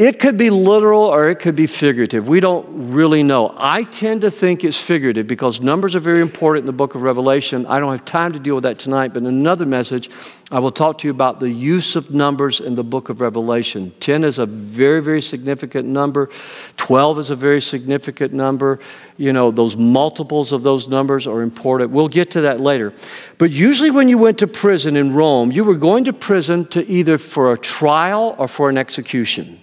it 0.00 0.18
could 0.18 0.38
be 0.38 0.48
literal 0.48 1.02
or 1.02 1.28
it 1.28 1.40
could 1.40 1.54
be 1.54 1.66
figurative. 1.66 2.26
We 2.26 2.40
don't 2.40 2.90
really 2.90 3.22
know. 3.22 3.54
I 3.58 3.82
tend 3.82 4.22
to 4.22 4.30
think 4.30 4.64
it's 4.64 4.82
figurative 4.82 5.26
because 5.26 5.60
numbers 5.60 5.94
are 5.94 6.00
very 6.00 6.22
important 6.22 6.62
in 6.62 6.66
the 6.66 6.72
book 6.72 6.94
of 6.94 7.02
Revelation. 7.02 7.66
I 7.66 7.80
don't 7.80 7.90
have 7.90 8.06
time 8.06 8.32
to 8.32 8.38
deal 8.38 8.54
with 8.54 8.64
that 8.64 8.78
tonight, 8.78 9.08
but 9.08 9.18
in 9.18 9.26
another 9.26 9.66
message, 9.66 10.08
I 10.50 10.58
will 10.58 10.70
talk 10.70 10.96
to 10.98 11.06
you 11.06 11.10
about 11.10 11.38
the 11.38 11.50
use 11.50 11.96
of 11.96 12.14
numbers 12.14 12.60
in 12.60 12.76
the 12.76 12.82
book 12.82 13.10
of 13.10 13.20
Revelation. 13.20 13.92
10 14.00 14.24
is 14.24 14.38
a 14.38 14.46
very, 14.46 15.02
very 15.02 15.20
significant 15.20 15.86
number, 15.86 16.30
12 16.78 17.18
is 17.18 17.28
a 17.28 17.36
very 17.36 17.60
significant 17.60 18.32
number. 18.32 18.78
You 19.18 19.34
know, 19.34 19.50
those 19.50 19.76
multiples 19.76 20.50
of 20.50 20.62
those 20.62 20.88
numbers 20.88 21.26
are 21.26 21.42
important. 21.42 21.90
We'll 21.90 22.08
get 22.08 22.30
to 22.30 22.40
that 22.40 22.58
later. 22.58 22.94
But 23.36 23.50
usually, 23.50 23.90
when 23.90 24.08
you 24.08 24.16
went 24.16 24.38
to 24.38 24.46
prison 24.46 24.96
in 24.96 25.12
Rome, 25.12 25.52
you 25.52 25.62
were 25.62 25.74
going 25.74 26.04
to 26.04 26.14
prison 26.14 26.64
to 26.68 26.88
either 26.88 27.18
for 27.18 27.52
a 27.52 27.58
trial 27.58 28.34
or 28.38 28.48
for 28.48 28.70
an 28.70 28.78
execution. 28.78 29.60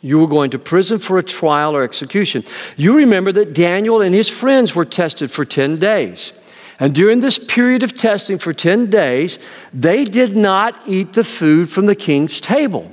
You 0.00 0.20
were 0.20 0.28
going 0.28 0.50
to 0.50 0.58
prison 0.58 0.98
for 0.98 1.18
a 1.18 1.22
trial 1.22 1.74
or 1.74 1.82
execution. 1.82 2.44
You 2.76 2.96
remember 2.96 3.32
that 3.32 3.54
Daniel 3.54 4.00
and 4.00 4.14
his 4.14 4.28
friends 4.28 4.74
were 4.74 4.84
tested 4.84 5.30
for 5.30 5.44
10 5.44 5.78
days. 5.78 6.32
And 6.80 6.94
during 6.94 7.20
this 7.20 7.38
period 7.38 7.82
of 7.82 7.94
testing 7.94 8.38
for 8.38 8.52
10 8.52 8.88
days, 8.88 9.38
they 9.74 10.04
did 10.04 10.36
not 10.36 10.80
eat 10.86 11.14
the 11.14 11.24
food 11.24 11.68
from 11.68 11.86
the 11.86 11.96
king's 11.96 12.40
table. 12.40 12.92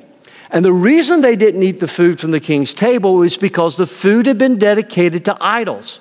And 0.50 0.66
the 0.66 0.74
reason 0.74 1.22
they 1.22 1.36
didn't 1.36 1.62
eat 1.62 1.80
the 1.80 1.88
food 1.88 2.20
from 2.20 2.32
the 2.32 2.40
king's 2.40 2.74
table 2.74 3.16
was 3.16 3.38
because 3.38 3.78
the 3.78 3.86
food 3.86 4.26
had 4.26 4.38
been 4.38 4.58
dedicated 4.58 5.26
to 5.26 5.38
idols. 5.40 6.00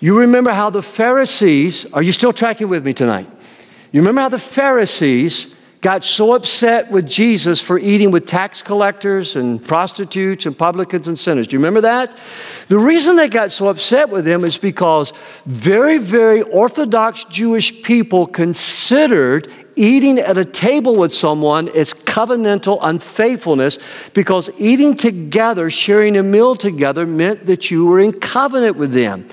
You 0.00 0.18
remember 0.18 0.52
how 0.52 0.70
the 0.70 0.82
Pharisees, 0.82 1.86
are 1.92 2.02
you 2.02 2.10
still 2.10 2.32
tracking 2.32 2.68
with 2.68 2.84
me 2.84 2.92
tonight? 2.92 3.28
You 3.92 4.00
remember 4.00 4.22
how 4.22 4.30
the 4.30 4.38
Pharisees 4.38 5.54
got 5.82 6.04
so 6.04 6.34
upset 6.34 6.92
with 6.92 7.08
Jesus 7.08 7.60
for 7.60 7.76
eating 7.76 8.12
with 8.12 8.24
tax 8.24 8.62
collectors 8.62 9.34
and 9.34 9.62
prostitutes 9.62 10.46
and 10.46 10.56
publicans 10.56 11.08
and 11.08 11.18
sinners. 11.18 11.48
Do 11.48 11.56
you 11.56 11.58
remember 11.58 11.80
that? 11.80 12.16
The 12.68 12.78
reason 12.78 13.16
they 13.16 13.28
got 13.28 13.50
so 13.50 13.66
upset 13.66 14.08
with 14.08 14.24
him 14.24 14.44
is 14.44 14.56
because 14.58 15.12
very, 15.44 15.98
very 15.98 16.42
Orthodox 16.42 17.24
Jewish 17.24 17.82
people 17.82 18.26
considered 18.26 19.52
eating 19.74 20.20
at 20.20 20.38
a 20.38 20.44
table 20.44 20.94
with 20.94 21.12
someone 21.12 21.66
is 21.66 21.92
covenantal 21.92 22.78
unfaithfulness 22.80 23.78
because 24.14 24.50
eating 24.58 24.94
together, 24.94 25.68
sharing 25.68 26.16
a 26.16 26.22
meal 26.22 26.54
together, 26.54 27.06
meant 27.06 27.42
that 27.44 27.72
you 27.72 27.86
were 27.86 27.98
in 27.98 28.12
covenant 28.12 28.76
with 28.76 28.92
them. 28.92 29.26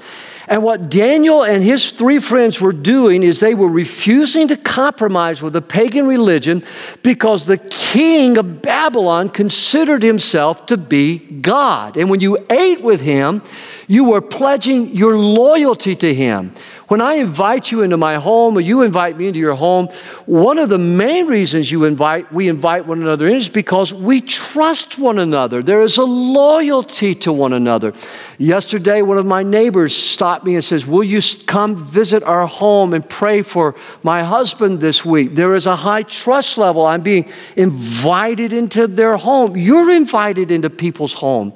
And 0.50 0.64
what 0.64 0.89
Daniel 0.89 1.43
and 1.43 1.64
his 1.64 1.91
three 1.91 2.18
friends 2.18 2.60
were 2.60 2.74
doing 2.74 3.22
is 3.22 3.39
they 3.39 3.54
were 3.54 3.70
refusing 3.70 4.47
to 4.47 4.58
compromise 4.58 5.43
with 5.43 5.54
the 5.54 5.62
pagan 5.62 6.08
religion 6.08 6.64
because 7.04 7.45
the 7.45 7.60
king 7.60 8.36
of 8.36 8.64
Babylon 8.64 9.30
considered 9.30 10.02
himself 10.02 10.66
to 10.66 10.76
be 10.76 11.20
God. 11.20 11.97
And 11.97 12.10
when 12.10 12.20
you 12.20 12.39
ate 12.50 12.82
with 12.82 13.00
him, 13.00 13.43
you 13.88 14.06
were 14.06 14.22
pledging 14.22 14.95
your 14.95 15.20
loyalty 15.20 15.95
to 15.97 16.12
him. 16.12 16.56
When 16.89 17.01
I 17.01 17.13
invite 17.13 17.71
you 17.71 17.83
into 17.83 17.97
my 17.97 18.15
home 18.15 18.57
or 18.57 18.61
you 18.61 18.81
invite 18.81 19.15
me 19.15 19.27
into 19.27 19.39
your 19.39 19.53
home, 19.53 19.89
one 20.25 20.57
of 20.57 20.69
the 20.69 20.79
main 20.79 21.27
reasons 21.27 21.71
you 21.71 21.85
invite, 21.85 22.33
we 22.33 22.47
invite 22.47 22.87
one 22.87 22.99
another 22.99 23.27
in 23.27 23.35
is 23.35 23.47
because 23.47 23.93
we 23.93 24.21
trust 24.21 24.97
one 24.97 25.19
another. 25.19 25.61
There 25.61 25.83
is 25.83 25.97
a 25.97 26.03
loyalty 26.03 27.13
to 27.13 27.31
one 27.31 27.53
another. 27.53 27.93
Yesterday, 28.39 29.03
one 29.03 29.19
of 29.19 29.27
my 29.27 29.43
neighbors 29.43 29.95
stopped 29.95 30.45
me 30.45 30.55
and 30.55 30.63
says, 30.63 30.87
Will 30.87 31.03
you 31.03 31.21
come 31.45 31.75
visit 31.75 32.23
our 32.23 32.47
home 32.47 32.95
and 32.95 33.07
pray 33.07 33.43
for 33.43 33.75
my 34.01 34.23
husband 34.23 34.81
this 34.81 35.05
week? 35.05 35.35
There 35.35 35.53
is 35.53 35.67
a 35.67 35.75
high 35.75 36.01
trust 36.01 36.57
level. 36.57 36.87
I'm 36.87 37.03
being 37.03 37.29
invited 37.55 38.51
into 38.51 38.87
their 38.87 39.15
home. 39.15 39.55
You're 39.55 39.91
invited 39.91 40.49
into 40.49 40.71
people's 40.71 41.13
home. 41.13 41.53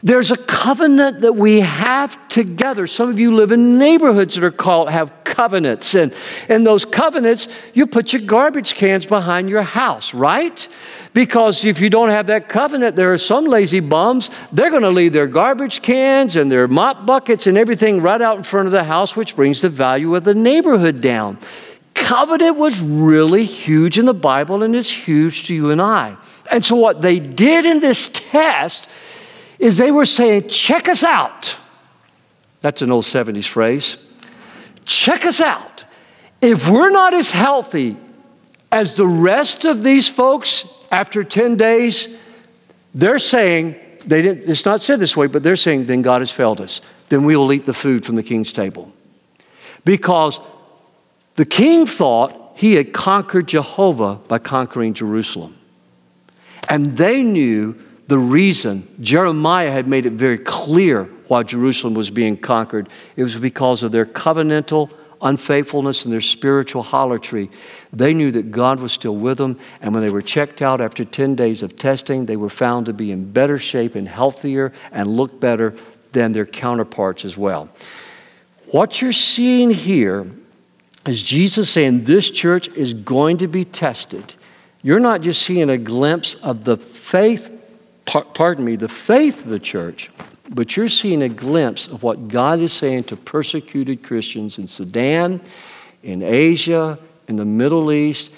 There's 0.00 0.30
a 0.30 0.36
covenant 0.36 1.22
that 1.22 1.34
we 1.34 1.60
have 1.60 2.28
together. 2.28 2.86
Some 2.86 3.10
of 3.10 3.18
you 3.18 3.34
live 3.34 3.50
in 3.50 3.78
neighborhoods 3.78 4.36
that 4.36 4.44
are 4.44 4.52
called 4.52 4.90
have 4.90 5.12
covenants. 5.24 5.94
And 5.96 6.14
in 6.48 6.62
those 6.62 6.84
covenants, 6.84 7.48
you 7.74 7.86
put 7.86 8.12
your 8.12 8.22
garbage 8.22 8.74
cans 8.74 9.06
behind 9.06 9.48
your 9.48 9.62
house, 9.62 10.14
right? 10.14 10.68
Because 11.14 11.64
if 11.64 11.80
you 11.80 11.90
don't 11.90 12.10
have 12.10 12.26
that 12.26 12.48
covenant, 12.48 12.94
there 12.94 13.12
are 13.12 13.18
some 13.18 13.46
lazy 13.46 13.80
bums. 13.80 14.30
They're 14.52 14.70
going 14.70 14.82
to 14.82 14.90
leave 14.90 15.12
their 15.12 15.26
garbage 15.26 15.82
cans 15.82 16.36
and 16.36 16.50
their 16.50 16.68
mop 16.68 17.04
buckets 17.04 17.48
and 17.48 17.58
everything 17.58 18.00
right 18.00 18.22
out 18.22 18.36
in 18.36 18.44
front 18.44 18.66
of 18.66 18.72
the 18.72 18.84
house, 18.84 19.16
which 19.16 19.34
brings 19.34 19.62
the 19.62 19.68
value 19.68 20.14
of 20.14 20.22
the 20.22 20.34
neighborhood 20.34 21.00
down. 21.00 21.38
Covenant 21.94 22.56
was 22.56 22.80
really 22.80 23.44
huge 23.44 23.98
in 23.98 24.06
the 24.06 24.14
Bible, 24.14 24.62
and 24.62 24.76
it's 24.76 24.90
huge 24.90 25.48
to 25.48 25.54
you 25.54 25.70
and 25.70 25.82
I. 25.82 26.16
And 26.50 26.64
so, 26.64 26.76
what 26.76 27.02
they 27.02 27.18
did 27.18 27.66
in 27.66 27.80
this 27.80 28.08
test 28.12 28.88
is 29.58 29.76
they 29.76 29.90
were 29.90 30.06
saying, 30.06 30.48
check 30.48 30.88
us 30.88 31.02
out. 31.02 31.56
That's 32.60 32.82
an 32.82 32.90
old 32.90 33.04
70s 33.04 33.46
phrase. 33.46 33.98
Check 34.84 35.24
us 35.24 35.40
out. 35.40 35.84
If 36.40 36.68
we're 36.68 36.90
not 36.90 37.14
as 37.14 37.30
healthy 37.30 37.96
as 38.70 38.94
the 38.94 39.06
rest 39.06 39.64
of 39.64 39.82
these 39.82 40.08
folks 40.08 40.68
after 40.90 41.24
10 41.24 41.56
days, 41.56 42.08
they're 42.94 43.18
saying, 43.18 43.76
they 44.04 44.22
didn't, 44.22 44.48
it's 44.48 44.64
not 44.64 44.80
said 44.80 45.00
this 45.00 45.16
way, 45.16 45.26
but 45.26 45.42
they're 45.42 45.56
saying, 45.56 45.86
then 45.86 46.02
God 46.02 46.20
has 46.20 46.30
failed 46.30 46.60
us. 46.60 46.80
Then 47.08 47.24
we 47.24 47.36
will 47.36 47.52
eat 47.52 47.64
the 47.64 47.74
food 47.74 48.04
from 48.04 48.14
the 48.14 48.22
king's 48.22 48.52
table. 48.52 48.92
Because 49.84 50.40
the 51.36 51.46
king 51.46 51.86
thought 51.86 52.52
he 52.54 52.74
had 52.74 52.92
conquered 52.92 53.48
Jehovah 53.48 54.16
by 54.26 54.38
conquering 54.38 54.94
Jerusalem. 54.94 55.56
And 56.68 56.96
they 56.96 57.22
knew 57.22 57.80
the 58.08 58.18
reason 58.18 58.88
Jeremiah 59.00 59.70
had 59.70 59.86
made 59.86 60.06
it 60.06 60.14
very 60.14 60.38
clear 60.38 61.04
why 61.28 61.42
Jerusalem 61.42 61.94
was 61.94 62.10
being 62.10 62.36
conquered. 62.36 62.88
It 63.16 63.22
was 63.22 63.36
because 63.36 63.82
of 63.82 63.92
their 63.92 64.06
covenantal 64.06 64.90
unfaithfulness 65.20 66.04
and 66.04 66.12
their 66.12 66.20
spiritual 66.20 66.82
harlotry. 66.82 67.50
They 67.92 68.14
knew 68.14 68.30
that 68.30 68.50
God 68.50 68.80
was 68.80 68.92
still 68.92 69.16
with 69.16 69.38
them, 69.38 69.58
and 69.82 69.92
when 69.92 70.02
they 70.02 70.10
were 70.10 70.22
checked 70.22 70.62
out 70.62 70.80
after 70.80 71.04
10 71.04 71.34
days 71.34 71.62
of 71.62 71.76
testing, 71.76 72.26
they 72.26 72.36
were 72.36 72.48
found 72.48 72.86
to 72.86 72.92
be 72.92 73.10
in 73.12 73.30
better 73.30 73.58
shape 73.58 73.94
and 73.94 74.08
healthier 74.08 74.72
and 74.92 75.08
look 75.08 75.40
better 75.40 75.74
than 76.12 76.32
their 76.32 76.46
counterparts 76.46 77.24
as 77.24 77.36
well. 77.36 77.68
What 78.70 79.02
you're 79.02 79.12
seeing 79.12 79.70
here 79.70 80.30
is 81.06 81.22
Jesus 81.22 81.70
saying 81.70 82.04
this 82.04 82.30
church 82.30 82.68
is 82.68 82.94
going 82.94 83.38
to 83.38 83.48
be 83.48 83.64
tested. 83.64 84.34
You're 84.82 85.00
not 85.00 85.20
just 85.20 85.42
seeing 85.42 85.68
a 85.68 85.78
glimpse 85.78 86.34
of 86.36 86.64
the 86.64 86.76
faith 86.76 87.57
pardon 88.08 88.64
me, 88.64 88.76
the 88.76 88.88
faith 88.88 89.44
of 89.44 89.50
the 89.50 89.58
church, 89.58 90.10
but 90.50 90.76
you're 90.76 90.88
seeing 90.88 91.22
a 91.22 91.28
glimpse 91.28 91.86
of 91.86 92.02
what 92.02 92.28
God 92.28 92.60
is 92.60 92.72
saying 92.72 93.04
to 93.04 93.16
persecuted 93.16 94.02
Christians 94.02 94.58
in 94.58 94.66
Sudan, 94.66 95.40
in 96.02 96.22
Asia, 96.22 96.98
in 97.28 97.36
the 97.36 97.44
Middle 97.44 97.92
East, 97.92 98.30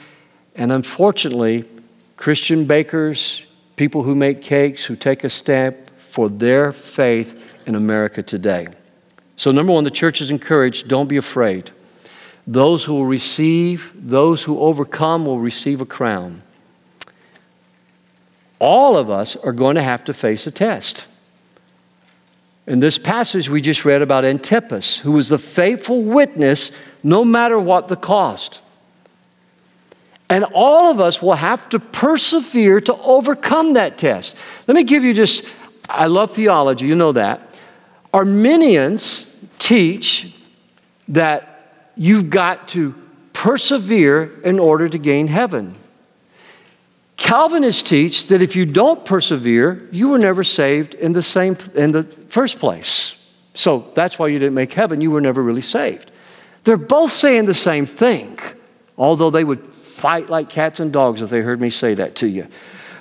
and 0.56 0.72
unfortunately, 0.72 1.64
Christian 2.16 2.64
bakers, 2.64 3.44
people 3.76 4.02
who 4.02 4.14
make 4.14 4.42
cakes, 4.42 4.84
who 4.84 4.96
take 4.96 5.24
a 5.24 5.30
step 5.30 5.90
for 6.00 6.28
their 6.28 6.72
faith 6.72 7.42
in 7.66 7.76
America 7.76 8.22
today. 8.22 8.66
So, 9.36 9.52
number 9.52 9.72
one, 9.72 9.84
the 9.84 9.90
church 9.90 10.20
is 10.20 10.30
encouraged 10.30 10.88
don't 10.88 11.08
be 11.08 11.16
afraid. 11.16 11.70
Those 12.46 12.82
who 12.82 12.94
will 12.94 13.06
receive, 13.06 13.92
those 13.94 14.42
who 14.42 14.58
overcome 14.58 15.24
will 15.24 15.38
receive 15.38 15.80
a 15.80 15.86
crown. 15.86 16.42
All 18.61 18.96
of 18.96 19.11
us 19.11 19.34
are 19.34 19.52
going 19.52 19.74
to 19.74 19.82
have 19.82 20.04
to 20.04 20.14
face 20.14 20.46
a 20.46 20.50
test. 20.52 21.06
In 22.66 22.78
this 22.78 22.98
passage 22.98 23.50
we 23.50 23.61
just 23.61 23.84
read 23.84 24.02
about 24.02 24.24
Antipas, 24.24 24.98
who 24.98 25.12
was 25.12 25.28
the 25.28 25.38
faithful 25.38 26.02
witness 26.02 26.70
no 27.02 27.24
matter 27.24 27.58
what 27.58 27.88
the 27.88 27.96
cost. 27.96 28.61
And 30.28 30.44
all 30.54 30.90
of 30.90 31.00
us 31.00 31.20
will 31.20 31.34
have 31.34 31.68
to 31.70 31.80
persevere 31.80 32.80
to 32.82 32.94
overcome 32.94 33.72
that 33.72 33.98
test. 33.98 34.36
Let 34.68 34.76
me 34.76 34.84
give 34.84 35.02
you 35.02 35.12
just, 35.12 35.44
I 35.88 36.06
love 36.06 36.30
theology, 36.30 36.86
you 36.86 36.94
know 36.94 37.11
that. 37.12 37.58
Arminians 38.14 39.26
teach 39.58 40.32
that 41.08 41.90
you've 41.96 42.30
got 42.30 42.68
to 42.68 42.94
persevere 43.32 44.40
in 44.42 44.61
order 44.61 44.88
to 44.88 44.98
gain 44.98 45.26
heaven. 45.26 45.74
Calvinists 47.20 47.82
teach 47.82 48.28
that 48.28 48.40
if 48.40 48.56
you 48.56 48.64
don't 48.64 49.04
persevere, 49.04 49.86
you 49.92 50.08
were 50.08 50.18
never 50.18 50.42
saved 50.42 50.94
in 50.94 51.12
the 51.12 51.22
same 51.22 51.54
in 51.74 51.92
the 51.92 52.04
first 52.28 52.58
place. 52.58 53.30
So 53.54 53.90
that's 53.94 54.18
why 54.18 54.28
you 54.28 54.38
didn't 54.38 54.54
make 54.54 54.72
heaven, 54.72 55.02
you 55.02 55.10
were 55.10 55.20
never 55.20 55.42
really 55.42 55.60
saved. 55.60 56.10
They're 56.64 56.78
both 56.78 57.12
saying 57.12 57.44
the 57.44 57.52
same 57.52 57.84
thing, 57.84 58.38
although 58.96 59.28
they 59.28 59.44
would 59.44 59.62
fight 59.62 60.30
like 60.30 60.48
cats 60.48 60.80
and 60.80 60.90
dogs 60.90 61.20
if 61.20 61.28
they 61.28 61.42
heard 61.42 61.60
me 61.60 61.68
say 61.68 61.92
that 61.92 62.16
to 62.16 62.26
you. 62.26 62.48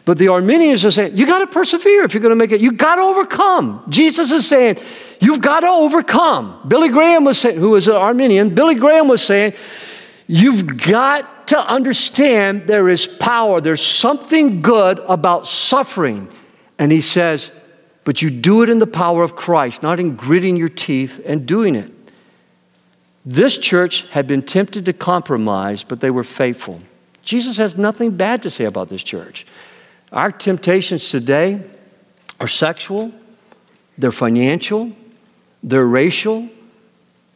But 0.03 0.17
the 0.17 0.27
Arminians 0.27 0.83
are 0.83 0.91
saying, 0.91 1.15
you 1.15 1.25
got 1.25 1.39
to 1.39 1.47
persevere 1.47 2.03
if 2.03 2.13
you're 2.13 2.21
going 2.21 2.31
to 2.31 2.35
make 2.35 2.51
it. 2.51 2.59
You 2.59 2.73
got 2.73 2.95
to 2.95 3.03
overcome. 3.03 3.85
Jesus 3.87 4.33
is 4.33 4.45
saying, 4.45 4.79
you've 5.21 5.41
got 5.41 5.61
to 5.61 5.69
overcome. 5.69 6.59
Billy 6.67 6.89
Graham 6.89 7.23
was 7.23 7.39
saying, 7.39 7.57
who 7.57 7.71
was 7.71 7.87
an 7.87 7.95
Arminian, 7.95 8.53
Billy 8.53 8.75
Graham 8.75 9.07
was 9.07 9.21
saying, 9.21 9.53
you've 10.27 10.83
got 10.85 11.38
to 11.49 11.59
understand 11.59 12.67
there 12.67 12.89
is 12.89 13.07
power. 13.07 13.59
There's 13.59 13.81
something 13.81 14.61
good 14.61 14.99
about 15.07 15.47
suffering. 15.47 16.29
And 16.77 16.91
he 16.91 17.01
says, 17.01 17.49
but 18.03 18.21
you 18.21 18.29
do 18.29 18.61
it 18.61 18.69
in 18.69 18.77
the 18.77 18.85
power 18.85 19.23
of 19.23 19.35
Christ, 19.35 19.81
not 19.81 19.99
in 19.99 20.15
gritting 20.15 20.55
your 20.55 20.69
teeth 20.69 21.19
and 21.25 21.47
doing 21.47 21.75
it. 21.75 21.91
This 23.25 23.57
church 23.57 24.07
had 24.09 24.27
been 24.27 24.43
tempted 24.43 24.85
to 24.85 24.93
compromise, 24.93 25.83
but 25.83 26.01
they 26.01 26.11
were 26.11 26.23
faithful. 26.23 26.81
Jesus 27.23 27.57
has 27.57 27.75
nothing 27.75 28.15
bad 28.15 28.43
to 28.43 28.51
say 28.51 28.65
about 28.65 28.89
this 28.89 29.03
church. 29.03 29.47
Our 30.11 30.31
temptations 30.31 31.09
today 31.09 31.63
are 32.39 32.47
sexual, 32.47 33.11
they're 33.97 34.11
financial, 34.11 34.91
they're 35.63 35.85
racial. 35.85 36.47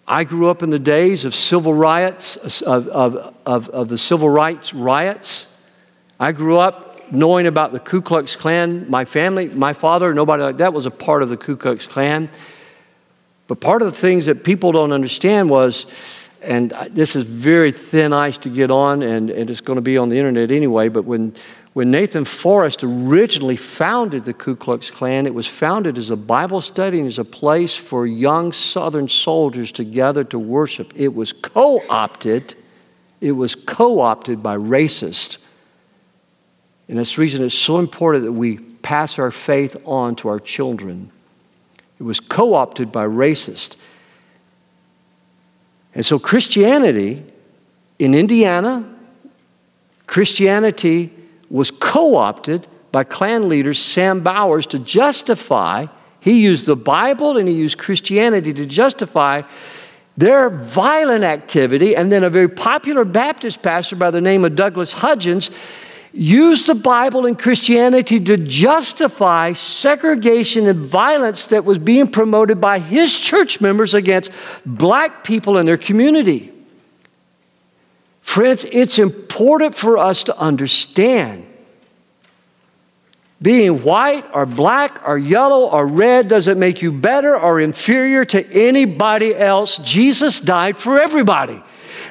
I 0.08 0.24
grew 0.24 0.50
up 0.50 0.64
in 0.64 0.70
the 0.70 0.80
days 0.80 1.26
of 1.26 1.34
civil 1.34 1.74
riots, 1.74 2.62
of, 2.62 2.88
of, 2.90 3.34
of, 3.46 3.70
of 3.70 3.90
the 3.90 3.98
civil 3.98 4.30
rights 4.30 4.74
riots. 4.74 5.48
I 6.20 6.32
grew 6.32 6.58
up 6.58 7.12
knowing 7.12 7.48
about 7.48 7.72
the 7.72 7.80
Ku 7.80 8.02
Klux 8.02 8.36
Klan. 8.36 8.90
My 8.90 9.06
family, 9.06 9.48
my 9.48 9.74
father, 9.74 10.14
nobody 10.14 10.44
like 10.44 10.58
that 10.58 10.74
was 10.74 10.86
a 10.86 10.92
part 10.92 11.24
of 11.24 11.30
the 11.30 11.38
Ku 11.38 11.56
Klux 11.56 11.88
Klan. 11.88 12.30
But 13.48 13.62
part 13.62 13.82
of 13.82 13.92
the 13.92 13.98
things 13.98 14.26
that 14.26 14.44
people 14.44 14.72
don't 14.72 14.92
understand 14.92 15.50
was 15.50 15.86
and 16.44 16.74
this 16.90 17.16
is 17.16 17.24
very 17.24 17.72
thin 17.72 18.12
ice 18.12 18.38
to 18.40 18.50
get 18.50 18.70
on, 18.70 19.02
and, 19.02 19.30
and 19.30 19.50
it's 19.50 19.62
going 19.62 19.78
to 19.78 19.82
be 19.82 19.98
on 19.98 20.10
the 20.10 20.18
internet 20.18 20.52
anyway. 20.52 20.90
But 20.90 21.06
when, 21.06 21.34
when 21.74 21.90
Nathan 21.90 22.24
Forrest 22.24 22.84
originally 22.84 23.56
founded 23.56 24.26
the 24.26 24.34
Ku 24.34 24.56
Klux 24.56 24.92
Klan, 24.92 25.26
it 25.26 25.34
was 25.34 25.48
founded 25.48 25.98
as 25.98 26.12
a 26.12 26.16
Bible 26.16 26.62
study 26.62 27.00
and 27.00 27.08
as 27.08 27.18
a 27.18 27.26
place 27.26 27.76
for 27.76 28.06
young 28.06 28.52
Southern 28.52 29.08
soldiers 29.08 29.72
to 29.74 29.84
gather 29.84 30.24
to 30.26 30.38
worship. 30.38 30.94
It 30.96 31.16
was 31.16 31.34
co 31.34 31.82
opted, 31.90 32.54
it 33.22 33.32
was 33.32 33.56
co 33.56 34.02
opted 34.02 34.44
by 34.44 34.56
racists. 34.56 35.40
And 36.88 37.00
that's 37.00 37.16
the 37.16 37.22
reason 37.22 37.44
it's 37.44 37.56
so 37.56 37.80
important 37.80 38.26
that 38.26 38.34
we 38.34 38.58
pass 38.58 39.18
our 39.18 39.32
faith 39.32 39.76
on 39.86 40.16
to 40.18 40.30
our 40.30 40.40
children. 40.40 41.10
It 41.98 42.04
was 42.04 42.20
co 42.20 42.54
opted 42.54 42.92
by 42.92 43.08
racists. 43.08 43.78
And 45.96 46.06
so, 46.06 46.20
Christianity 46.20 47.24
in 47.98 48.14
Indiana, 48.14 48.88
Christianity 50.06 51.12
was 51.50 51.72
co 51.72 52.16
opted 52.16 52.68
by 52.92 53.04
Klan 53.04 53.50
leader 53.50 53.74
Sam 53.74 54.22
Bowers 54.22 54.66
to 54.68 54.80
justify, 54.80 55.88
he 56.20 56.42
used 56.42 56.68
the 56.68 56.76
Bible 56.76 57.38
and 57.38 57.48
he 57.48 57.54
used 57.54 57.78
Christianity 57.78 58.54
to 58.54 58.66
justify 58.66 59.42
their 60.16 60.50
violent 60.50 61.24
activity. 61.24 61.96
And 61.96 62.12
then 62.12 62.24
a 62.24 62.30
very 62.30 62.48
popular 62.48 63.04
Baptist 63.04 63.62
pastor 63.62 63.96
by 63.96 64.12
the 64.12 64.22
name 64.22 64.46
of 64.46 64.56
Douglas 64.56 64.94
Hudgins 64.94 65.50
used 66.14 66.68
the 66.68 66.76
Bible 66.76 67.26
and 67.26 67.38
Christianity 67.38 68.20
to 68.20 68.38
justify 68.38 69.54
segregation 69.54 70.68
and 70.68 70.80
violence 70.80 71.48
that 71.48 71.66
was 71.66 71.80
being 71.80 72.08
promoted 72.08 72.62
by 72.62 72.78
his 72.78 73.20
church 73.20 73.60
members 73.60 73.96
against 73.96 74.32
black 74.66 75.24
people 75.24 75.58
in 75.58 75.66
their 75.66 75.78
community. 75.78 76.53
Friends, 78.24 78.66
it's 78.72 78.98
important 78.98 79.76
for 79.76 80.00
us 80.00 80.24
to 80.24 80.38
understand 80.38 81.46
being 83.44 83.84
white 83.84 84.26
or 84.34 84.46
black 84.46 85.06
or 85.06 85.18
yellow 85.18 85.70
or 85.70 85.86
red 85.86 86.30
doesn't 86.30 86.58
make 86.58 86.82
you 86.82 86.94
better 86.94 87.38
or 87.38 87.60
inferior 87.60 88.24
to 88.24 88.50
anybody 88.54 89.36
else. 89.36 89.78
Jesus 89.80 90.40
died 90.40 90.78
for 90.78 90.98
everybody. 90.98 91.62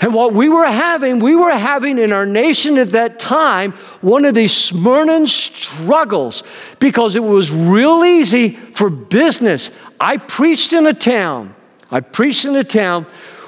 And 0.03 0.13
what 0.13 0.35
we 0.35 0.51
were 0.51 0.67
having, 0.67 1.21
we 1.21 1.35
were 1.35 1.51
having 1.51 1.99
in 1.99 2.13
our 2.13 2.27
nation 2.27 2.77
at 2.77 2.91
that 2.91 3.19
time 3.19 3.73
one 4.03 4.27
of 4.27 4.35
these 4.35 4.55
Smyrna 4.55 5.27
struggles 5.27 6.43
because 6.79 7.17
it 7.17 7.25
was 7.25 7.51
real 7.51 8.05
easy 8.05 8.51
for 8.51 8.91
business. 8.91 9.71
I 9.99 10.19
preached 10.19 10.75
in 10.75 10.87
a 10.87 10.93
town, 10.93 11.55
I 11.91 12.01
preached 12.01 12.45
in 12.45 12.57
a 12.57 12.65
town 12.65 13.07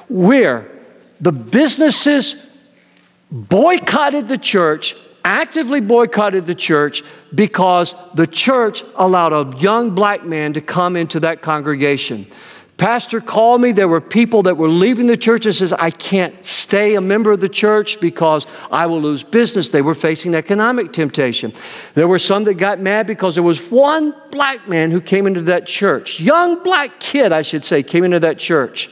where 0.09 0.67
the 1.21 1.31
businesses 1.31 2.35
boycotted 3.35 4.29
the 4.29 4.37
church, 4.37 4.95
actively 5.25 5.81
boycotted 5.81 6.47
the 6.47 6.55
church 6.55 7.03
because 7.33 7.93
the 8.13 8.25
church 8.25 8.83
allowed 8.95 9.33
a 9.33 9.57
young 9.59 9.91
black 9.91 10.23
man 10.23 10.53
to 10.53 10.61
come 10.61 10.95
into 10.95 11.19
that 11.19 11.41
congregation. 11.41 12.25
Pastor 12.77 13.21
called 13.21 13.61
me. 13.61 13.71
There 13.71 13.87
were 13.87 14.01
people 14.01 14.43
that 14.43 14.55
were 14.55 14.69
leaving 14.69 15.07
the 15.07 15.17
church 15.17 15.45
and 15.45 15.55
says, 15.55 15.71
I 15.73 15.91
can't 15.91 16.45
stay 16.45 16.95
a 16.95 17.01
member 17.01 17.31
of 17.31 17.39
the 17.39 17.49
church 17.49 17.99
because 18.01 18.45
I 18.69 18.85
will 18.85 19.01
lose 19.01 19.23
business. 19.23 19.69
They 19.69 19.81
were 19.81 19.95
facing 19.95 20.33
economic 20.33 20.91
temptation. 20.91 21.53
There 21.93 22.07
were 22.07 22.19
some 22.19 22.43
that 22.45 22.55
got 22.55 22.79
mad 22.79 23.07
because 23.07 23.35
there 23.35 23.43
was 23.43 23.59
one 23.71 24.13
black 24.29 24.67
man 24.67 24.91
who 24.91 24.99
came 24.99 25.25
into 25.25 25.41
that 25.43 25.65
church. 25.67 26.19
Young 26.19 26.63
black 26.63 26.99
kid, 26.99 27.31
I 27.31 27.43
should 27.43 27.63
say, 27.63 27.81
came 27.81 28.03
into 28.03 28.19
that 28.19 28.39
church. 28.39 28.89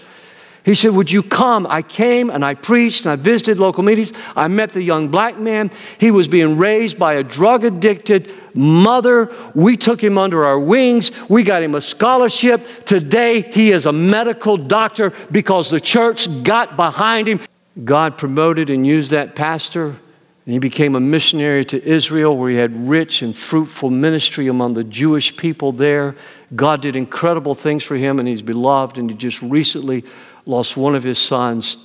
He 0.64 0.76
said, 0.76 0.92
Would 0.92 1.12
you 1.12 1.24
come? 1.24 1.68
I 1.70 1.82
came 1.82 2.30
and 2.30 2.44
I 2.44 2.54
preached 2.54 3.06
and 3.06 3.12
I 3.12 3.16
visited 3.18 3.60
local 3.60 3.84
meetings. 3.84 4.12
I 4.36 4.48
met 4.48 4.70
the 4.70 4.82
young 4.82 5.10
black 5.10 5.38
man. 5.38 5.72
He 6.00 6.10
was 6.10 6.28
being 6.28 6.58
raised 6.58 6.98
by 6.98 7.16
a 7.16 7.24
drug 7.24 7.66
addicted 7.66 8.32
mother. 8.56 9.34
We 9.54 9.76
took 9.76 10.02
him 10.02 10.18
under 10.18 10.46
our 10.46 10.60
wings. 10.60 11.12
We 11.30 11.44
got 11.44 11.64
him 11.64 11.76
a 11.76 11.82
scholarship. 11.82 12.86
Today, 12.86 13.42
he 13.42 13.72
is 13.72 13.86
a 13.86 13.92
medical 13.92 14.56
doctor 14.56 15.12
because 15.32 15.70
the 15.70 15.82
church 15.82 16.44
got 16.44 16.78
behind 16.78 17.28
him. 17.28 17.42
God 17.84 18.18
promoted 18.18 18.70
and 18.70 18.86
used 18.86 19.12
that 19.12 19.36
pastor, 19.36 19.88
and 19.88 20.54
he 20.54 20.60
became 20.60 20.96
a 20.96 21.00
missionary 21.00 21.66
to 21.66 21.84
Israel 21.84 22.38
where 22.38 22.52
he 22.52 22.56
had 22.56 22.88
rich 22.88 23.24
and 23.24 23.36
fruitful 23.36 23.90
ministry 23.90 24.48
among 24.48 24.76
the 24.76 24.84
Jewish 24.84 25.36
people 25.36 25.72
there. 25.72 26.16
God 26.56 26.84
did 26.84 26.96
incredible 26.96 27.56
things 27.56 27.84
for 27.84 27.96
him, 27.96 28.20
and 28.20 28.28
he's 28.28 28.44
beloved, 28.44 29.00
and 29.00 29.10
he 29.10 29.18
just 29.18 29.42
recently 29.42 30.06
lost 30.46 30.78
one 30.78 30.96
of 30.96 31.04
his 31.04 31.18
sons 31.18 31.78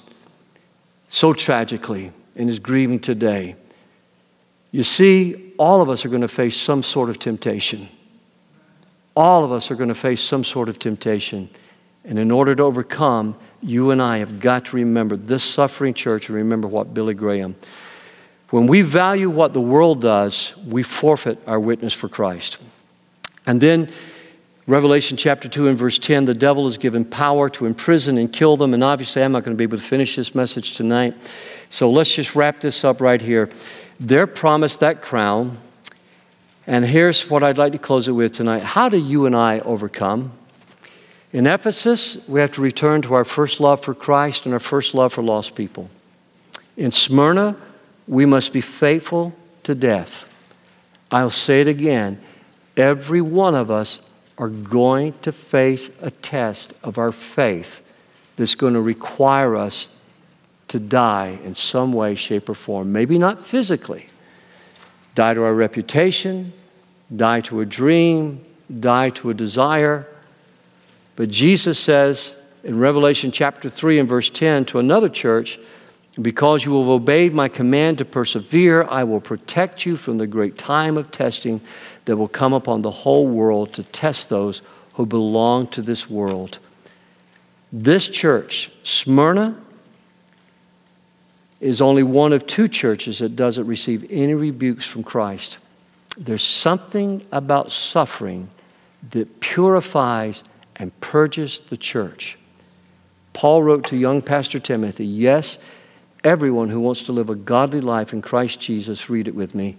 so 1.09 1.33
tragically 1.33 2.13
and 2.37 2.51
is 2.51 2.59
grieving 2.59 3.01
today. 3.01 3.57
You 4.71 4.83
see, 4.83 5.53
all 5.59 5.81
of 5.81 5.89
us 5.89 6.05
are 6.05 6.09
going 6.09 6.23
to 6.23 6.29
face 6.29 6.57
some 6.57 6.83
sort 6.83 7.09
of 7.11 7.19
temptation. 7.19 7.89
All 9.17 9.45
of 9.45 9.53
us 9.53 9.71
are 9.71 9.75
going 9.75 9.89
to 9.89 9.95
face 9.95 10.23
some 10.23 10.45
sort 10.45 10.69
of 10.69 10.79
temptation. 10.79 11.49
And 12.05 12.19
in 12.19 12.31
order 12.31 12.55
to 12.55 12.63
overcome, 12.63 13.37
you 13.63 13.91
and 13.91 14.01
I 14.01 14.19
have 14.19 14.41
got 14.41 14.67
to 14.67 14.77
remember 14.77 15.17
this 15.17 15.43
suffering 15.43 15.95
church 15.95 16.29
and 16.29 16.37
remember 16.37 16.69
what 16.69 16.95
Billy 16.95 17.15
Graham. 17.15 17.57
When 18.51 18.67
we 18.67 18.83
value 18.83 19.29
what 19.29 19.53
the 19.53 19.61
world 19.61 20.01
does, 20.01 20.55
we 20.65 20.83
forfeit 20.83 21.39
our 21.47 21.61
witness 21.61 21.93
for 21.93 22.09
Christ. 22.09 22.59
And 23.47 23.61
then 23.61 23.91
Revelation 24.69 25.16
chapter 25.16 25.49
2 25.49 25.69
and 25.69 25.79
verse 25.79 25.99
10 25.99 26.27
the 26.27 26.35
devil 26.35 26.66
is 26.66 26.77
given 26.77 27.03
power 27.03 27.49
to 27.49 27.64
imprison 27.64 28.19
and 28.19 28.31
kill 28.31 28.55
them. 28.59 28.75
And 28.75 28.85
obviously, 28.85 29.23
I'm 29.23 29.33
not 29.33 29.43
going 29.43 29.57
to 29.57 29.59
be 29.59 29.64
able 29.64 29.79
to 29.79 29.83
finish 29.83 30.14
this 30.14 30.35
message 30.35 30.75
tonight. 30.75 31.14
So 31.71 31.91
let's 31.91 32.14
just 32.14 32.35
wrap 32.37 32.61
this 32.61 32.85
up 32.85 33.01
right 33.01 33.21
here. 33.21 33.49
They're 33.99 34.27
promised 34.27 34.81
that 34.81 35.01
crown. 35.01 35.57
And 36.66 36.85
here's 36.85 37.31
what 37.31 37.43
I'd 37.43 37.57
like 37.57 37.73
to 37.73 37.79
close 37.79 38.09
it 38.09 38.12
with 38.12 38.33
tonight. 38.33 38.62
How 38.62 38.91
do 38.91 38.99
you 38.99 39.25
and 39.25 39.35
I 39.35 39.61
overcome? 39.61 40.33
In 41.33 41.47
Ephesus, 41.47 42.19
we 42.29 42.41
have 42.41 42.53
to 42.53 42.61
return 42.61 43.01
to 43.03 43.14
our 43.14 43.25
first 43.25 43.61
love 43.61 43.83
for 43.83 43.95
Christ 43.95 44.45
and 44.45 44.53
our 44.53 44.61
first 44.61 44.93
love 44.93 45.14
for 45.14 45.23
lost 45.23 45.55
people. 45.55 45.89
In 46.77 46.93
Smyrna, 46.93 47.57
we 48.07 48.27
must 48.27 48.53
be 48.53 48.61
faithful 48.61 49.33
to 49.62 49.75
death. 49.75 50.31
I'll 51.11 51.31
say 51.31 51.62
it 51.62 51.69
again. 51.69 52.21
Every 52.77 53.23
one 53.23 53.55
of 53.55 53.71
us 53.71 54.01
are 54.39 54.49
going 54.49 55.14
to 55.22 55.32
face 55.32 55.91
a 56.01 56.11
test 56.11 56.72
of 56.82 56.97
our 56.97 57.12
faith 57.12 57.82
that's 58.36 58.55
going 58.55 58.74
to 58.74 58.80
require 58.80 59.57
us 59.57 59.89
to 60.68 60.78
die 60.78 61.39
in 61.45 61.55
some 61.55 61.93
way, 61.93 62.14
shape, 62.14 62.49
or 62.49 62.55
form. 62.55 62.93
Maybe 62.93 63.18
not 63.18 63.45
physically. 63.45 64.09
Die 65.14 65.34
to 65.34 65.43
our 65.43 65.55
reputation, 65.55 66.53
die 67.14 67.41
to 67.43 67.61
a 67.61 67.66
dream, 67.66 68.45
die 68.78 69.11
to 69.11 69.30
a 69.30 69.34
desire. 69.34 70.07
But 71.16 71.30
Jesus 71.30 71.78
says 71.78 72.36
in 72.62 72.78
Revelation 72.78 73.32
chapter 73.32 73.68
3 73.68 73.99
and 73.99 74.09
verse 74.09 74.30
10 74.30 74.66
to 74.66 74.78
another 74.78 75.09
church, 75.09 75.59
because 76.21 76.64
you 76.64 76.79
have 76.79 76.89
obeyed 76.89 77.33
my 77.33 77.49
command 77.49 77.99
to 77.99 78.05
persevere, 78.05 78.85
I 78.85 79.05
will 79.05 79.21
protect 79.21 79.87
you 79.87 79.97
from 79.97 80.19
the 80.19 80.27
great 80.27 80.59
time 80.59 80.97
of 80.97 81.11
testing 81.11 81.61
that 82.07 82.16
will 82.16 82.29
come 82.29 82.53
upon 82.53 82.83
the 82.83 82.91
whole 82.91 83.27
world 83.27 83.73
to 83.75 83.83
test 83.85 84.29
those 84.29 84.62
who 84.95 85.07
belong 85.07 85.69
to 85.69 85.83
this 85.83 86.11
world. 86.11 86.59
This 87.73 88.09
church, 88.09 88.71
Smyrna, 88.83 89.61
is 91.61 91.81
only 91.81 92.03
one 92.03 92.33
of 92.33 92.47
two 92.47 92.69
churches 92.69 93.19
that 93.19 93.37
doesn't 93.37 93.66
receive 93.66 94.07
any 94.11 94.35
rebukes 94.35 94.87
from 94.87 95.03
Christ. 95.03 95.59
There's 96.16 96.43
something 96.43 97.25
about 97.31 97.71
suffering 97.71 98.49
that 99.11 99.41
purifies 99.41 100.43
and 100.77 100.99
purges 101.01 101.61
the 101.69 101.77
church. 101.77 102.39
Paul 103.33 103.62
wrote 103.62 103.87
to 103.87 103.97
young 103.97 104.23
Pastor 104.23 104.59
Timothy, 104.59 105.07
Yes, 105.07 105.59
everyone 106.25 106.69
who 106.69 106.81
wants 106.81 107.03
to 107.05 107.12
live 107.12 107.31
a 107.31 107.35
godly 107.35 107.81
life 107.81 108.12
in 108.12 108.23
Christ 108.23 108.61
Jesus, 108.61 109.09
read 109.09 109.29
it 109.29 109.35
with 109.35 109.55
me, 109.55 109.77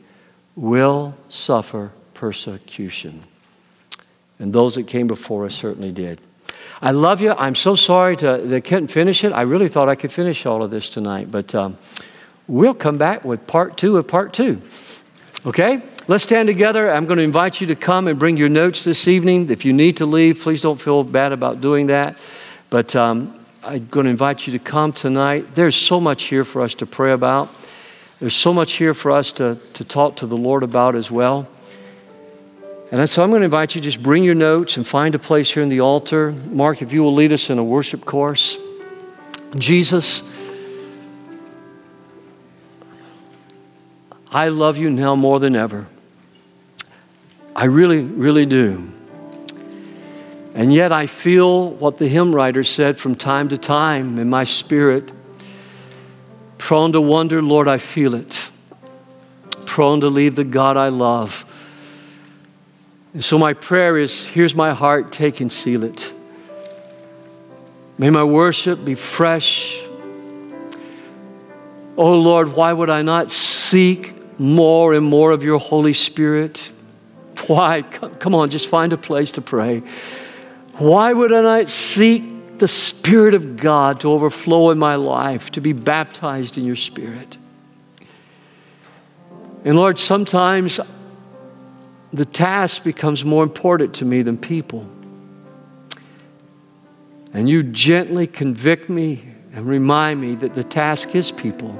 will 0.55 1.15
suffer 1.29 1.91
persecution. 2.13 3.23
And 4.39 4.53
those 4.53 4.75
that 4.75 4.87
came 4.87 5.07
before 5.07 5.45
us 5.45 5.55
certainly 5.55 5.91
did. 5.91 6.21
I 6.81 6.91
love 6.91 7.19
you. 7.19 7.31
I'm 7.31 7.55
so 7.55 7.75
sorry 7.75 8.15
to, 8.17 8.37
that 8.37 8.55
I 8.55 8.59
couldn't 8.61 8.87
finish 8.87 9.23
it. 9.23 9.33
I 9.33 9.41
really 9.41 9.67
thought 9.67 9.89
I 9.89 9.95
could 9.95 10.11
finish 10.11 10.45
all 10.45 10.63
of 10.63 10.71
this 10.71 10.89
tonight, 10.89 11.29
but 11.29 11.53
um, 11.53 11.77
we'll 12.47 12.73
come 12.73 12.97
back 12.97 13.25
with 13.25 13.45
part 13.47 13.77
two 13.77 13.97
of 13.97 14.07
part 14.07 14.33
two. 14.33 14.61
Okay? 15.45 15.81
Let's 16.07 16.23
stand 16.23 16.47
together. 16.47 16.91
I'm 16.91 17.05
going 17.05 17.17
to 17.17 17.23
invite 17.23 17.61
you 17.61 17.67
to 17.67 17.75
come 17.75 18.07
and 18.07 18.17
bring 18.17 18.37
your 18.37 18.49
notes 18.49 18.83
this 18.83 19.07
evening. 19.07 19.49
If 19.49 19.63
you 19.63 19.73
need 19.73 19.97
to 19.97 20.05
leave, 20.05 20.39
please 20.41 20.61
don't 20.61 20.79
feel 20.79 21.03
bad 21.03 21.31
about 21.31 21.61
doing 21.61 21.87
that. 21.87 22.17
But 22.69 22.95
um, 22.95 23.38
I'm 23.61 23.87
going 23.87 24.05
to 24.05 24.09
invite 24.09 24.47
you 24.47 24.53
to 24.53 24.59
come 24.59 24.93
tonight. 24.93 25.53
There's 25.53 25.75
so 25.75 25.99
much 25.99 26.23
here 26.23 26.45
for 26.45 26.61
us 26.61 26.73
to 26.75 26.85
pray 26.85 27.11
about. 27.11 27.49
There's 28.19 28.35
so 28.35 28.53
much 28.53 28.73
here 28.73 28.93
for 28.93 29.11
us 29.11 29.33
to, 29.33 29.57
to 29.73 29.83
talk 29.83 30.17
to 30.17 30.27
the 30.27 30.37
Lord 30.37 30.63
about 30.63 30.95
as 30.95 31.11
well. 31.11 31.45
And 32.91 33.07
so 33.09 33.21
I'm 33.21 33.29
going 33.29 33.41
to 33.41 33.45
invite 33.45 33.75
you 33.75 33.81
to 33.81 33.85
just 33.85 34.01
bring 34.01 34.23
your 34.23 34.33
notes 34.33 34.77
and 34.77 34.87
find 34.87 35.13
a 35.13 35.19
place 35.19 35.53
here 35.53 35.61
in 35.61 35.67
the 35.67 35.81
altar. 35.81 36.31
Mark, 36.47 36.81
if 36.81 36.93
you 36.93 37.03
will 37.03 37.13
lead 37.13 37.33
us 37.33 37.49
in 37.49 37.59
a 37.59 37.63
worship 37.63 38.05
course. 38.05 38.57
Jesus, 39.57 40.23
I 44.31 44.47
love 44.47 44.77
you 44.77 44.89
now 44.89 45.15
more 45.15 45.39
than 45.39 45.55
ever. 45.55 45.85
I 47.55 47.65
really, 47.65 48.03
really 48.03 48.45
do. 48.45 48.89
And 50.55 50.73
yet 50.73 50.91
I 50.91 51.05
feel 51.05 51.71
what 51.71 51.97
the 51.97 52.07
hymn 52.07 52.35
writer 52.35 52.63
said 52.63 52.97
from 52.97 53.15
time 53.15 53.49
to 53.49 53.57
time 53.57 54.17
in 54.17 54.29
my 54.29 54.43
spirit. 54.43 55.11
Prone 56.57 56.91
to 56.93 57.01
wonder, 57.01 57.41
Lord, 57.41 57.67
I 57.67 57.77
feel 57.77 58.15
it. 58.15 58.49
Prone 59.65 60.01
to 60.01 60.07
leave 60.07 60.35
the 60.35 60.43
God 60.43 60.77
I 60.77 60.89
love. 60.89 61.45
And 63.13 63.23
so 63.23 63.37
my 63.37 63.53
prayer 63.53 63.97
is 63.97 64.25
here's 64.27 64.55
my 64.55 64.73
heart, 64.73 65.11
take 65.11 65.39
and 65.39 65.51
seal 65.51 65.83
it. 65.83 66.13
May 67.97 68.09
my 68.09 68.23
worship 68.23 68.83
be 68.85 68.95
fresh. 68.95 69.81
Oh 71.97 72.17
Lord, 72.17 72.53
why 72.53 72.71
would 72.71 72.89
I 72.89 73.01
not 73.01 73.31
seek 73.31 74.15
more 74.39 74.93
and 74.93 75.05
more 75.05 75.31
of 75.31 75.43
your 75.43 75.59
Holy 75.59 75.93
Spirit? 75.93 76.71
Why? 77.47 77.81
Come 77.81 78.35
on, 78.35 78.49
just 78.49 78.67
find 78.67 78.93
a 78.93 78.97
place 78.97 79.31
to 79.31 79.41
pray. 79.41 79.83
Why 80.79 81.11
would 81.11 81.33
I 81.33 81.41
not 81.41 81.67
seek 81.67 82.57
the 82.57 82.67
Spirit 82.67 83.33
of 83.33 83.57
God 83.57 83.99
to 83.99 84.11
overflow 84.11 84.71
in 84.71 84.79
my 84.79 84.95
life, 84.95 85.51
to 85.51 85.61
be 85.61 85.73
baptized 85.73 86.57
in 86.57 86.63
your 86.63 86.77
Spirit? 86.77 87.37
And 89.65 89.75
Lord, 89.75 89.99
sometimes 89.99 90.79
the 92.13 92.25
task 92.25 92.85
becomes 92.85 93.25
more 93.25 93.43
important 93.43 93.93
to 93.95 94.05
me 94.05 94.21
than 94.21 94.37
people. 94.37 94.87
And 97.33 97.49
you 97.49 97.61
gently 97.61 98.25
convict 98.25 98.89
me 98.89 99.25
and 99.53 99.65
remind 99.65 100.21
me 100.21 100.35
that 100.35 100.53
the 100.53 100.63
task 100.63 101.13
is 101.13 101.29
people. 101.29 101.77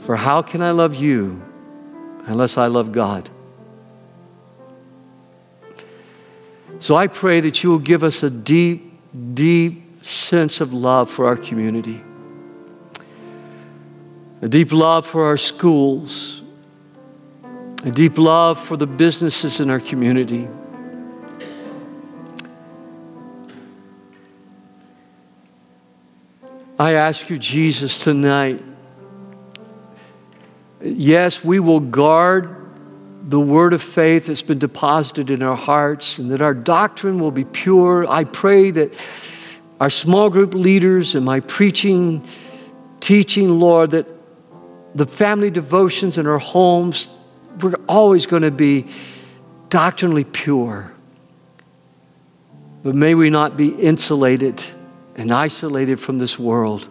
For 0.00 0.16
how 0.16 0.42
can 0.42 0.60
I 0.62 0.72
love 0.72 0.96
you 0.96 1.40
unless 2.26 2.58
I 2.58 2.66
love 2.66 2.90
God? 2.90 3.30
So 6.82 6.96
I 6.96 7.06
pray 7.06 7.40
that 7.40 7.62
you 7.62 7.70
will 7.70 7.78
give 7.78 8.02
us 8.02 8.22
a 8.22 8.28
deep, 8.28 8.92
deep 9.34 10.04
sense 10.04 10.60
of 10.60 10.74
love 10.74 11.10
for 11.10 11.26
our 11.26 11.36
community, 11.36 12.02
a 14.42 14.48
deep 14.48 14.72
love 14.72 15.06
for 15.06 15.24
our 15.24 15.36
schools 15.36 16.42
a 17.84 17.90
deep 17.90 18.16
love 18.16 18.60
for 18.60 18.76
the 18.76 18.86
businesses 18.86 19.58
in 19.58 19.68
our 19.68 19.80
community. 19.80 20.46
I 26.78 26.92
ask 26.94 27.28
you, 27.28 27.38
Jesus, 27.38 27.98
tonight. 27.98 28.62
Yes, 30.80 31.44
we 31.44 31.58
will 31.60 31.80
guard 31.80 32.61
the 33.28 33.40
word 33.40 33.72
of 33.72 33.82
faith 33.82 34.26
that's 34.26 34.42
been 34.42 34.58
deposited 34.58 35.30
in 35.30 35.42
our 35.42 35.56
hearts 35.56 36.18
and 36.18 36.30
that 36.30 36.42
our 36.42 36.54
doctrine 36.54 37.20
will 37.20 37.30
be 37.30 37.44
pure. 37.44 38.04
I 38.10 38.24
pray 38.24 38.70
that 38.72 38.94
our 39.80 39.90
small 39.90 40.28
group 40.28 40.54
leaders 40.54 41.14
and 41.14 41.24
my 41.24 41.40
preaching, 41.40 42.26
teaching, 43.00 43.60
Lord, 43.60 43.92
that 43.92 44.06
the 44.94 45.06
family 45.06 45.50
devotions 45.50 46.18
in 46.18 46.26
our 46.26 46.38
homes, 46.38 47.08
we're 47.60 47.74
always 47.88 48.26
going 48.26 48.42
to 48.42 48.50
be 48.50 48.86
doctrinally 49.68 50.24
pure. 50.24 50.92
But 52.82 52.94
may 52.94 53.14
we 53.14 53.30
not 53.30 53.56
be 53.56 53.68
insulated 53.68 54.62
and 55.14 55.30
isolated 55.30 56.00
from 56.00 56.18
this 56.18 56.38
world. 56.38 56.88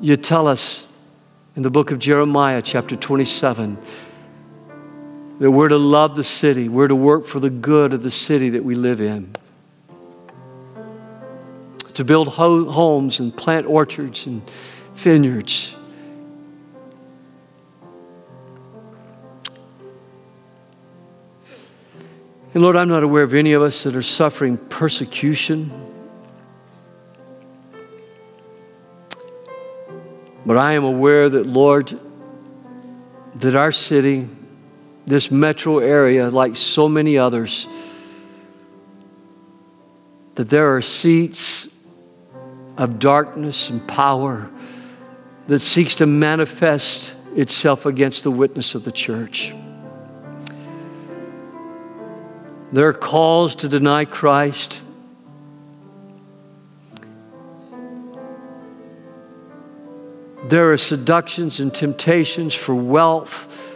You 0.00 0.16
tell 0.16 0.48
us 0.48 0.86
in 1.54 1.62
the 1.62 1.70
book 1.70 1.90
of 1.90 1.98
Jeremiah, 1.98 2.62
chapter 2.62 2.96
27, 2.96 3.78
that 5.38 5.50
we're 5.50 5.68
to 5.68 5.78
love 5.78 6.16
the 6.16 6.24
city, 6.24 6.68
we're 6.68 6.88
to 6.88 6.96
work 6.96 7.24
for 7.24 7.40
the 7.40 7.50
good 7.50 7.92
of 7.92 8.02
the 8.02 8.10
city 8.10 8.50
that 8.50 8.64
we 8.64 8.74
live 8.74 9.00
in, 9.00 9.34
to 11.94 12.04
build 12.04 12.28
ho- 12.28 12.70
homes 12.70 13.20
and 13.20 13.36
plant 13.36 13.66
orchards 13.66 14.26
and 14.26 14.42
vineyards. 14.94 15.76
And 22.54 22.62
Lord, 22.62 22.76
I'm 22.76 22.88
not 22.88 23.02
aware 23.02 23.22
of 23.22 23.34
any 23.34 23.52
of 23.52 23.62
us 23.62 23.84
that 23.84 23.94
are 23.94 24.02
suffering 24.02 24.56
persecution. 24.56 25.70
But 30.46 30.56
I 30.56 30.72
am 30.72 30.82
aware 30.82 31.28
that, 31.28 31.46
Lord, 31.46 31.92
that 33.36 33.54
our 33.54 33.70
city, 33.70 34.26
this 35.08 35.30
metro 35.30 35.78
area, 35.78 36.28
like 36.28 36.54
so 36.54 36.88
many 36.88 37.16
others, 37.16 37.66
that 40.34 40.48
there 40.48 40.76
are 40.76 40.82
seats 40.82 41.66
of 42.76 42.98
darkness 42.98 43.70
and 43.70 43.86
power 43.88 44.50
that 45.48 45.60
seeks 45.60 45.96
to 45.96 46.06
manifest 46.06 47.14
itself 47.34 47.86
against 47.86 48.22
the 48.22 48.30
witness 48.30 48.74
of 48.74 48.84
the 48.84 48.92
church. 48.92 49.54
There 52.70 52.86
are 52.86 52.92
calls 52.92 53.54
to 53.56 53.68
deny 53.68 54.04
Christ. 54.04 54.82
There 60.48 60.70
are 60.72 60.76
seductions 60.76 61.60
and 61.60 61.72
temptations 61.72 62.54
for 62.54 62.74
wealth. 62.74 63.67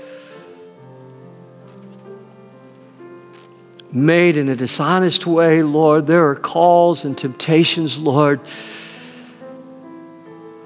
Made 3.92 4.36
in 4.38 4.48
a 4.48 4.56
dishonest 4.56 5.26
way, 5.26 5.62
Lord. 5.62 6.06
There 6.06 6.28
are 6.28 6.34
calls 6.34 7.04
and 7.04 7.16
temptations, 7.16 7.98
Lord, 7.98 8.40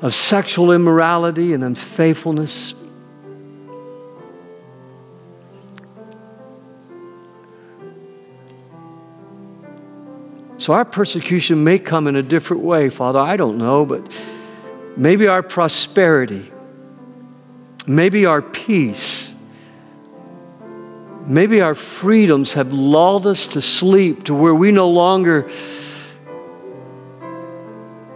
of 0.00 0.14
sexual 0.14 0.72
immorality 0.72 1.52
and 1.52 1.64
unfaithfulness. 1.64 2.74
So 10.58 10.72
our 10.72 10.84
persecution 10.84 11.62
may 11.62 11.78
come 11.78 12.08
in 12.08 12.16
a 12.16 12.22
different 12.22 12.62
way, 12.62 12.88
Father. 12.88 13.18
I 13.18 13.36
don't 13.36 13.58
know, 13.58 13.84
but 13.84 14.24
maybe 14.96 15.28
our 15.28 15.42
prosperity, 15.42 16.50
maybe 17.86 18.26
our 18.26 18.42
peace, 18.42 19.25
maybe 21.26 21.60
our 21.60 21.74
freedoms 21.74 22.54
have 22.54 22.72
lulled 22.72 23.26
us 23.26 23.46
to 23.48 23.60
sleep 23.60 24.24
to 24.24 24.34
where 24.34 24.54
we 24.54 24.72
no 24.72 24.88
longer 24.88 25.50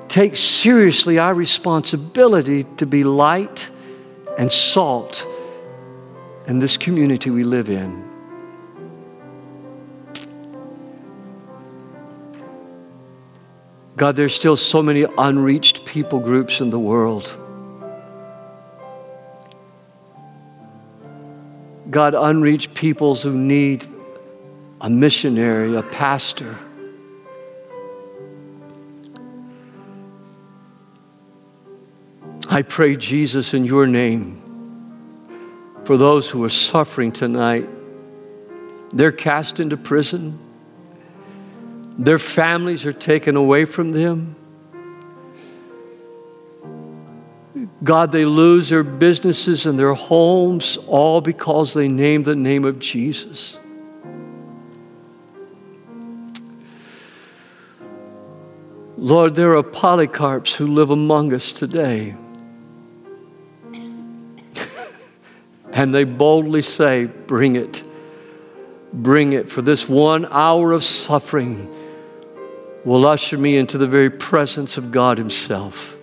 take 0.09 0.37
seriously 0.37 1.19
our 1.19 1.35
responsibility 1.35 2.65
to 2.77 2.87
be 2.87 3.05
light 3.05 3.71
and 4.39 4.51
salt 4.51 5.27
in 6.47 6.59
this 6.59 6.77
community 6.77 7.31
we 7.31 7.45
live 7.45 7.71
in. 7.71 8.09
God, 13.97 14.17
there's 14.17 14.35
still 14.35 14.57
so 14.57 14.83
many 14.83 15.05
unreached 15.19 15.85
people 15.85 16.21
groups 16.21 16.61
in 16.61 16.71
the 16.71 16.79
world. 16.79 17.37
God, 21.91 22.14
unreached 22.14 22.74
peoples 22.74 23.22
who 23.22 23.36
need 23.36 23.86
a 24.80 24.88
missionary, 24.88 25.74
a 25.76 25.82
pastor. 25.82 26.57
I 32.49 32.62
pray, 32.62 32.97
Jesus, 32.97 33.55
in 33.55 33.64
your 33.64 33.86
name, 33.86 34.43
for 35.84 35.97
those 35.97 36.30
who 36.30 36.43
are 36.45 36.49
suffering 36.49 37.12
tonight. 37.12 37.68
They're 38.93 39.12
cast 39.12 39.61
into 39.61 39.76
prison. 39.76 40.38
Their 41.97 42.18
families 42.18 42.86
are 42.86 42.93
taken 42.93 43.36
away 43.36 43.64
from 43.64 43.91
them. 43.91 44.34
God, 47.83 48.12
they 48.12 48.26
lose 48.26 48.68
their 48.68 48.83
businesses 48.83 49.64
and 49.64 49.78
their 49.78 49.95
homes 49.95 50.76
all 50.87 51.22
because 51.22 51.72
they 51.72 51.89
name 51.89 52.24
the 52.24 52.37
name 52.37 52.64
of 52.64 52.78
Jesus. 52.78 53.59
Lord, 58.99 59.35
there 59.35 59.57
are 59.57 59.62
polycarps 59.62 60.55
who 60.57 60.66
live 60.66 60.91
among 60.91 61.33
us 61.33 61.55
today. 61.55 62.14
and 65.72 65.95
they 65.95 66.05
boldly 66.05 66.61
say, 66.61 67.07
Bring 67.07 67.57
it. 67.57 67.83
Bring 68.93 69.33
it. 69.33 69.49
For 69.49 69.62
this 69.62 69.89
one 69.89 70.26
hour 70.26 70.72
of 70.72 70.85
suffering 70.85 71.74
will 72.85 73.07
usher 73.07 73.39
me 73.39 73.57
into 73.57 73.78
the 73.78 73.87
very 73.87 74.11
presence 74.11 74.76
of 74.76 74.93
God 74.93 75.16
Himself. 75.16 75.97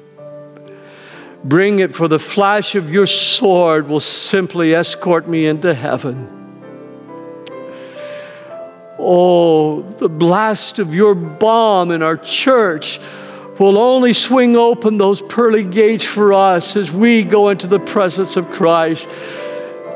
Bring 1.43 1.79
it, 1.79 1.95
for 1.95 2.07
the 2.07 2.19
flash 2.19 2.75
of 2.75 2.91
your 2.91 3.05
sword 3.05 3.87
will 3.87 3.99
simply 3.99 4.73
escort 4.73 5.27
me 5.27 5.45
into 5.45 5.73
heaven. 5.73 6.33
Oh, 8.99 9.83
the 9.83 10.09
blast 10.09 10.79
of 10.79 10.93
your 10.93 11.15
bomb 11.15 11.91
in 11.91 12.01
our 12.01 12.17
church 12.17 12.99
will 13.59 13.77
only 13.77 14.13
swing 14.13 14.55
open 14.55 14.97
those 14.97 15.21
pearly 15.21 15.63
gates 15.63 16.03
for 16.03 16.33
us 16.33 16.75
as 16.75 16.91
we 16.91 17.23
go 17.23 17.49
into 17.49 17.67
the 17.67 17.79
presence 17.79 18.35
of 18.35 18.49
Christ. 18.51 19.07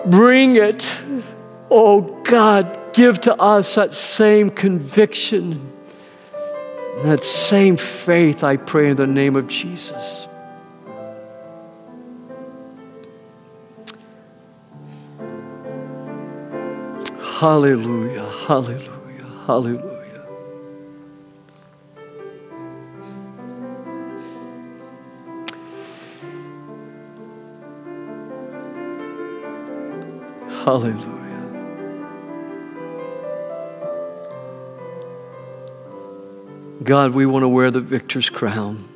Bring 0.06 0.56
it. 0.56 0.88
Oh, 1.70 2.02
God, 2.24 2.94
give 2.94 3.22
to 3.22 3.36
us 3.36 3.76
that 3.76 3.94
same 3.94 4.50
conviction 4.50 5.72
that 7.04 7.24
same 7.24 7.78
faith, 7.78 8.44
I 8.44 8.58
pray 8.58 8.90
in 8.90 8.98
the 8.98 9.08
name 9.08 9.36
of 9.36 9.48
Jesus. 9.48 10.28
Hallelujah, 17.42 18.30
hallelujah, 18.48 19.26
hallelujah. 19.48 20.28
Hallelujah. 30.64 31.08
God, 36.84 37.16
we 37.16 37.26
want 37.26 37.42
to 37.42 37.48
wear 37.48 37.72
the 37.72 37.82
victor's 37.82 38.30
crown. 38.30 38.88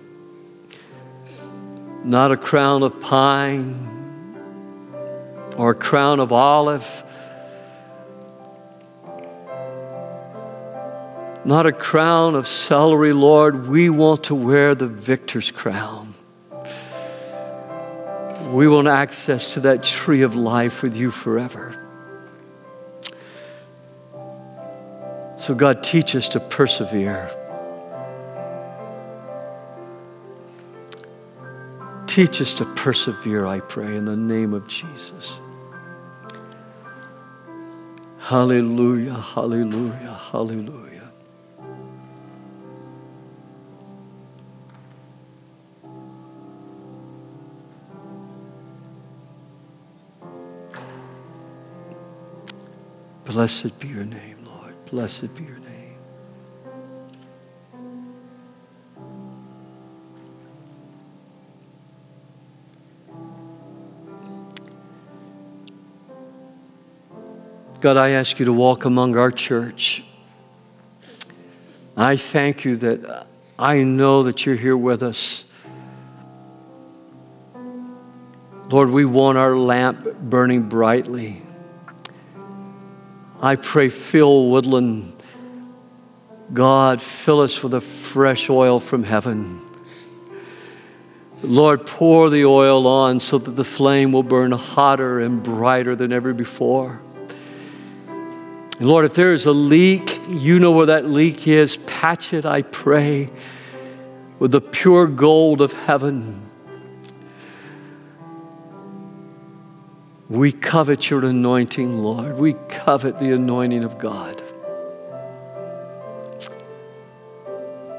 Not 2.03 2.31
a 2.31 2.37
crown 2.37 2.83
of 2.83 3.01
pine 3.01 3.73
or 5.57 5.71
a 5.71 5.75
crown 5.75 6.19
of 6.19 6.31
olive. 6.31 7.05
Not 11.45 11.67
a 11.67 11.71
crown 11.71 12.33
of 12.33 12.47
celery, 12.47 13.13
Lord. 13.13 13.67
We 13.67 13.91
want 13.91 14.23
to 14.25 14.35
wear 14.35 14.73
the 14.73 14.87
victor's 14.87 15.51
crown. 15.51 16.11
We 18.51 18.67
want 18.67 18.87
access 18.87 19.53
to 19.53 19.59
that 19.61 19.83
tree 19.83 20.23
of 20.23 20.35
life 20.35 20.81
with 20.81 20.95
you 20.95 21.11
forever. 21.11 21.81
So, 25.37 25.53
God, 25.53 25.83
teach 25.83 26.15
us 26.15 26.27
to 26.29 26.39
persevere. 26.39 27.29
Teach 32.07 32.41
us 32.41 32.55
to 32.55 32.65
persevere, 32.65 33.45
I 33.45 33.59
pray, 33.59 33.95
in 33.95 34.05
the 34.05 34.15
name 34.15 34.55
of 34.55 34.65
Jesus. 34.67 35.37
Hallelujah, 38.17 39.13
hallelujah, 39.13 40.19
hallelujah. 40.31 40.94
Blessed 53.26 53.80
be 53.80 53.88
your 53.88 54.05
name, 54.05 54.38
Lord. 54.45 54.76
Blessed 54.86 55.34
be 55.34 55.43
your 55.43 55.57
name. 55.57 55.65
God, 67.82 67.97
I 67.97 68.11
ask 68.11 68.39
you 68.39 68.45
to 68.45 68.53
walk 68.53 68.86
among 68.86 69.17
our 69.17 69.32
church. 69.32 70.03
I 71.97 72.15
thank 72.15 72.63
you 72.63 72.76
that 72.78 73.28
I 73.57 73.84
know 73.84 74.23
that 74.23 74.45
you're 74.45 74.55
here 74.55 74.78
with 74.78 75.01
us. 75.01 75.45
Lord, 78.69 78.89
we 78.89 79.05
want 79.05 79.38
our 79.38 79.55
lamp 79.55 80.03
burning 80.21 80.63
brightly. 80.69 81.44
I 83.45 83.57
pray, 83.57 83.89
fill 83.89 84.49
Woodland, 84.49 85.13
God, 86.51 86.99
fill 86.99 87.41
us 87.41 87.61
with 87.61 87.75
a 87.75 87.79
fresh 87.79 88.49
oil 88.49 88.79
from 88.79 89.03
heaven. 89.03 89.61
Lord, 91.43 91.85
pour 91.85 92.31
the 92.31 92.45
oil 92.45 92.87
on 92.87 93.19
so 93.19 93.37
that 93.37 93.51
the 93.51 93.63
flame 93.63 94.11
will 94.11 94.23
burn 94.23 94.51
hotter 94.51 95.19
and 95.19 95.43
brighter 95.43 95.95
than 95.95 96.11
ever 96.11 96.33
before. 96.33 96.99
And 98.79 98.87
Lord, 98.87 99.05
if 99.05 99.13
there 99.13 99.31
is 99.31 99.45
a 99.45 99.51
leak, 99.51 100.19
you 100.27 100.57
know 100.57 100.71
where 100.71 100.87
that 100.87 101.05
leak 101.05 101.47
is. 101.47 101.77
Patch 101.77 102.33
it, 102.33 102.47
I 102.47 102.63
pray, 102.63 103.29
with 104.39 104.53
the 104.53 104.61
pure 104.61 105.05
gold 105.05 105.61
of 105.61 105.71
heaven. 105.71 106.44
We 110.30 110.51
covet 110.51 111.09
your 111.09 111.23
anointing, 111.23 112.01
Lord. 112.01 112.39
We 112.39 112.53
covet 112.67 113.19
the 113.19 113.34
anointing 113.34 113.84
of 113.84 113.99
God. 113.99 114.41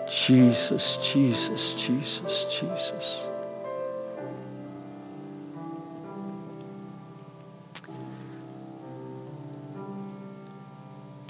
Jesus, 0.09 0.97
Jesus, 0.97 1.75
Jesus, 1.75 2.47
Jesus. 2.47 3.29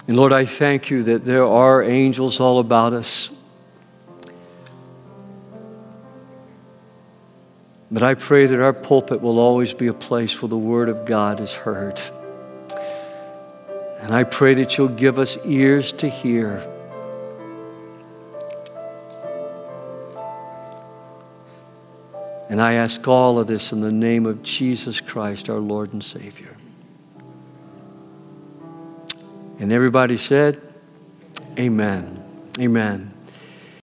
And 0.09 0.17
Lord, 0.17 0.33
I 0.33 0.45
thank 0.45 0.89
you 0.89 1.03
that 1.03 1.25
there 1.25 1.45
are 1.45 1.83
angels 1.83 2.41
all 2.41 2.59
about 2.59 2.93
us. 2.93 3.36
But 7.91 8.03
I 8.03 8.15
pray 8.15 8.47
that 8.47 8.61
our 8.61 8.73
pulpit 8.73 9.21
will 9.21 9.39
always 9.39 9.73
be 9.73 9.87
a 9.87 9.95
place 9.95 10.43
where 10.43 10.49
the 10.49 10.59
Word 10.59 10.89
of 10.89 11.05
God 11.05 11.41
is 11.41 11.53
heard. 11.53 12.01
And 14.01 14.13
I 14.13 14.25
pray 14.25 14.55
that 14.55 14.77
you'll 14.77 14.89
give 14.89 15.19
us 15.19 15.39
ears 15.45 15.93
to 15.93 16.09
hear. 16.09 16.59
And 22.49 22.61
I 22.61 22.75
ask 22.75 23.07
all 23.07 23.41
of 23.41 23.47
this 23.47 23.73
in 23.73 23.81
the 23.81 23.93
name 23.93 24.27
of 24.27 24.43
Jesus 24.43 25.01
Christ, 25.01 25.49
our 25.49 25.59
Lord 25.59 25.93
and 25.93 26.03
Savior. 26.03 26.57
And 29.59 29.73
everybody 29.73 30.17
said, 30.17 30.61
Amen. 31.59 32.23
Amen. 32.61 33.16